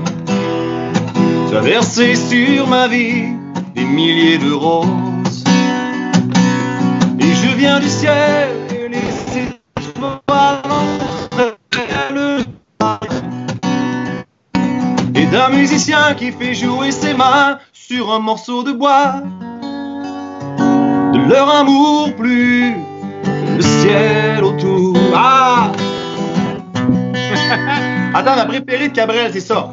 tu 1.56 1.58
as 1.58 1.62
versé 1.62 2.14
sur 2.16 2.66
ma 2.68 2.86
vie 2.88 3.24
des 3.74 3.84
milliers 3.84 4.38
de 4.38 4.52
roses. 4.52 5.44
Et 7.18 7.32
je 7.34 7.56
viens 7.56 7.80
du 7.80 7.88
ciel 7.88 8.50
et 8.70 8.88
les 8.88 8.98
le 12.12 12.44
Et 15.14 15.26
d'un 15.26 15.48
musicien 15.50 16.14
qui 16.14 16.32
fait 16.32 16.54
jouer 16.54 16.90
ses 16.90 17.14
mains 17.14 17.58
sur 17.72 18.12
un 18.12 18.18
morceau 18.18 18.62
de 18.62 18.72
bois. 18.72 19.22
De 21.12 21.28
leur 21.30 21.48
amour 21.48 22.14
plus 22.16 22.74
le 23.56 23.62
ciel 23.62 24.44
autour. 24.44 24.96
Ah! 25.14 25.72
Attends, 28.14 28.36
ma 28.36 28.44
préférée 28.44 28.88
de 28.88 28.94
Cabrel, 28.94 29.30
c'est 29.32 29.40
ça. 29.40 29.72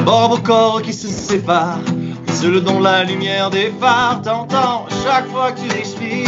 D'abord 0.00 0.30
vos 0.30 0.38
corps 0.38 0.80
qui 0.80 0.94
se 0.94 1.08
séparent, 1.08 1.84
seul 2.32 2.62
dont 2.64 2.80
la 2.80 3.04
lumière 3.04 3.50
des 3.50 3.70
phares 3.78 4.22
t'entend 4.22 4.86
chaque 5.04 5.28
fois 5.28 5.52
que 5.52 5.60
tu 5.60 5.68
respires, 5.76 6.26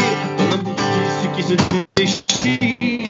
un 0.53 0.59
bout 0.59 0.75
de 0.75 1.35
qui 1.35 1.43
se 1.43 1.55
déchire. 1.97 3.09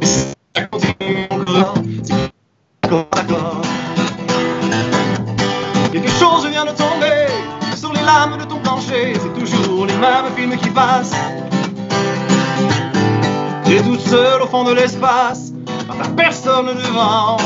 Et 0.00 0.06
ça 0.06 0.66
continue 0.70 1.26
encore, 1.32 1.74
c'est 2.04 2.14
encore 2.84 3.08
d'accord. 3.16 3.62
Quelque 5.90 6.10
chose 6.10 6.46
vient 6.46 6.66
de 6.66 6.70
tomber 6.70 7.26
sur 7.74 7.92
les 7.92 8.02
lames 8.02 8.38
de 8.38 8.44
ton 8.44 8.60
plancher, 8.60 9.14
c'est 9.14 9.34
toujours 9.34 9.86
les 9.86 9.96
mêmes 9.96 10.30
films 10.36 10.56
qui 10.58 10.70
passent. 10.70 11.10
Tu 13.64 13.74
es 13.74 13.82
toute 13.82 14.00
seule 14.00 14.42
au 14.42 14.46
fond 14.46 14.62
de 14.62 14.74
l'espace, 14.74 15.52
pas 15.88 16.08
personne 16.16 16.66
devant. 16.66 17.36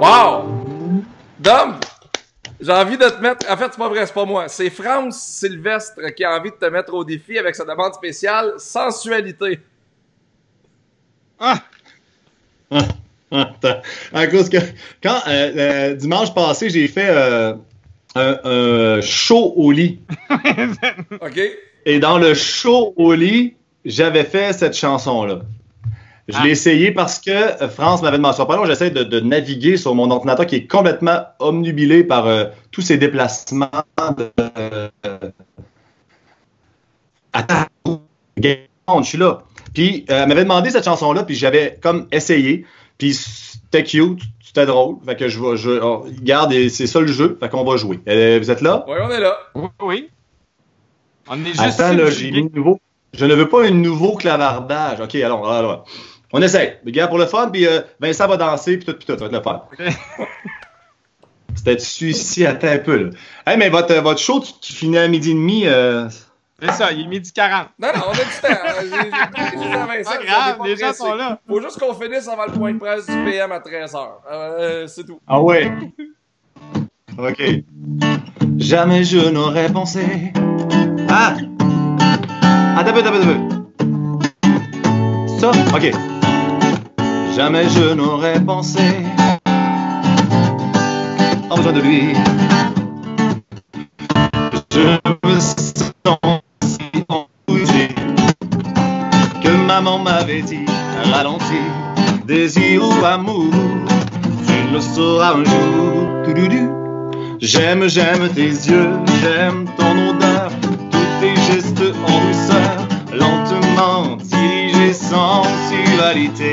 Wow! 0.00 0.44
Dom, 1.40 1.80
j'ai 2.60 2.70
envie 2.72 2.96
de 2.96 3.08
te 3.08 3.20
mettre. 3.20 3.50
En 3.50 3.56
fait, 3.56 3.66
c'est 3.72 3.78
pas 3.78 3.88
vrai, 3.88 4.06
c'est 4.06 4.14
pas 4.14 4.24
moi. 4.24 4.46
C'est 4.46 4.70
France 4.70 5.18
Sylvestre 5.20 6.14
qui 6.14 6.22
a 6.22 6.38
envie 6.38 6.50
de 6.50 6.56
te 6.56 6.66
mettre 6.66 6.94
au 6.94 7.02
défi 7.02 7.36
avec 7.36 7.56
sa 7.56 7.64
demande 7.64 7.94
spéciale 7.94 8.54
sensualité. 8.58 9.58
Ah! 11.40 11.58
Attends, 13.30 13.82
à 14.12 14.26
cause 14.28 14.48
que 14.48 14.58
quand 15.02 15.20
euh, 15.26 15.52
euh, 15.56 15.94
dimanche 15.94 16.32
passé 16.32 16.70
j'ai 16.70 16.88
fait 16.88 17.08
euh, 17.10 17.54
un, 18.14 18.38
un 18.44 19.00
show 19.02 19.52
au 19.56 19.70
lit 19.70 20.00
OK? 21.20 21.40
et 21.84 21.98
dans 21.98 22.18
le 22.18 22.32
show 22.32 22.94
au 22.96 23.12
lit 23.12 23.54
j'avais 23.84 24.24
fait 24.24 24.54
cette 24.54 24.74
chanson 24.74 25.24
là. 25.24 25.40
Je 26.28 26.36
Ah. 26.36 26.44
l'ai 26.44 26.50
essayé 26.50 26.92
parce 26.92 27.18
que 27.18 27.30
euh, 27.30 27.68
France 27.68 28.02
m'avait 28.02 28.18
demandé. 28.18 28.36
Long, 28.38 28.66
j'essaie 28.66 28.90
de, 28.90 29.02
de 29.02 29.20
naviguer 29.20 29.78
sur 29.78 29.94
mon 29.94 30.10
ordinateur 30.10 30.44
qui 30.46 30.56
est 30.56 30.66
complètement 30.66 31.22
omnubilé 31.38 32.04
par 32.04 32.26
euh, 32.26 32.44
tous 32.70 32.82
ces 32.82 32.98
déplacements. 32.98 33.70
De, 34.16 34.30
euh, 34.58 34.88
Attends, 37.32 37.66
je 38.38 39.02
suis 39.02 39.18
là. 39.18 39.38
Puis 39.74 40.04
euh, 40.10 40.22
elle 40.22 40.28
m'avait 40.28 40.44
demandé 40.44 40.70
cette 40.70 40.84
chanson-là, 40.84 41.24
puis 41.24 41.34
j'avais 41.34 41.78
comme 41.82 42.08
essayé. 42.12 42.66
Puis 42.98 43.14
c'était 43.14 43.84
cute, 43.84 44.20
c'était 44.44 44.66
drôle. 44.66 44.96
Fait 45.06 45.16
que 45.16 45.28
je 45.28 45.40
vais, 45.40 45.56
je, 45.56 45.70
oh, 45.82 46.00
regarde, 46.00 46.52
et 46.52 46.68
c'est 46.68 46.86
ça 46.86 47.00
le 47.00 47.06
jeu. 47.06 47.38
Fait 47.40 47.48
qu'on 47.48 47.64
va 47.64 47.76
jouer. 47.76 48.00
Euh, 48.08 48.38
vous 48.42 48.50
êtes 48.50 48.60
là? 48.60 48.84
Oui, 48.88 48.96
on 49.00 49.10
est 49.10 49.20
là. 49.20 49.36
Oui, 49.54 49.68
oui. 49.82 50.08
On 51.28 51.42
est 51.44 51.48
juste 51.48 51.60
Attends, 51.60 51.92
là, 51.96 52.10
j'ai 52.10 52.30
mis 52.30 52.50
nouveau. 52.52 52.80
Je 53.14 53.24
ne 53.24 53.34
veux 53.34 53.48
pas 53.48 53.64
un 53.66 53.70
nouveau 53.70 54.16
clavardage. 54.16 55.00
OK, 55.00 55.14
alors, 55.16 55.48
alors, 55.50 55.70
alors. 55.70 55.84
On 56.32 56.42
essaye. 56.42 56.74
Regarde 56.84 57.08
pour 57.10 57.18
le 57.18 57.26
fun, 57.26 57.48
puis 57.50 57.66
euh, 57.66 57.80
Vincent 58.00 58.26
va 58.28 58.36
danser, 58.36 58.76
puis 58.76 58.86
tout, 58.86 58.94
puis 58.94 59.06
tout. 59.06 59.18
Ça 59.18 59.26
va 59.26 59.26
être 59.26 59.32
le 59.32 59.42
fun. 59.42 59.62
C'était 61.54 61.78
celui-ci, 61.78 62.46
attends 62.46 62.68
un 62.68 62.78
peu, 62.78 62.96
là. 62.96 63.10
Hey, 63.46 63.56
mais 63.58 63.68
votre, 63.68 63.94
votre 63.96 64.20
show 64.20 64.40
tu- 64.40 64.52
qui 64.60 64.72
finit 64.72 64.98
à 64.98 65.08
midi 65.08 65.30
et 65.30 65.34
demi, 65.34 65.62
euh, 65.66 66.08
C'est 66.60 66.70
ça, 66.72 66.92
il 66.92 67.00
est 67.02 67.06
midi 67.08 67.32
40. 67.32 67.68
Non, 67.78 67.88
non, 67.96 68.02
on 68.08 68.10
a 68.10 68.14
du 68.14 68.20
temps. 68.20 68.48
Vincent, 69.88 70.10
Pas 70.10 70.24
grave, 70.24 70.58
les 70.64 70.76
gens 70.76 70.92
sont 70.92 71.14
là. 71.14 71.40
Faut 71.48 71.60
juste 71.60 71.80
qu'on 71.80 71.94
finisse 71.94 72.28
avant 72.28 72.46
le 72.46 72.52
point 72.52 72.72
de 72.74 72.78
presse 72.78 73.06
du 73.06 73.24
PM 73.24 73.50
à 73.50 73.58
13h. 73.58 73.96
Euh, 74.30 74.86
c'est 74.86 75.04
tout. 75.04 75.18
Ah 75.26 75.40
ouais. 75.42 75.72
OK. 77.18 77.42
Jamais 78.58 79.02
je 79.02 79.28
n'aurais 79.30 79.72
pensé. 79.72 80.32
Ah! 81.08 81.34
Attends 82.76 82.90
un 82.90 82.92
peu, 82.92 82.98
attends 83.00 83.08
un 83.08 83.12
peu, 83.12 83.20
attends 83.20 83.30
un 83.30 84.18
peu. 84.18 85.38
Ça? 85.40 85.50
OK. 85.74 86.17
Jamais 87.38 87.68
je 87.68 87.94
n'aurais 87.94 88.40
pensé. 88.40 88.80
En 91.48 91.54
besoin 91.54 91.72
de 91.72 91.80
lui. 91.80 92.12
Je 94.72 94.98
me 95.24 95.38
sens 95.38 96.40
si 96.64 97.04
embouché 97.08 97.94
que 99.40 99.66
maman 99.68 100.00
m'avait 100.00 100.42
dit 100.42 100.66
ralentir, 101.12 101.62
désir 102.26 102.82
ou 102.82 103.04
amour. 103.04 103.52
Tu 104.44 104.74
le 104.74 104.80
sauras 104.80 105.34
un 105.34 105.44
jour. 105.44 105.78
J'aime, 107.40 107.88
j'aime 107.88 108.28
tes 108.34 108.50
yeux, 108.50 108.90
j'aime 109.22 109.66
ton 109.76 109.92
odeur, 110.10 110.50
tous 110.90 111.06
tes 111.20 111.36
gestes 111.52 111.94
en 112.04 112.26
douceur, 112.26 112.88
lentement 113.12 114.16
dirigés 114.16 114.92
sensualité. 114.92 116.52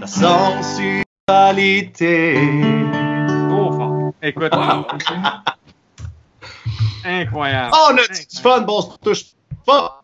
La 0.00 0.06
sensualité. 0.06 1.04
Trop 3.48 3.72
fort. 3.72 4.12
Écoute. 4.22 4.52
Incroyable. 7.04 7.70
Oh, 7.74 7.88
on 7.92 7.96
a 7.96 8.06
du 8.06 8.40
fun, 8.42 8.60
bon, 8.60 8.78
on 8.78 8.82
se 8.82 8.98
touche 8.98 9.24
pas. 9.66 10.02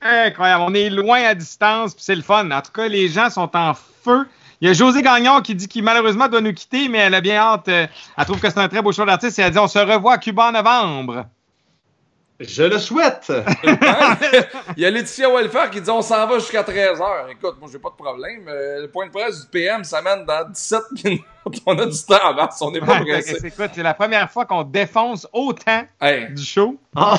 Incroyable. 0.00 0.64
On 0.68 0.74
est 0.74 0.90
loin 0.90 1.22
à 1.24 1.34
distance, 1.34 1.94
puis 1.94 2.04
c'est 2.04 2.14
le 2.14 2.22
fun. 2.22 2.48
En 2.50 2.62
tout 2.62 2.70
cas, 2.72 2.86
les 2.88 3.08
gens 3.08 3.30
sont 3.30 3.50
en 3.56 3.74
feu. 3.74 4.28
Il 4.60 4.68
y 4.68 4.70
a 4.70 4.74
José 4.74 5.02
Gagnon 5.02 5.40
qui 5.40 5.54
dit 5.54 5.68
qu'il 5.68 5.84
malheureusement 5.84 6.28
doit 6.28 6.40
nous 6.40 6.52
quitter, 6.52 6.88
mais 6.88 6.98
elle 6.98 7.14
a 7.14 7.20
bien 7.20 7.36
hâte. 7.36 7.68
euh, 7.68 7.86
Elle 8.16 8.24
trouve 8.24 8.40
que 8.40 8.50
c'est 8.50 8.58
un 8.58 8.68
très 8.68 8.82
beau 8.82 8.90
show 8.92 9.04
d'artiste 9.04 9.38
et 9.38 9.42
elle 9.42 9.52
dit 9.52 9.58
on 9.58 9.68
se 9.68 9.78
revoit 9.78 10.14
à 10.14 10.18
Cuba 10.18 10.48
en 10.48 10.52
novembre. 10.52 11.26
Je 12.40 12.62
le 12.62 12.78
souhaite. 12.78 13.32
Il 14.76 14.82
y 14.82 14.86
a 14.86 14.90
Laetitia 14.90 15.28
Welfare 15.28 15.70
qui 15.70 15.80
dit 15.80 15.90
on 15.90 16.02
s'en 16.02 16.24
va 16.26 16.38
jusqu'à 16.38 16.62
13h. 16.62 17.30
Écoute, 17.32 17.56
moi 17.58 17.68
j'ai 17.72 17.80
pas 17.80 17.90
de 17.90 17.96
problème. 17.96 18.46
Euh, 18.46 18.82
le 18.82 18.88
point 18.88 19.06
de 19.06 19.10
presse 19.10 19.42
du 19.42 19.48
PM 19.48 19.82
s'amène 19.82 20.24
dans 20.24 20.48
17 20.48 20.82
minutes. 21.04 21.24
On 21.66 21.76
a 21.76 21.86
du 21.86 22.04
temps 22.04 22.24
avant, 22.24 22.48
on 22.60 22.70
n'est 22.70 22.80
pas 22.80 23.00
Ouais, 23.00 23.04
pressé. 23.22 23.38
Écoute, 23.44 23.70
c'est 23.74 23.82
la 23.82 23.94
première 23.94 24.30
fois 24.30 24.46
qu'on 24.46 24.62
défonce 24.62 25.26
autant 25.32 25.82
Hey, 26.00 26.32
du 26.32 26.44
show? 26.44 26.76
Ah, 26.94 27.18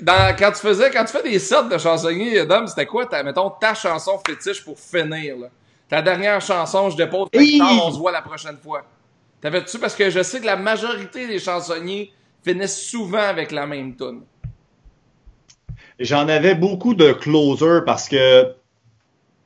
dans, 0.00 0.34
quand 0.38 0.52
tu 0.52 0.60
faisais, 0.60 0.90
quand 0.90 1.04
tu 1.04 1.12
fais 1.12 1.22
des 1.22 1.38
sets 1.38 1.68
de 1.70 1.76
chansonniers, 1.76 2.46
Dom, 2.46 2.66
c'était 2.66 2.86
quoi, 2.86 3.04
ta, 3.04 3.22
mettons, 3.22 3.50
ta 3.50 3.74
chanson 3.74 4.18
fétiche 4.26 4.64
pour 4.64 4.78
finir, 4.78 5.36
là? 5.36 5.48
Ta 5.88 6.00
dernière 6.00 6.40
chanson, 6.40 6.88
je 6.88 6.96
dépose 6.96 7.28
on 7.34 7.92
se 7.92 7.98
voit 7.98 8.10
la 8.10 8.22
prochaine 8.22 8.56
fois. 8.56 8.84
T'avais-tu, 9.42 9.78
parce 9.78 9.94
que 9.94 10.08
je 10.08 10.22
sais 10.22 10.40
que 10.40 10.46
la 10.46 10.56
majorité 10.56 11.26
des 11.26 11.38
chansonniers 11.38 12.10
finissent 12.44 12.80
souvent 12.80 13.18
avec 13.18 13.50
la 13.50 13.66
même 13.66 13.96
tune. 13.96 14.22
J'en 15.98 16.28
avais 16.28 16.54
beaucoup 16.54 16.94
de 16.94 17.12
closer 17.12 17.80
parce 17.86 18.08
que 18.08 18.52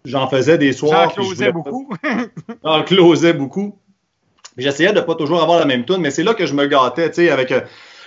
j'en 0.05 0.29
faisais 0.29 0.59
des 0.59 0.73
soirs. 0.73 1.13
J'en 1.17 1.23
je 1.23 1.29
closais 1.29 1.53
beaucoup. 1.53 1.93
J'en 2.65 2.83
closais 2.85 3.33
beaucoup. 3.35 3.79
J'essayais 4.57 4.93
de 4.93 5.01
pas 5.01 5.15
toujours 5.15 5.43
avoir 5.43 5.61
la 5.61 5.67
même 5.67 5.85
tune, 5.85 5.99
mais 5.99 6.11
c'est 6.11 6.25
là 6.25 6.35
que 6.35 6.47
je 6.47 6.55
me 6.55 6.67
gâtais, 6.67 7.09
tu 7.11 7.17
sais, 7.17 7.31
avec 7.31 7.53
euh, 7.53 7.61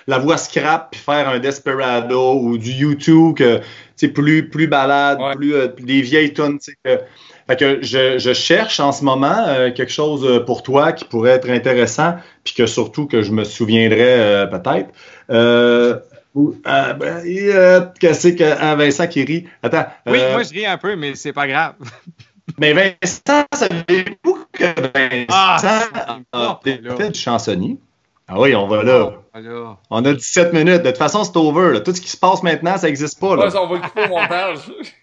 la 0.08 0.18
voix 0.18 0.38
scrap, 0.38 0.92
puis 0.92 1.00
faire 1.00 1.30
un 1.30 1.40
Desperado 1.40 2.34
ou 2.34 2.58
du 2.58 2.72
YouTube, 2.72 3.36
que, 3.38 3.60
tu 3.60 3.64
sais, 3.96 4.08
plus, 4.10 4.50
plus 4.50 4.68
balade, 4.68 5.20
Ouais. 5.22 5.36
plus 5.36 5.54
euh, 5.54 5.68
des 5.68 6.02
vieilles 6.02 6.34
tunes, 6.34 6.60
tu 6.60 6.76
sais. 6.86 7.02
Fait 7.48 7.58
que 7.60 7.80
je, 7.82 8.18
je 8.18 8.34
cherche 8.34 8.80
en 8.80 8.92
ce 8.92 9.04
moment 9.04 9.36
euh, 9.48 9.72
quelque 9.72 9.92
chose 9.92 10.26
euh, 10.26 10.40
pour 10.40 10.64
toi 10.64 10.92
qui 10.94 11.06
pourrait 11.06 11.32
être 11.32 11.50
intéressant, 11.50 12.16
puis 12.44 12.54
que 12.54 12.66
surtout 12.66 13.08
que 13.08 13.22
je 13.22 13.32
me 13.32 13.44
souviendrai 13.44 14.00
euh, 14.20 14.46
peut-être. 14.48 14.90
Euh, 15.30 15.98
ou- 16.34 16.56
euh, 16.68 16.94
ben, 16.94 17.24
euh, 17.26 17.82
qu'est-ce 18.00 18.30
que 18.30 18.44
ah, 18.60 18.76
Vincent 18.76 19.08
qui 19.08 19.24
rit? 19.24 19.48
Attends. 19.64 19.86
Oui, 20.06 20.20
moi 20.32 20.44
je 20.44 20.50
ris 20.54 20.66
un 20.66 20.78
peu, 20.78 20.96
mais 20.96 21.16
c'est 21.16 21.34
pas 21.34 21.48
grave. 21.48 21.74
mais 22.58 22.74
Vincent, 22.74 23.46
savez-vous 23.54 24.46
que 24.54 24.64
Vincent 24.64 25.28
Ah, 25.30 26.18
a 26.34 26.60
fait 26.64 27.10
du 27.10 27.20
chansonnier? 27.20 27.78
Ah 28.28 28.40
oui, 28.40 28.56
on 28.56 28.66
va 28.68 28.82
là. 28.84 29.12
Voilà. 29.34 29.78
On 29.90 30.06
a 30.06 30.14
17 30.14 30.54
minutes. 30.54 30.84
De 30.84 30.90
toute 30.90 30.98
façon, 30.98 31.26
c'est 31.26 31.36
over. 31.36 31.74
là. 31.74 31.80
Tout 31.82 31.94
ce 31.94 32.00
qui 32.00 32.08
se 32.10 32.16
passe 32.16 32.42
maintenant, 32.44 32.78
ça 32.78 32.88
n'existe 32.88 33.20
pas. 33.20 33.36
Là. 33.36 33.44
Ouais, 33.46 33.52
ça, 33.52 33.62
on 33.62 33.68
va 33.68 33.76
le 33.76 33.82
couper 33.82 34.06
au 34.06 34.08
montage. 34.08 34.60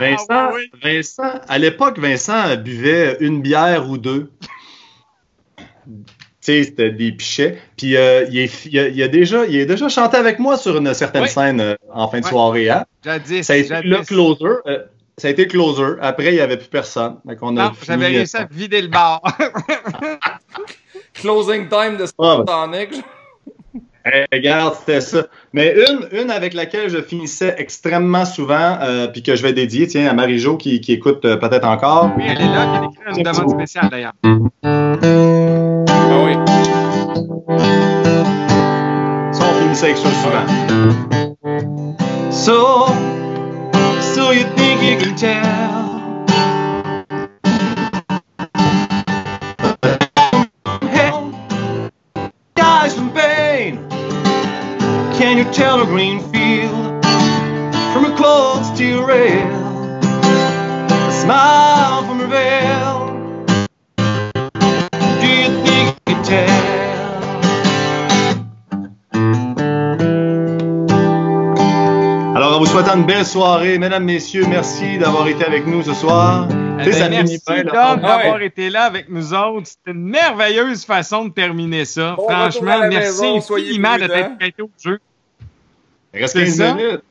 Vincent, 0.00 0.26
Ah, 0.28 0.50
oui. 0.54 0.70
Vincent, 0.82 1.40
à 1.48 1.58
l'époque, 1.58 1.98
Vincent 1.98 2.56
buvait 2.56 3.16
une 3.20 3.42
bière 3.42 3.88
ou 3.88 3.98
deux. 3.98 4.30
tu 5.86 5.94
sais, 6.40 6.62
c'était 6.64 6.90
des 6.90 7.12
pichets. 7.12 7.60
Puis 7.76 7.96
euh, 7.96 8.24
il, 8.30 8.38
est- 8.38 8.66
il 8.66 8.78
a, 8.78 8.88
il 8.88 9.02
a 9.02 9.08
déjà, 9.08 9.44
il 9.46 9.60
a 9.60 9.64
déjà 9.64 9.88
chanté 9.88 10.16
avec 10.16 10.38
moi 10.38 10.56
sur 10.56 10.76
une 10.78 10.92
certaine 10.94 11.22
Oui. 11.24 11.28
scène 11.28 11.60
euh, 11.60 11.74
en 11.92 12.08
fin 12.08 12.20
de 12.20 12.26
soirée. 12.26 12.70
hein. 12.70 12.84
Jadis, 13.04 13.42
Ça 13.44 13.54
a 13.54 13.56
été 13.56 13.68
jadis. 13.68 13.88
le 13.90 13.98
closer. 14.04 14.44
euh, 14.66 14.84
ça 15.16 15.26
a 15.28 15.30
été 15.32 15.44
le 15.44 15.50
closer. 15.50 15.94
Après, 16.00 16.26
il 16.28 16.34
n'y 16.34 16.40
avait 16.40 16.56
plus 16.58 16.68
personne. 16.68 17.16
Non, 17.24 17.72
fini, 17.72 17.74
j'avais 17.82 18.06
réussi 18.06 18.36
à 18.36 18.44
vider 18.50 18.80
le 18.82 18.88
bar. 18.88 19.20
Closing 21.14 21.68
time 21.68 21.96
de 21.96 22.04
Ah, 22.18 22.44
ben. 22.46 22.88
Regarde, 24.32 24.74
c'était 24.78 25.00
ça. 25.00 25.26
Mais 25.52 25.74
une, 25.88 26.08
une 26.20 26.30
avec 26.30 26.54
laquelle 26.54 26.88
je 26.90 27.00
finissais 27.02 27.54
extrêmement 27.58 28.24
souvent, 28.24 28.78
euh, 28.82 29.06
puis 29.08 29.22
que 29.22 29.34
je 29.36 29.42
vais 29.42 29.52
dédier, 29.52 29.86
tiens, 29.86 30.08
à 30.08 30.12
Marie-Jo 30.12 30.56
qui, 30.56 30.80
qui 30.80 30.92
écoute 30.92 31.24
euh, 31.24 31.36
peut-être 31.36 31.66
encore. 31.66 32.10
oui, 32.16 32.24
elle 32.26 32.40
est 32.40 32.44
là, 32.44 32.66
elle 32.76 32.84
a 32.84 32.86
écrit 32.86 33.18
une 33.18 33.22
demande 33.22 33.50
spéciale 33.50 33.88
d'ailleurs. 33.90 34.12
Ah 34.62 34.98
oui. 36.24 36.34
Ça, 39.32 39.44
on 39.50 39.62
finissait 39.62 39.86
avec 39.86 39.98
ça 39.98 40.10
souvent. 40.22 40.46
So, 42.30 42.86
so 44.00 44.32
you 44.32 44.44
think 44.56 44.82
you 44.82 44.96
can 44.98 45.14
tell? 45.16 45.97
Can 55.38 55.46
you 55.46 55.52
tell 55.52 55.80
a 55.80 55.86
green 55.86 56.18
field 56.32 57.04
from 57.92 58.06
a 58.06 58.16
cold 58.18 58.64
steel 58.74 59.04
rail? 59.04 59.46
A 60.90 61.12
smile 61.12 62.02
from 62.08 62.20
a 62.22 62.26
veil. 62.26 63.06
Do 65.20 65.28
you 65.28 65.62
think 65.62 65.94
you 65.94 66.02
can 66.06 66.24
tell? 66.24 66.48
Alors, 72.34 72.56
en 72.56 72.58
vous 72.58 72.66
souhaitant 72.66 72.96
une 72.96 73.06
belle 73.06 73.24
soirée, 73.24 73.78
mesdames, 73.78 74.02
messieurs, 74.02 74.46
merci 74.48 74.98
d'avoir 74.98 75.28
été 75.28 75.44
avec 75.44 75.68
nous 75.68 75.84
ce 75.84 75.94
soir. 75.94 76.48
Eh 76.80 76.84
ben, 76.84 76.92
ça 76.92 77.08
merci 77.08 77.38
ouais. 77.48 77.62
d'avoir 77.62 78.42
été 78.42 78.70
là 78.70 78.86
avec 78.86 79.08
nous 79.08 79.32
autres. 79.32 79.68
C'était 79.68 79.92
une 79.92 80.08
merveilleuse 80.08 80.84
façon 80.84 81.26
de 81.26 81.30
terminer 81.32 81.84
ça. 81.84 82.16
Bon 82.16 82.28
Franchement, 82.28 82.88
merci 82.88 83.24
infiniment 83.24 83.98
t'être 83.98 84.36
prêté 84.36 84.62
au 84.62 84.70
jeu. 84.82 84.98
Il 86.18 86.22
reste 86.22 86.34
C'est 86.34 86.44
15 86.44 86.56
ça? 86.56 86.74
minutes. 86.74 87.02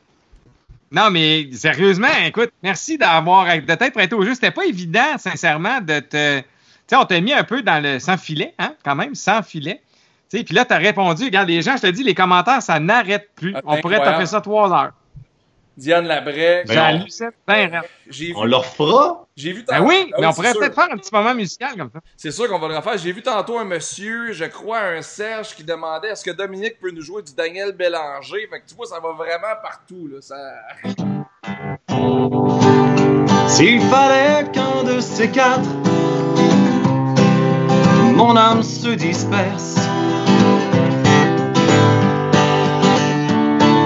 Non, 0.92 1.10
mais 1.10 1.50
sérieusement, 1.52 2.08
écoute, 2.26 2.50
merci 2.64 2.98
d'avoir 2.98 3.46
de 3.46 3.62
t'être 3.62 3.94
prêté 3.94 4.16
au 4.16 4.24
jeu. 4.24 4.34
C'était 4.34 4.52
pas 4.52 4.66
évident, 4.66 5.18
sincèrement, 5.18 5.82
de 5.82 6.00
te. 6.00 6.40
Tu 6.40 6.46
sais, 6.88 6.96
on 6.96 7.04
t'a 7.04 7.20
mis 7.20 7.34
un 7.34 7.44
peu 7.44 7.62
dans 7.62 7.84
le 7.84 8.00
sans 8.00 8.18
filet, 8.18 8.54
hein, 8.58 8.74
quand 8.86 8.96
même, 8.96 9.14
sans 9.14 9.42
filet. 9.42 9.82
Tu 10.30 10.38
sais, 10.38 10.44
puis 10.44 10.56
là, 10.56 10.64
t'as 10.64 10.78
répondu. 10.78 11.26
Regarde, 11.26 11.50
les 11.50 11.62
gens, 11.62 11.76
je 11.76 11.82
te 11.82 11.88
dis, 11.88 12.04
les 12.04 12.16
commentaires, 12.16 12.62
ça 12.62 12.80
n'arrête 12.80 13.30
plus. 13.36 13.54
Ah, 13.56 13.62
on 13.66 13.82
pourrait 13.82 14.00
taper 14.00 14.26
ça 14.26 14.40
trois 14.40 14.72
heures. 14.72 14.92
Diane 15.78 16.06
Labrec. 16.08 16.68
Ben, 16.68 17.06
ben 17.46 17.72
raide. 17.72 17.82
J'ai 18.10 18.28
vu, 18.28 18.34
On 18.36 18.46
le 18.46 18.56
refera. 18.56 19.28
j'ai 19.36 19.54
vu 19.54 19.64
Ben 19.68 19.78
tantôt- 19.78 19.90
oui, 19.90 20.12
Ah 20.14 20.18
mais 20.20 20.26
on 20.28 20.34
pourrait 20.34 20.54
peut-être 20.54 20.74
faire 20.76 20.88
un 20.92 20.98
petit 20.98 21.14
moment 21.14 21.36
musical 21.36 21.76
comme 21.78 21.92
ça. 21.94 22.00
C'est 22.18 22.32
sûr 22.32 22.48
qu'on 22.50 22.58
va 22.60 22.68
le 22.68 22.76
refaire. 22.78 22.98
J'ai 22.98 23.12
vu 23.12 23.22
tantôt 23.22 23.60
un 23.60 23.64
monsieur, 23.64 24.34
je 24.34 24.46
crois, 24.46 24.80
un 24.80 25.02
Serge, 25.04 25.56
qui 25.56 25.64
demandait 25.64 26.10
est-ce 26.10 26.24
que 26.26 26.32
Dominique 26.32 26.80
peut 26.82 26.90
nous 26.92 27.02
jouer 27.04 27.22
du 27.22 27.34
Daniel 27.36 27.74
Bélanger? 27.74 28.48
Fait 28.50 28.60
que 28.62 28.68
tu 28.68 28.76
vois, 28.76 28.88
ça 28.88 29.00
va 29.00 29.12
vraiment 29.12 29.56
partout. 29.62 30.10
Là. 30.12 30.20
Ça... 30.22 30.36
S'il 33.48 33.82
fallait 33.82 34.50
qu'un 34.52 34.84
de 34.84 35.00
ces 35.00 35.30
quatre, 35.30 35.68
mon 38.16 38.36
âme 38.36 38.64
se 38.64 38.90
disperse. 38.90 39.76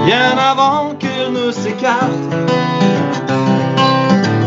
Bien 0.06 0.38
avant 0.38 0.96
qu'elle 0.96 1.32
ne 1.32 1.52
s'écarte 1.52 2.12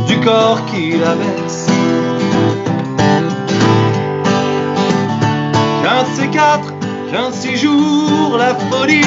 du 0.06 0.18
corps 0.20 0.64
qui 0.66 0.92
la 0.98 1.14
berce. 1.14 1.66
Qu'un 5.82 6.02
de 6.02 6.32
quatre, 6.32 6.72
qu'un 7.10 7.30
de 7.30 7.34
ces 7.34 7.56
jours, 7.56 8.36
la 8.36 8.54
folie. 8.54 9.04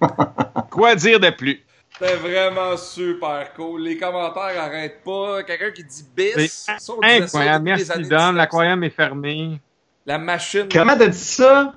Quoi 0.70 0.94
dire 0.94 1.20
de 1.20 1.30
plus? 1.30 1.64
C'était 1.92 2.16
vraiment 2.16 2.76
super 2.76 3.52
cool. 3.54 3.82
Les 3.82 3.98
commentaires 3.98 4.62
arrêtent 4.62 5.02
pas. 5.04 5.42
Quelqu'un 5.42 5.70
qui 5.70 5.84
dit 5.84 6.04
bis. 6.16 6.66
Ça, 6.66 6.76
on 6.92 7.02
incroyable. 7.02 7.64
Merci. 7.64 7.90
1900. 7.90 8.32
L'aquarium 8.32 8.84
est 8.84 8.90
fermé. 8.90 9.60
La 10.06 10.18
machine. 10.18 10.68
Comment 10.72 10.96
t'as 10.96 11.08
dit 11.08 11.18
ça? 11.18 11.74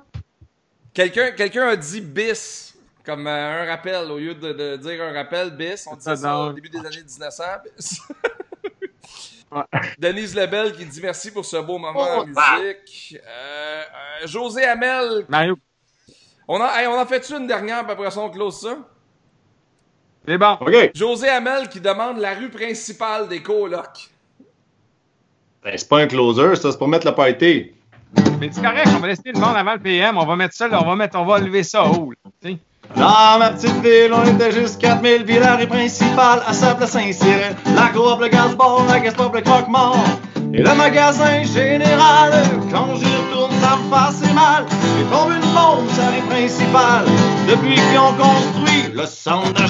Quelqu'un 0.94 1.32
quelqu'un 1.32 1.68
a 1.68 1.76
dit 1.76 2.02
bis. 2.02 2.78
Comme 3.06 3.28
euh, 3.28 3.64
un 3.64 3.66
rappel, 3.66 4.10
au 4.10 4.18
lieu 4.18 4.34
de, 4.34 4.54
de 4.54 4.78
dire 4.78 5.04
un 5.04 5.12
rappel, 5.12 5.52
bis, 5.52 5.86
on 5.92 5.96
disait 5.98 6.16
ça 6.16 6.38
au 6.38 6.54
début 6.54 6.70
des 6.70 6.80
années 6.80 7.04
1900. 7.04 7.44
bis. 7.76 8.02
Denise 10.00 10.36
Lebel 10.36 10.74
qui 10.74 10.86
dit 10.86 11.02
merci 11.02 11.32
pour 11.32 11.46
ce 11.46 11.58
beau 11.58 11.78
moment 11.78 12.00
en 12.00 12.26
musique. 12.26 13.18
Euh, 13.26 13.82
euh, 13.82 14.28
José 14.28 14.64
Hamel. 14.66 15.26
Mario. 15.28 15.58
On 16.48 16.60
a, 16.62 16.82
hey, 16.82 16.88
on 16.88 17.00
a 17.00 17.06
fait 17.06 17.28
une 17.30 17.48
dernière, 17.48 17.84
puis 17.84 17.92
après 17.94 18.12
ça, 18.12 18.20
on 18.20 18.30
close 18.30 18.60
ça? 18.60 18.78
C'est 20.28 20.38
bon. 20.38 20.58
OK. 20.62 20.92
José 20.96 21.30
Hamel 21.30 21.70
qui 21.70 21.80
demande 21.80 22.18
la 22.18 22.34
rue 22.34 22.50
principale 22.50 23.28
des 23.28 23.42
colocs. 23.42 24.10
Ben, 25.64 25.74
c'est 25.78 25.88
pas 25.88 26.00
un 26.00 26.08
closer, 26.08 26.56
ça, 26.56 26.72
c'est 26.72 26.78
pour 26.78 26.88
mettre 26.88 27.08
le 27.08 27.16
party. 27.16 27.72
Mais 28.40 28.50
c'est 28.52 28.62
correct, 28.62 28.90
on 28.96 29.00
va 29.00 29.08
laisser 29.08 29.32
le 29.34 29.40
monde 29.40 29.56
avant 29.56 29.74
le 29.74 29.80
PM. 29.80 30.18
On 30.18 30.26
va 30.26 30.36
mettre 30.36 30.54
ça, 30.54 30.68
là, 30.68 30.82
on 30.84 30.88
va 30.88 30.96
mettre, 30.96 31.18
on 31.18 31.26
va 31.26 31.40
lever 31.40 31.64
ça 31.64 31.86
haut. 31.86 32.12
là. 32.12 32.52
Dans 32.96 33.40
ma 33.40 33.52
petite 33.52 33.82
ville, 33.82 34.12
on 34.14 34.24
était 34.26 34.52
juste 34.52 34.80
4000, 34.80 35.24
puis 35.26 35.40
la 35.40 35.56
rue 35.56 35.68
principale 35.68 36.42
à 36.46 36.54
Sable 36.54 36.86
Saint-Cyril. 36.86 37.56
La 37.76 37.88
coop, 37.88 38.20
le 38.22 38.28
gaz-bar, 38.28 38.86
la 38.88 39.00
gas-pop, 39.00 39.34
le 39.34 39.42
croque-mort. 39.42 40.06
Et 40.56 40.62
le 40.62 40.76
magasin 40.76 41.42
général, 41.44 42.32
quand 42.72 42.96
j'y 42.96 43.06
retourne, 43.06 43.52
ça 43.60 43.76
me 43.76 43.92
assez 43.96 44.32
mal. 44.34 44.66
J'ai 44.70 45.06
tombé 45.06 45.36
une 45.36 45.52
bombe 45.52 45.90
sur 45.90 46.04
la 46.04 46.12
rue 46.12 46.22
principale, 46.30 47.06
depuis 47.50 47.74
qu'ils 47.74 47.98
ont 47.98 48.14
construit 48.14 48.94
le 48.94 49.06
centre 49.08 49.64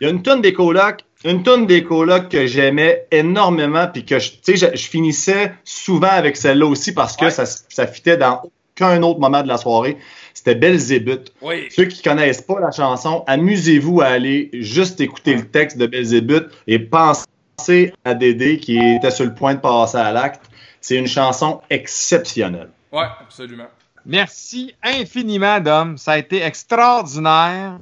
Il 0.00 0.04
y 0.04 0.06
a 0.06 0.10
une 0.12 0.22
tonne 0.22 0.40
des 0.40 0.52
colocs, 0.52 1.00
une 1.24 1.42
tonne 1.42 1.66
des 1.66 1.82
colocs 1.84 2.28
que 2.28 2.46
j'aimais 2.46 3.06
énormément, 3.10 3.86
puis 3.92 4.04
que 4.04 4.18
je, 4.18 4.30
tu 4.30 4.56
sais, 4.56 4.56
je, 4.56 4.76
je 4.76 4.86
finissais 4.88 5.52
souvent 5.64 6.08
avec 6.10 6.36
celle-là 6.36 6.66
aussi 6.66 6.92
parce 6.92 7.16
que 7.16 7.24
Ouais. 7.26 7.30
ça, 7.30 7.44
ça 7.46 7.86
fitait 7.86 8.16
dans 8.16 8.42
aucun 8.76 9.02
autre 9.02 9.18
moment 9.18 9.42
de 9.42 9.48
la 9.48 9.56
soirée. 9.58 9.96
C'était 10.34 10.54
Belzébuth. 10.54 11.32
Oui. 11.42 11.66
Ceux 11.70 11.86
qui 11.86 12.00
connaissent 12.00 12.42
pas 12.42 12.60
la 12.60 12.70
chanson, 12.70 13.24
amusez-vous 13.26 14.00
à 14.00 14.06
aller 14.06 14.50
juste 14.52 15.00
écouter 15.00 15.34
le 15.34 15.48
texte 15.48 15.78
de 15.78 15.86
Belzébuth 15.88 16.46
et 16.68 16.78
pensez 16.78 17.92
à 18.04 18.14
Dédé 18.14 18.58
qui 18.58 18.78
était 18.78 19.10
sur 19.10 19.24
le 19.24 19.34
point 19.34 19.54
de 19.54 19.60
passer 19.60 19.96
à 19.98 20.12
l'acte. 20.12 20.42
C'est 20.80 20.94
une 20.94 21.08
chanson 21.08 21.60
exceptionnelle. 21.70 22.70
Ouais, 22.92 23.06
absolument. 23.20 23.66
Merci 24.06 24.74
infiniment, 24.84 25.58
Dom. 25.58 25.98
Ça 25.98 26.12
a 26.12 26.18
été 26.18 26.40
extraordinaire. 26.40 27.78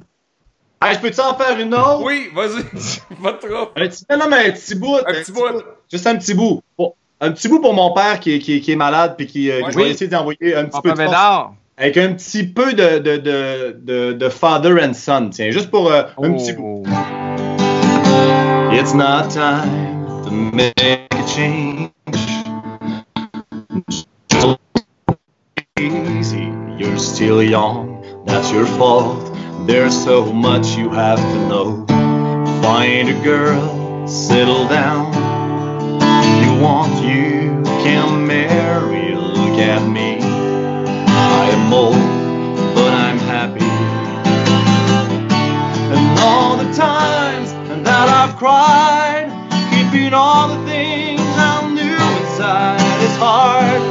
Hey, 0.81 0.93
je 0.95 0.99
peux-tu 0.99 1.19
en 1.21 1.33
faire 1.35 1.59
une 1.59 1.73
autre? 1.73 2.03
Oui, 2.03 2.29
vas-y. 2.35 2.63
Pas 3.23 3.33
trop. 3.33 3.69
Un 3.75 3.87
petit, 3.87 4.03
non, 4.11 4.25
mais 4.29 4.47
un 4.49 4.51
petit 4.51 4.75
bout. 4.75 4.97
Un 5.05 5.13
petit 5.13 5.31
bout. 5.31 5.41
Juste 5.91 6.05
un 6.07 6.15
petit 6.17 6.33
bout. 6.35 6.61
Pour- 6.75 6.95
un 7.19 7.31
petit 7.31 7.47
bout 7.47 7.59
pour 7.59 7.73
mon 7.73 7.93
père 7.93 8.19
qui 8.19 8.35
est, 8.35 8.39
qui 8.39 8.57
est- 8.57 8.59
qui 8.61 8.73
est 8.73 8.75
malade 8.75 9.15
puis 9.17 9.25
qui, 9.25 9.49
euh, 9.49 9.63
Ouais. 9.63 9.71
je 9.71 9.77
vais 9.77 9.83
Oui. 9.85 9.89
essayer 9.89 10.07
d'envoyer 10.07 10.55
un 10.55 10.65
petit 10.65 10.79
Papa 10.81 10.93
peu 10.93 11.01
de 11.03 11.09
force. 11.09 11.47
Avec 11.79 11.97
un 11.97 12.13
petit 12.13 12.43
peu 12.43 12.73
de, 12.73 12.99
de, 12.99 13.17
de, 13.17 13.75
de, 13.81 14.13
de 14.13 14.29
father 14.29 14.75
and 14.83 14.93
son. 14.93 15.29
Tiens, 15.31 15.49
juste 15.51 15.71
pour 15.71 15.91
euh, 15.91 16.03
un 16.21 16.33
petit 16.33 16.53
bout. 16.53 16.83
Oh. 16.85 18.73
It's 18.73 18.93
not 18.93 19.29
time 19.29 20.23
to 20.25 20.29
make 20.31 20.73
a 20.79 21.27
change. 21.27 21.89
Easy, 25.79 26.51
you're 26.77 26.97
still 26.97 27.41
young, 27.43 28.03
that's 28.25 28.51
your 28.51 28.65
fault. 28.65 29.31
There's 29.67 30.01
so 30.01 30.31
much 30.31 30.77
you 30.77 30.89
have 30.91 31.19
to 31.19 31.47
know. 31.49 31.85
Find 32.61 33.09
a 33.09 33.21
girl, 33.21 34.07
settle 34.07 34.65
down. 34.69 35.11
You 36.41 36.63
want, 36.63 36.93
you 37.03 37.63
can 37.83 38.25
marry. 38.25 39.13
Look 39.13 39.59
at 39.59 39.85
me. 39.85 40.19
I 40.21 41.49
am 41.51 41.73
old, 41.73 41.95
but 42.75 42.93
I'm 42.93 43.19
happy. 43.19 43.65
And 45.93 46.19
all 46.21 46.55
the 46.55 46.71
times 46.73 47.51
that 47.83 48.07
I've 48.07 48.37
cried, 48.37 49.27
keeping 49.69 50.13
all 50.13 50.47
the 50.47 50.65
things 50.65 51.19
I 51.19 51.67
knew 51.73 51.99
inside 52.21 53.03
is 53.03 53.17
hard, 53.17 53.81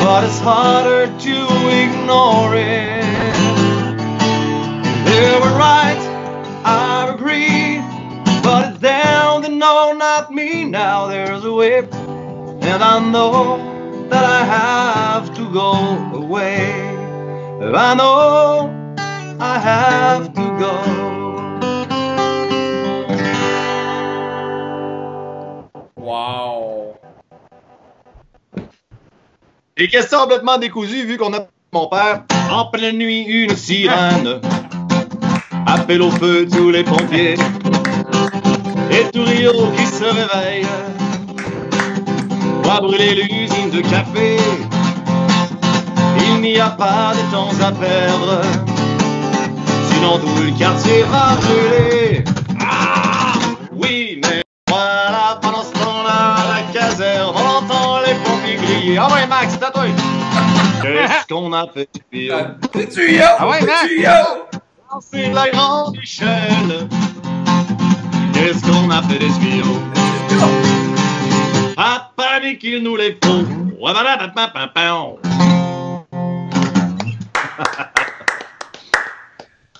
but 0.00 0.24
it's 0.24 0.40
harder 0.40 1.06
to 1.06 1.36
ignore 1.84 2.56
it. 2.56 3.25
They 5.16 5.32
were 5.40 5.56
right, 5.56 5.96
I 6.62 7.08
agree, 7.14 7.80
but 8.42 8.68
it's 8.68 8.80
them 8.80 9.40
that 9.40 9.50
know, 9.50 9.94
not 9.94 10.30
me. 10.30 10.66
Now 10.66 11.06
there's 11.06 11.42
a 11.42 11.50
whip, 11.50 11.90
and 11.94 12.82
I 12.84 13.00
know 13.00 13.56
that 14.10 14.22
I 14.22 14.44
have 14.44 15.34
to 15.36 15.50
go 15.50 15.72
away. 16.12 16.70
I 17.62 17.94
know 17.94 18.68
I 19.40 19.58
have 19.58 20.34
to 20.34 20.46
go. 20.60 20.74
Wow. 25.96 26.98
Des 29.78 29.88
questions 29.88 30.18
complètement 30.20 30.58
décousues 30.58 31.06
vu 31.06 31.16
qu'on 31.16 31.32
a 31.32 31.46
mon 31.72 31.86
père. 31.86 32.24
En 32.50 32.66
pleine 32.66 32.98
nuit, 32.98 33.22
une 33.22 33.56
sirène. 33.56 34.42
Appelle 35.66 36.02
au 36.02 36.10
feu 36.12 36.46
tous 36.50 36.70
les 36.70 36.84
pompiers. 36.84 37.34
Et 38.90 39.10
tout 39.12 39.24
Rio 39.24 39.52
qui 39.76 39.86
se 39.86 40.04
réveille. 40.04 40.66
Va 42.62 42.80
brûler 42.80 43.14
l'usine 43.14 43.70
de 43.70 43.80
café. 43.80 44.36
Il 46.20 46.40
n'y 46.40 46.58
a 46.60 46.70
pas 46.70 47.12
de 47.14 47.32
temps 47.32 47.50
à 47.60 47.72
perdre. 47.72 48.42
Sinon 49.90 50.18
tout 50.18 50.42
le 50.42 50.56
quartier 50.56 51.02
va 51.04 51.36
brûler. 51.36 52.24
Ah 52.60 53.32
Oui, 53.72 54.20
mais 54.22 54.42
voilà, 54.68 55.38
pendant 55.42 55.62
ce 55.64 55.72
temps-là, 55.72 56.34
à 56.34 56.56
la 56.56 56.72
caserne, 56.72 57.32
on 57.34 57.64
entend 57.64 58.00
les 58.06 58.14
pompiers 58.24 58.56
crier. 58.56 58.98
Ah 58.98 59.08
ouais, 59.12 59.26
Max, 59.26 59.58
toi. 59.58 59.70
Qu'est-ce 60.82 61.26
qu'on 61.26 61.52
a 61.52 61.66
fait 61.66 61.88
Des 62.12 62.88
tuyaux! 62.88 63.22
Ah 63.38 63.48
ouais, 63.48 63.60
Max? 63.62 63.86
C'est 65.00 65.32
la 65.32 65.50
grande 65.50 65.96
échelle. 65.98 66.88
Qu'est-ce 68.32 68.62
qu'on 68.62 68.90
a 68.90 69.02
fait 69.02 69.18
des 69.18 69.28
tuyaux? 69.28 69.78
Pas 71.76 72.10
panique, 72.16 72.64
il 72.64 72.82
nous 72.82 72.96
les 72.96 73.18
faut. 73.22 73.36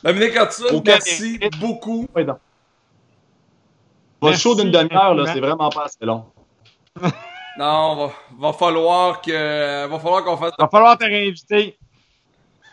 Dominique 0.04 0.36
Hudson, 0.36 0.64
Aucun 0.72 0.92
merci 0.92 1.40
beaucoup. 1.58 2.06
Donc. 2.14 2.36
Votre 4.20 4.38
show 4.38 4.54
d'une 4.54 4.70
demi-heure, 4.70 5.14
là, 5.14 5.32
c'est 5.32 5.40
vraiment 5.40 5.70
pas 5.70 5.84
assez 5.84 6.04
long. 6.04 6.26
Non, 7.58 7.96
va, 7.96 8.12
va 8.38 8.52
falloir 8.52 9.22
que, 9.22 9.86
va 9.86 9.98
falloir 9.98 10.22
qu'on 10.24 10.36
fasse. 10.36 10.52
Va 10.58 10.68
falloir 10.68 10.98
te 10.98 11.04
réinviter. 11.04 11.78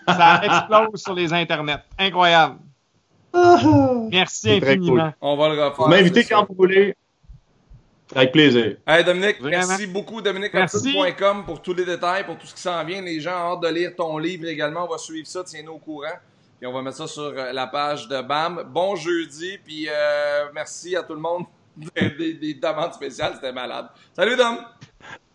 Ça 0.07 0.41
explose 0.43 1.01
sur 1.01 1.13
les 1.13 1.31
internets. 1.33 1.83
Incroyable. 1.97 2.57
Merci 4.11 4.51
infiniment. 4.51 5.13
On 5.21 5.35
va 5.35 5.49
le 5.49 5.55
refaire. 5.63 5.85
Vous 5.85 5.87
m'invitez 5.89 6.23
quand 6.23 6.45
vous 6.47 6.55
voulez. 6.55 6.95
Avec 8.15 8.31
plaisir. 8.31 8.75
Hey 8.85 9.03
Dominique, 9.03 9.39
Vraiment. 9.41 9.65
merci 9.67 9.87
beaucoup. 9.87 10.21
Merci. 10.21 10.83
DominiqueHudson.com 10.93 11.45
pour 11.45 11.61
tous 11.63 11.73
les 11.73 11.85
détails, 11.85 12.25
pour 12.25 12.37
tout 12.37 12.45
ce 12.45 12.53
qui 12.53 12.61
s'en 12.61 12.83
vient. 12.83 13.01
Les 13.01 13.19
gens 13.19 13.31
ont 13.31 13.53
hâte 13.53 13.61
de 13.61 13.69
lire 13.69 13.91
ton 13.95 14.17
livre 14.19 14.45
également. 14.47 14.85
On 14.85 14.91
va 14.91 14.97
suivre 14.99 15.25
ça, 15.25 15.43
tiens-nous 15.43 15.71
au 15.73 15.77
courant. 15.79 16.11
Puis 16.59 16.67
on 16.67 16.73
va 16.73 16.81
mettre 16.83 16.97
ça 16.97 17.07
sur 17.07 17.23
euh, 17.23 17.51
la 17.51 17.65
page 17.67 18.07
de 18.07 18.21
BAM. 18.21 18.65
Bon 18.71 18.95
jeudi, 18.95 19.57
puis 19.65 19.87
euh, 19.89 20.45
merci 20.53 20.95
à 20.95 21.01
tout 21.01 21.13
le 21.13 21.19
monde 21.21 21.45
des, 21.75 22.09
des- 22.11 22.33
des 22.35 22.53
demandes 22.53 22.93
spéciales. 22.93 23.33
C'était 23.35 23.51
malade. 23.51 23.87
Salut 24.15 24.35
Dom! 24.35 24.59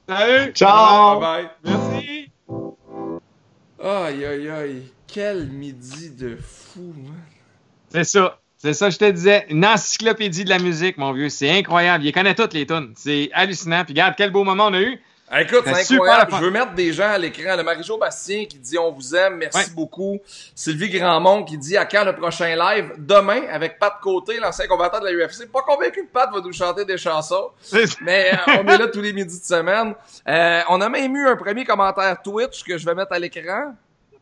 Salut. 0.09 0.53
Ciao! 0.53 1.19
Bye 1.19 1.45
bye! 1.65 1.75
Merci. 1.75 2.31
Aïe 3.81 4.25
aïe 4.25 4.49
aïe, 4.49 4.83
quel 5.07 5.47
midi 5.47 6.11
de 6.11 6.37
fou, 6.37 6.95
man. 6.97 7.15
C'est 7.91 8.05
ça. 8.05 8.41
C'est 8.57 8.75
ça, 8.75 8.91
je 8.91 8.99
te 8.99 9.09
disais. 9.09 9.47
Une 9.51 9.65
encyclopédie 9.65 10.43
de 10.45 10.49
la 10.49 10.59
musique, 10.59 10.99
mon 10.99 11.13
vieux. 11.13 11.29
C'est 11.29 11.49
incroyable. 11.49 12.05
Il 12.05 12.13
connaît 12.13 12.35
toutes 12.35 12.55
les 12.55 12.67
tunes. 12.67 12.93
C'est 12.97 13.31
hallucinant. 13.33 13.85
Puis 13.85 13.93
regarde, 13.93 14.15
quel 14.17 14.33
beau 14.33 14.43
moment 14.43 14.67
on 14.67 14.75
a 14.75 14.81
eu. 14.81 14.99
Ah, 15.31 15.43
écoute, 15.43 15.63
C'est 15.67 15.95
incroyable. 15.95 16.33
Je 16.37 16.43
veux 16.45 16.51
mettre 16.51 16.73
des 16.73 16.93
gens 16.93 17.11
à 17.11 17.19
l'écran. 17.19 17.55
Le 17.57 17.63
Marie-Jo 17.63 17.99
Bastien 17.99 18.47
qui 18.47 18.59
dit 18.59 18.79
on 18.79 18.91
vous 18.93 19.15
aime, 19.15 19.37
merci 19.37 19.59
Ouais. 19.59 19.75
beaucoup. 19.75 20.19
Sylvie 20.55 20.89
Grandmont 20.91 21.45
qui 21.45 21.59
dit 21.59 21.77
à 21.77 21.85
quand 21.85 22.05
le 22.05 22.15
prochain 22.15 22.57
live? 22.57 22.93
Demain 22.97 23.43
avec 23.51 23.79
Pat 23.79 23.93
Côté, 24.03 24.39
l'ancien 24.39 24.67
combattant 24.67 25.01
de 25.01 25.05
la 25.07 25.13
UFC. 25.13 25.47
Pas 25.53 25.61
convaincu 25.63 26.07
que 26.07 26.11
Pat 26.13 26.31
va 26.33 26.41
nous 26.41 26.53
chanter 26.53 26.85
des 26.85 26.97
chansons, 26.97 27.51
mais 28.01 28.33
euh, 28.33 28.61
on 28.63 28.69
est 28.69 28.79
là 28.79 28.87
tous 28.89 29.03
les 29.03 29.13
midis 29.13 29.39
de 29.41 29.45
semaine. 29.45 29.95
Euh, 30.27 30.61
on 30.71 30.81
a 30.81 30.89
même 30.89 31.15
eu 31.15 31.27
un 31.29 31.37
premier 31.37 31.65
commentaire 31.65 32.17
Twitch 32.23 32.65
que 32.65 32.79
je 32.79 32.87
vais 32.87 32.95
mettre 32.95 33.13
à 33.13 33.19
l'écran. 33.19 33.75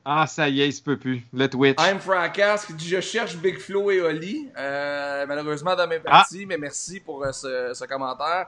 Ah, 0.08 0.28
ça 0.28 0.48
y 0.48 0.60
est, 0.60 0.68
il 0.68 0.72
se 0.72 0.80
peut 0.80 0.96
plus. 0.96 1.24
Le 1.34 1.48
Twitch. 1.48 1.76
I'm 1.80 1.98
Fracas 1.98 2.62
qui 2.64 2.74
dit 2.74 2.88
Je 2.88 3.00
cherche 3.00 3.36
Big 3.38 3.58
Flo 3.58 3.90
et 3.90 4.00
Oli. 4.00 4.48
Euh, 4.56 5.26
malheureusement, 5.26 5.74
dans 5.74 5.88
mes 5.88 5.98
parties, 5.98 6.46
mais 6.46 6.56
merci 6.56 7.00
pour 7.00 7.24
euh, 7.24 7.32
ce, 7.32 7.72
ce, 7.74 7.84
commentaire. 7.86 8.46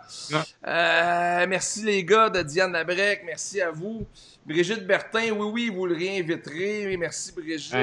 Euh, 0.64 1.46
merci 1.48 1.82
les 1.82 2.04
gars 2.04 2.30
de 2.30 2.42
Diane 2.42 2.70
Labrec. 2.70 3.22
Merci 3.26 3.60
à 3.60 3.72
vous. 3.72 4.06
Brigitte 4.46 4.86
Bertin, 4.86 5.32
oui, 5.32 5.50
oui, 5.52 5.68
vous 5.74 5.86
le 5.86 5.96
réinviterez. 5.96 6.96
Merci 6.96 7.32
Brigitte. 7.32 7.74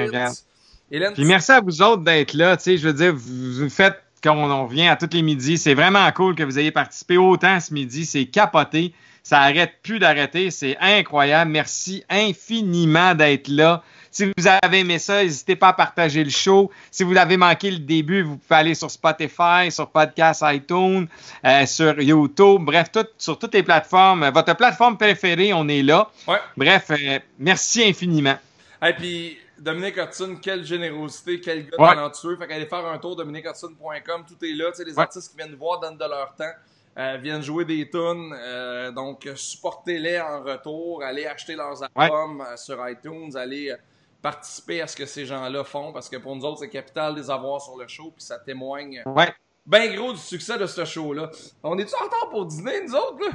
Hélène, 0.90 1.12
Puis 1.12 1.26
merci 1.26 1.52
à 1.52 1.60
vous 1.60 1.82
autres 1.82 2.02
d'être 2.02 2.32
là. 2.32 2.56
Je 2.64 2.76
veux 2.78 2.94
dire, 2.94 3.12
vous 3.14 3.68
faites 3.68 4.05
quand 4.22 4.36
on 4.36 4.66
vient 4.66 4.92
à 4.92 4.96
tous 4.96 5.14
les 5.14 5.22
midis. 5.22 5.58
C'est 5.58 5.74
vraiment 5.74 6.10
cool 6.12 6.34
que 6.34 6.42
vous 6.42 6.58
ayez 6.58 6.70
participé 6.70 7.16
autant 7.16 7.60
ce 7.60 7.72
midi. 7.72 8.06
C'est 8.06 8.26
capoté. 8.26 8.92
Ça 9.22 9.40
arrête 9.40 9.72
plus 9.82 9.98
d'arrêter. 9.98 10.50
C'est 10.50 10.76
incroyable. 10.80 11.50
Merci 11.50 12.04
infiniment 12.08 13.14
d'être 13.14 13.48
là. 13.48 13.82
Si 14.16 14.24
vous 14.24 14.46
avez 14.46 14.78
aimé 14.78 14.98
ça, 14.98 15.22
n'hésitez 15.22 15.56
pas 15.56 15.68
à 15.68 15.72
partager 15.74 16.24
le 16.24 16.30
show. 16.30 16.70
Si 16.90 17.02
vous 17.02 17.16
avez 17.16 17.36
manqué 17.36 17.70
le 17.70 17.78
début, 17.78 18.22
vous 18.22 18.38
pouvez 18.38 18.60
aller 18.60 18.74
sur 18.74 18.90
Spotify, 18.90 19.70
sur 19.70 19.88
Podcast 19.90 20.42
iTunes, 20.46 21.06
euh, 21.44 21.66
sur 21.66 22.00
YouTube, 22.00 22.62
bref, 22.62 22.90
tout, 22.90 23.06
sur 23.18 23.38
toutes 23.38 23.52
les 23.52 23.62
plateformes. 23.62 24.30
Votre 24.30 24.56
plateforme 24.56 24.96
préférée, 24.96 25.52
on 25.52 25.68
est 25.68 25.82
là. 25.82 26.08
Ouais. 26.26 26.38
Bref, 26.56 26.86
euh, 26.92 27.18
merci 27.38 27.84
infiniment. 27.84 28.36
Et 28.82 28.92
puis, 28.94 29.38
Dominique 29.58 29.96
Hudson, 29.96 30.36
quelle 30.40 30.64
générosité, 30.64 31.40
quel 31.40 31.66
gars 31.66 31.76
ouais. 31.78 31.88
talentueux. 31.88 32.36
Fait 32.36 32.46
qu'allez 32.46 32.66
faire 32.66 32.86
un 32.86 32.98
tour, 32.98 33.16
dominiquehudson.com, 33.16 34.24
tout 34.26 34.44
est 34.44 34.52
là. 34.52 34.70
Tu 34.70 34.78
sais, 34.78 34.84
les 34.84 34.98
artistes 34.98 35.30
qui 35.30 35.36
viennent 35.36 35.50
nous 35.50 35.58
voir 35.58 35.80
donnent 35.80 35.96
de 35.96 36.04
leur 36.04 36.34
temps. 36.34 36.52
Euh, 36.98 37.18
viennent 37.20 37.42
jouer 37.42 37.64
des 37.64 37.88
tunes. 37.90 38.34
Euh, 38.34 38.90
donc, 38.90 39.28
supportez-les 39.34 40.20
en 40.20 40.42
retour. 40.42 41.02
Allez 41.02 41.26
acheter 41.26 41.54
leurs 41.54 41.82
albums 41.94 42.40
ouais. 42.40 42.56
sur 42.56 42.88
iTunes. 42.88 43.36
Allez 43.36 43.74
participer 44.22 44.80
à 44.82 44.86
ce 44.86 44.96
que 44.96 45.06
ces 45.06 45.26
gens-là 45.26 45.62
font 45.62 45.92
parce 45.92 46.08
que 46.08 46.16
pour 46.16 46.34
nous 46.34 46.44
autres, 46.44 46.60
c'est 46.60 46.68
capital 46.68 47.14
des 47.14 47.30
avoirs 47.30 47.60
sur 47.60 47.76
le 47.76 47.86
show. 47.86 48.12
Puis 48.16 48.24
ça 48.24 48.38
témoigne 48.38 49.02
ouais. 49.06 49.34
bien 49.64 49.94
gros 49.94 50.12
du 50.12 50.18
succès 50.18 50.58
de 50.58 50.66
ce 50.66 50.84
show-là. 50.84 51.30
On 51.62 51.78
est-tu 51.78 51.94
en 51.94 52.04
retard 52.04 52.28
pour 52.30 52.46
dîner, 52.46 52.82
nous 52.82 52.94
autres? 52.94 53.20
Là? 53.20 53.32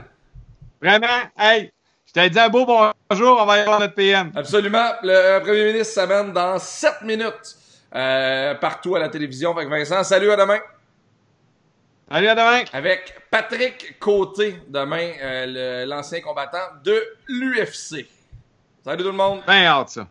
Vraiment? 0.82 1.30
Hey! 1.38 1.72
Je 2.14 2.20
t'ai 2.20 2.30
dit 2.30 2.40
un 2.42 2.50
beau 2.50 2.66
bonjour, 2.66 3.40
on 3.40 3.46
va 3.46 3.58
y 3.58 3.62
avoir 3.62 3.80
notre 3.80 3.94
PM. 3.94 4.34
Absolument. 4.36 4.96
Le 5.02 5.40
premier 5.40 5.72
ministre 5.72 5.94
s'amène 5.94 6.34
dans 6.34 6.60
7 6.60 7.04
minutes 7.04 7.56
euh, 7.96 8.54
partout 8.56 8.98
à 8.98 9.00
la 9.00 9.08
télévision. 9.08 9.56
Fait 9.56 9.64
que 9.64 9.70
Vincent, 9.70 10.04
salut, 10.04 10.30
à 10.30 10.36
demain. 10.36 10.60
Salut, 12.12 12.28
à 12.28 12.36
demain. 12.36 12.64
Avec 12.74 13.16
Patrick 13.32 13.98
Côté, 13.98 14.58
demain, 14.68 15.10
euh, 15.22 15.86
l'ancien 15.86 16.20
combattant 16.20 16.58
de 16.84 17.02
l'UFC. 17.30 18.06
Salut 18.84 19.04
tout 19.04 19.12
le 19.12 19.16
monde. 19.16 19.44
Bien 19.48 19.64
hâte, 19.68 19.90
ça. 19.92 20.08